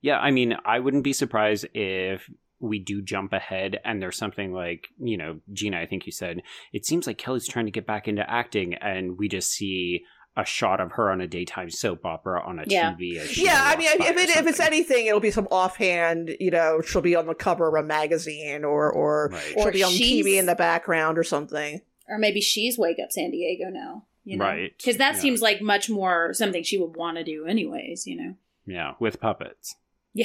Yeah, 0.00 0.18
I 0.18 0.30
mean, 0.32 0.56
I 0.64 0.80
wouldn't 0.80 1.04
be 1.04 1.12
surprised 1.12 1.66
if 1.74 2.28
we 2.62 2.78
do 2.78 3.02
jump 3.02 3.32
ahead 3.32 3.78
and 3.84 4.00
there's 4.00 4.16
something 4.16 4.52
like, 4.52 4.88
you 4.98 5.18
know, 5.18 5.40
Gena, 5.52 5.78
I 5.80 5.86
think 5.86 6.06
you 6.06 6.12
said, 6.12 6.42
it 6.72 6.86
seems 6.86 7.06
like 7.06 7.18
Kelly's 7.18 7.46
trying 7.48 7.66
to 7.66 7.72
get 7.72 7.86
back 7.86 8.08
into 8.08 8.28
acting 8.30 8.74
and 8.74 9.18
we 9.18 9.28
just 9.28 9.50
see 9.52 10.04
a 10.36 10.44
shot 10.46 10.80
of 10.80 10.92
her 10.92 11.10
on 11.10 11.20
a 11.20 11.26
daytime 11.26 11.68
soap 11.68 12.06
opera 12.06 12.40
on 12.42 12.58
a 12.58 12.64
Yeah. 12.66 12.94
TV. 12.94 13.18
As 13.18 13.36
Yeah, 13.36 13.60
I 13.62 13.76
mean, 13.76 13.88
if, 13.92 14.16
it, 14.16 14.30
if 14.30 14.46
it's 14.46 14.60
anything, 14.60 15.06
it'll 15.06 15.20
be 15.20 15.30
some 15.30 15.46
offhand, 15.50 16.34
you 16.40 16.50
know, 16.50 16.80
she'll 16.80 17.02
be 17.02 17.16
on 17.16 17.26
the 17.26 17.34
cover 17.34 17.68
of 17.68 17.84
a 17.84 17.86
magazine 17.86 18.64
or, 18.64 18.90
or 18.90 19.28
Right. 19.32 19.42
she'll 19.42 19.68
Or 19.68 19.72
be 19.72 19.82
on 19.82 19.90
TV 19.92 20.38
in 20.38 20.46
the 20.46 20.54
background 20.54 21.18
or 21.18 21.24
something. 21.24 21.80
Or 22.08 22.16
maybe 22.18 22.40
she's 22.40 22.78
Wake 22.78 22.96
Up 23.02 23.10
San 23.12 23.30
Diego 23.32 23.64
now. 23.70 24.06
You 24.24 24.38
know? 24.38 24.44
Right. 24.44 24.72
Because 24.78 24.96
that 24.98 25.16
Yeah. 25.16 25.20
seems 25.20 25.42
like 25.42 25.60
much 25.60 25.90
more 25.90 26.32
something 26.32 26.62
she 26.62 26.78
would 26.78 26.96
want 26.96 27.18
to 27.18 27.24
do, 27.24 27.44
anyways, 27.44 28.06
you 28.06 28.16
know? 28.16 28.34
Yeah, 28.64 28.92
with 29.00 29.20
puppets. 29.20 29.74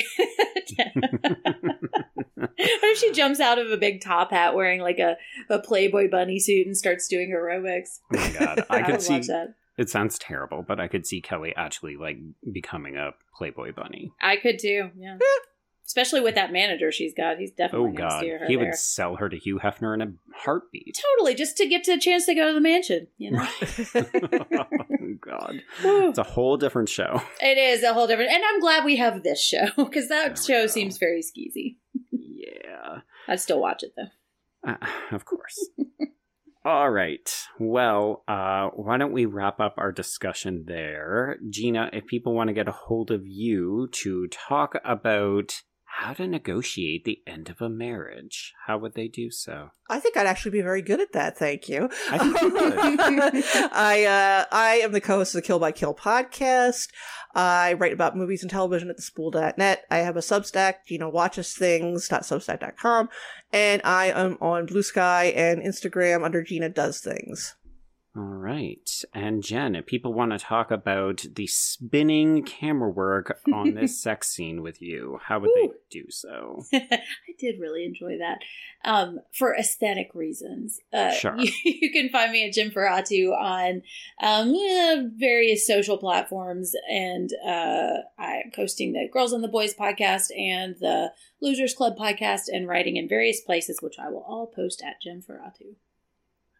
Yeah. 0.78 0.90
what 2.36 2.50
if 2.60 2.98
she 2.98 3.12
jumps 3.14 3.40
out 3.40 3.58
of 3.58 3.72
a 3.72 3.78
big 3.78 4.02
top 4.02 4.32
hat 4.32 4.54
wearing 4.54 4.82
like 4.82 5.00
a, 5.00 5.16
a 5.50 5.60
Playboy 5.60 6.10
bunny 6.10 6.40
suit 6.40 6.68
and 6.68 6.76
starts 6.76 7.08
doing 7.08 7.32
aerobics? 7.32 8.00
Oh 8.14 8.18
my 8.18 8.32
god. 8.38 8.66
I 8.70 8.80
I 8.80 8.82
could 8.92 9.02
see 9.02 9.20
that. 9.20 9.54
it 9.78 9.90
sounds 9.90 10.20
terrible, 10.20 10.64
but 10.68 10.80
I 10.82 10.88
could 10.90 11.06
see 11.08 11.22
Kelly 11.22 11.54
actually 11.56 11.96
like 11.96 12.18
becoming 12.52 12.98
a 12.98 13.12
Playboy 13.38 13.74
bunny. 13.74 14.12
I 14.22 14.36
could 14.36 14.60
too, 14.60 14.90
yeah. 14.98 15.16
Eh, 15.16 15.40
Especially 15.88 16.20
with 16.20 16.36
that 16.36 16.52
manager 16.52 16.92
she's 16.92 17.14
got. 17.14 17.38
He's 17.38 17.52
Oh 17.52 17.56
definitely 17.58 17.92
to 17.94 17.98
god. 17.98 18.24
He 18.24 18.56
there. 18.56 18.66
would 18.66 18.76
sell 18.76 19.16
her 19.16 19.30
to 19.30 19.38
Hugh 19.38 19.60
Hefner 19.64 19.94
in 19.94 20.02
a 20.02 20.12
heartbeat. 20.36 21.02
Totally, 21.16 21.34
just 21.34 21.56
to 21.58 21.66
get 21.66 21.86
the 21.86 21.98
chance 21.98 22.26
to 22.26 22.36
go 22.36 22.50
to 22.50 22.54
the 22.54 22.60
mansion, 22.60 23.08
you 23.18 23.32
know? 23.32 23.48
oh 23.96 25.16
god. 25.22 25.62
It's 25.82 26.18
a 26.18 26.24
whole 26.24 26.58
different 26.58 26.90
show. 26.90 27.22
It 27.42 27.58
is 27.58 27.84
a 27.84 27.94
whole 27.94 28.06
different, 28.06 28.32
and 28.32 28.44
I'm 28.46 28.60
glad 28.60 28.84
we 28.84 28.98
have 28.98 29.24
this 29.24 29.42
show 29.42 29.68
because 29.78 30.10
that 30.10 30.38
show 30.38 30.64
go. 30.64 30.68
seems 30.68 30.98
very 30.98 31.22
skeezy. 31.22 31.78
Yeah. 32.12 33.00
I'd 33.30 33.40
still 33.40 33.62
watch 33.62 33.82
it 33.84 33.94
though. 33.96 34.70
Uh, 34.70 34.76
of 35.12 35.24
course. 35.24 35.70
All 36.66 36.90
right. 36.92 37.34
Well, 37.60 38.24
uh, 38.28 38.72
why 38.74 38.98
don't 38.98 39.14
we 39.14 39.24
wrap 39.26 39.62
up 39.62 39.76
our 39.78 39.94
discussion 39.94 40.66
there? 40.68 41.38
Gena, 41.50 41.90
if 41.94 42.08
people 42.08 42.34
want 42.34 42.50
to 42.50 42.54
get 42.54 42.68
a 42.68 42.74
hold 42.74 43.10
of 43.10 43.26
you 43.26 43.88
to 43.94 44.28
talk 44.28 44.76
about 44.84 45.62
how 45.90 46.14
to 46.14 46.28
negotiate 46.28 47.06
the 47.06 47.22
end 47.26 47.50
of 47.50 47.62
a 47.62 47.70
marriage, 47.70 48.54
how 48.66 48.78
would 48.78 48.94
they 48.94 49.08
do 49.08 49.32
so? 49.32 49.72
I 49.90 50.00
think 50.00 50.16
I'd 50.16 50.28
actually 50.28 50.52
be 50.52 50.62
very 50.62 50.82
good 50.82 51.00
at 51.00 51.14
that. 51.14 51.38
Thank 51.38 51.68
you. 51.70 51.90
I 52.12 52.18
think 52.18 52.42
you 52.42 52.54
would. 52.54 52.70
I 53.74 54.04
uh, 54.06 54.46
I 54.52 54.76
am 54.84 54.92
the 54.92 55.02
co-host 55.02 55.34
of 55.34 55.42
the 55.42 55.48
Kill 55.48 55.60
by 55.60 55.72
Kill 55.72 55.96
podcast. 55.96 56.90
I 57.34 57.74
write 57.74 57.94
about 57.94 58.18
movies 58.18 58.42
and 58.42 58.52
television 58.52 58.90
at 58.90 58.98
thespool.net. 58.98 59.86
I 59.90 59.98
have 59.98 60.18
a 60.18 60.22
Substack, 60.22 60.76
you 60.88 60.98
know, 60.98 61.12
watchesthings.substack.com, 61.12 63.10
and 63.54 63.82
I 63.84 64.08
am 64.08 64.38
on 64.42 64.66
Blue 64.66 64.84
Sky 64.84 65.26
and 65.36 65.62
Instagram 65.62 66.24
under 66.24 66.42
Gena 66.42 66.70
Does 66.70 67.00
Things. 67.00 67.56
All 68.18 68.24
right. 68.24 69.04
And 69.14 69.44
Jenn, 69.44 69.76
if 69.76 69.86
people 69.86 70.12
want 70.12 70.32
to 70.32 70.40
talk 70.40 70.72
about 70.72 71.24
the 71.36 71.46
spinning 71.46 72.42
camera 72.42 72.90
work 72.90 73.40
on 73.54 73.76
this 73.76 74.02
sex 74.02 74.30
scene 74.30 74.64
with 74.64 74.82
you, 74.82 75.20
how 75.24 75.40
would 75.40 75.52
they 75.54 75.70
do 75.92 76.06
so? 76.10 76.64
I 76.74 77.04
did 77.38 77.60
really 77.60 77.86
enjoy 77.86 78.18
that 78.18 78.40
um, 78.84 79.20
for 79.38 79.56
aesthetic 79.56 80.16
reasons. 80.16 80.80
Uh, 80.92 81.12
Sure. 81.12 81.38
You, 81.38 81.52
you 81.64 81.92
can 81.92 82.10
find 82.10 82.32
me 82.32 82.48
at 82.48 82.56
Jennferatu 82.56 83.38
on 83.38 83.84
um, 84.20 85.12
various 85.16 85.68
social 85.68 86.00
platforms, 86.00 86.74
and 86.90 87.30
uh, 87.46 87.98
I'm 88.18 88.52
hosting 88.56 88.94
the 88.94 89.08
Girls 89.14 89.32
and 89.32 89.44
the 89.44 89.48
Boys 89.48 89.76
podcast 89.76 90.36
and 90.36 90.76
the 90.80 91.12
Losers 91.40 91.76
Club 91.76 91.96
podcast, 91.98 92.44
and 92.48 92.68
writing 92.68 92.98
in 92.98 93.08
various 93.08 93.42
places, 93.42 93.80
which 93.80 94.00
I 94.00 94.10
will 94.10 94.26
all 94.28 94.48
post 94.48 94.82
at 94.84 94.96
Jennferatu. 95.06 95.76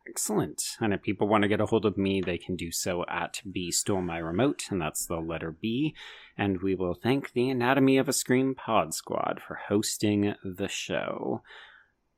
Excellent. 0.08 0.62
And 0.80 0.94
if 0.94 1.02
people 1.02 1.28
want 1.28 1.42
to 1.42 1.48
get 1.48 1.60
a 1.60 1.66
hold 1.66 1.86
of 1.86 1.98
me, 1.98 2.22
they 2.22 2.38
can 2.38 2.56
do 2.56 2.72
so 2.72 3.04
at 3.10 3.42
B 3.52 3.72
Stole 3.72 4.02
My 4.02 4.18
Remote, 4.18 4.64
and 4.70 4.82
that's 4.82 5.06
the 5.06 5.18
letter 5.18 5.52
B. 5.52 5.96
And 6.38 6.62
we 6.62 6.76
will 6.76 6.94
thank 6.94 7.34
the 7.34 7.50
Anatomy 7.50 7.98
of 7.98 8.08
a 8.08 8.14
Scream 8.14 8.56
Pod 8.56 8.94
Squad 8.94 9.42
for 9.46 9.60
hosting 9.68 10.36
the 10.44 10.68
show. 10.68 11.42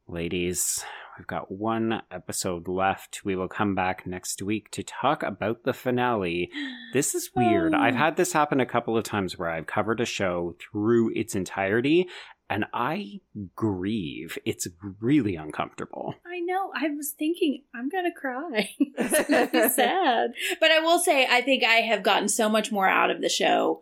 Ladies, 0.08 0.84
We've 1.20 1.28
got 1.28 1.52
one 1.52 2.02
episode 2.10 2.70
left. 2.70 3.26
We 3.26 3.36
will 3.36 3.50
come 3.50 3.76
back 3.76 4.08
next 4.08 4.42
week 4.42 4.72
to 4.72 4.84
talk 4.84 5.22
about 5.22 5.64
the 5.66 5.74
finale. 5.74 6.50
This 6.94 7.14
is 7.14 7.30
weird. 7.36 7.76
Oh. 7.76 7.78
I've 7.78 7.94
had 7.94 8.16
this 8.16 8.34
happen 8.34 8.60
a 8.60 8.66
couple 8.66 8.98
of 8.98 9.04
times 9.04 9.38
where 9.38 9.50
I've 9.50 9.68
covered 9.68 10.00
a 10.00 10.06
show 10.06 10.56
through 10.60 11.12
its 11.14 11.36
entirety 11.36 12.08
and 12.50 12.66
I 12.74 13.22
grieve. 13.56 14.38
It's 14.46 14.68
really 15.00 15.36
uncomfortable. 15.36 16.16
I 16.26 16.40
know. 16.40 16.72
I 16.76 16.90
was 16.90 17.12
thinking 17.18 17.64
I'm 17.76 17.90
gonna 17.90 18.14
cry. 18.14 18.72
it's 18.80 19.30
gonna 19.30 19.48
be 19.48 19.70
sad. 19.74 20.32
But 20.60 20.72
I 20.72 20.80
will 20.80 21.00
say, 21.00 21.28
I 21.30 21.42
think 21.42 21.64
I 21.64 21.76
have 21.82 22.04
gotten 22.04 22.28
so 22.30 22.50
much 22.50 22.72
more 22.72 22.88
out 22.88 23.12
of 23.12 23.22
the 23.22 23.30
show 23.30 23.82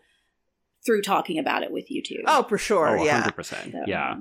through 0.86 1.02
talking 1.02 1.38
about 1.40 1.64
it 1.64 1.72
with 1.72 1.90
you 1.90 2.02
two. 2.04 2.24
Oh, 2.28 2.44
for 2.44 2.58
sure. 2.58 3.00
oh, 3.00 3.04
yeah. 3.04 3.24
100%. 3.24 3.72
So, 3.72 3.84
Yeah. 3.88 4.16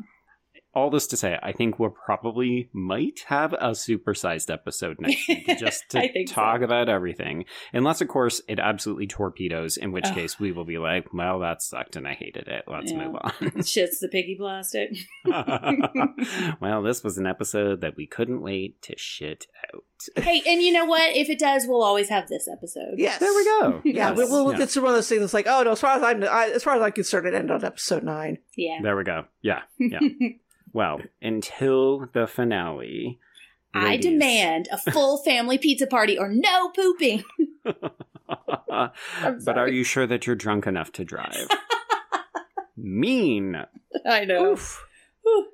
All 0.77 0.91
this 0.91 1.07
to 1.07 1.17
say, 1.17 1.39
I 1.43 1.53
think 1.53 1.79
we'll 1.79 1.89
probably 1.89 2.69
might 2.75 3.21
have 3.29 3.55
a 3.55 3.71
supersized 3.71 4.53
episode 4.53 5.01
next 5.01 5.27
week 5.27 5.47
just 5.59 5.89
to 5.91 6.01
I 6.01 6.13
think 6.13 6.29
so. 6.29 6.35
talk 6.35 6.61
about 6.61 6.91
everything. 6.91 7.47
Unless, 7.73 8.03
of 8.03 8.09
course, 8.09 8.43
it 8.47 8.59
absolutely 8.61 9.07
torpedoes, 9.07 9.79
in 9.79 9.91
which 9.91 10.05
Ugh. 10.05 10.15
case 10.15 10.39
we 10.39 10.53
will 10.53 10.67
be 10.67 10.77
like, 10.77 11.15
well, 11.15 11.39
that 11.41 11.63
sucked 11.63 11.97
and 11.97 12.07
I 12.07 12.13
hated 12.13 12.47
it. 12.49 12.65
Let's 12.69 12.93
Yeah. 12.93 13.07
move 13.07 13.17
on. 13.23 13.31
Shits 13.63 14.01
the 14.03 14.09
piggy 14.13 14.37
plastic. 14.39 14.91
well, 16.61 16.83
this 16.83 17.03
was 17.03 17.17
an 17.19 17.27
episode 17.27 17.81
that 17.81 17.97
we 17.97 18.07
couldn't 18.07 18.43
wait 18.43 18.83
to 18.83 18.95
shit 18.99 19.47
out. 19.73 20.23
hey, 20.25 20.43
and 20.47 20.61
you 20.61 20.73
know 20.73 20.85
what? 20.85 21.17
If 21.17 21.31
it 21.31 21.39
does, 21.39 21.65
we'll 21.67 21.83
always 21.83 22.11
have 22.11 22.29
this 22.29 22.47
episode. 22.53 22.97
Yes. 22.99 23.19
There 23.19 23.33
we 23.35 23.45
go. 23.45 23.81
Yeah, 23.85 24.11
Yes. 24.11 24.19
we- 24.19 24.25
well, 24.25 24.53
Yeah. 24.53 24.63
it's 24.63 24.77
one 24.77 24.89
of 24.89 24.93
those 24.95 25.09
things. 25.09 25.23
that's 25.23 25.33
like, 25.35 25.47
oh 25.49 25.63
no, 25.63 25.73
as 25.73 25.81
far 25.81 25.97
as 25.97 26.03
I'm, 26.03 26.23
I, 26.25 26.51
as 26.55 26.63
far 26.65 26.75
as 26.77 26.83
I'm 26.83 26.93
concerned, 26.93 27.27
it 27.27 27.33
ended 27.35 27.51
on 27.51 27.65
episode 27.65 28.03
nine. 28.03 28.39
Yeah. 28.57 28.81
There 28.83 28.95
we 28.95 29.05
go. 29.05 29.25
Yeah. 29.41 29.63
Yeah. 29.79 30.01
Well, 30.77 31.01
until 31.23 32.07
the 32.13 32.27
finale. 32.27 33.19
I 33.73 33.97
demand 33.97 34.69
a 34.71 34.77
full 34.77 35.17
family 35.25 35.57
pizza 35.57 35.87
party 35.87 36.19
or 36.19 36.29
no 36.29 36.69
pooping. 36.69 37.25
but 37.65 39.59
are 39.59 39.69
you 39.69 39.85
sure 39.85 40.07
that 40.07 40.27
you're 40.27 40.37
drunk 40.37 40.67
enough 40.67 40.93
to 40.93 41.05
drive? 41.05 41.49
mean. 42.77 43.57
I 44.05 44.27
know. 44.27 44.53
Oof. 44.53 44.87
Whew. 45.23 45.47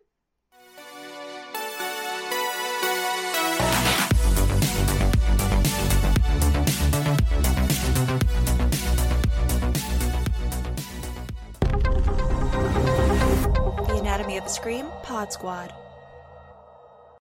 Scream 14.47 14.87
Pod 15.03 15.33
Squad. 15.33 15.82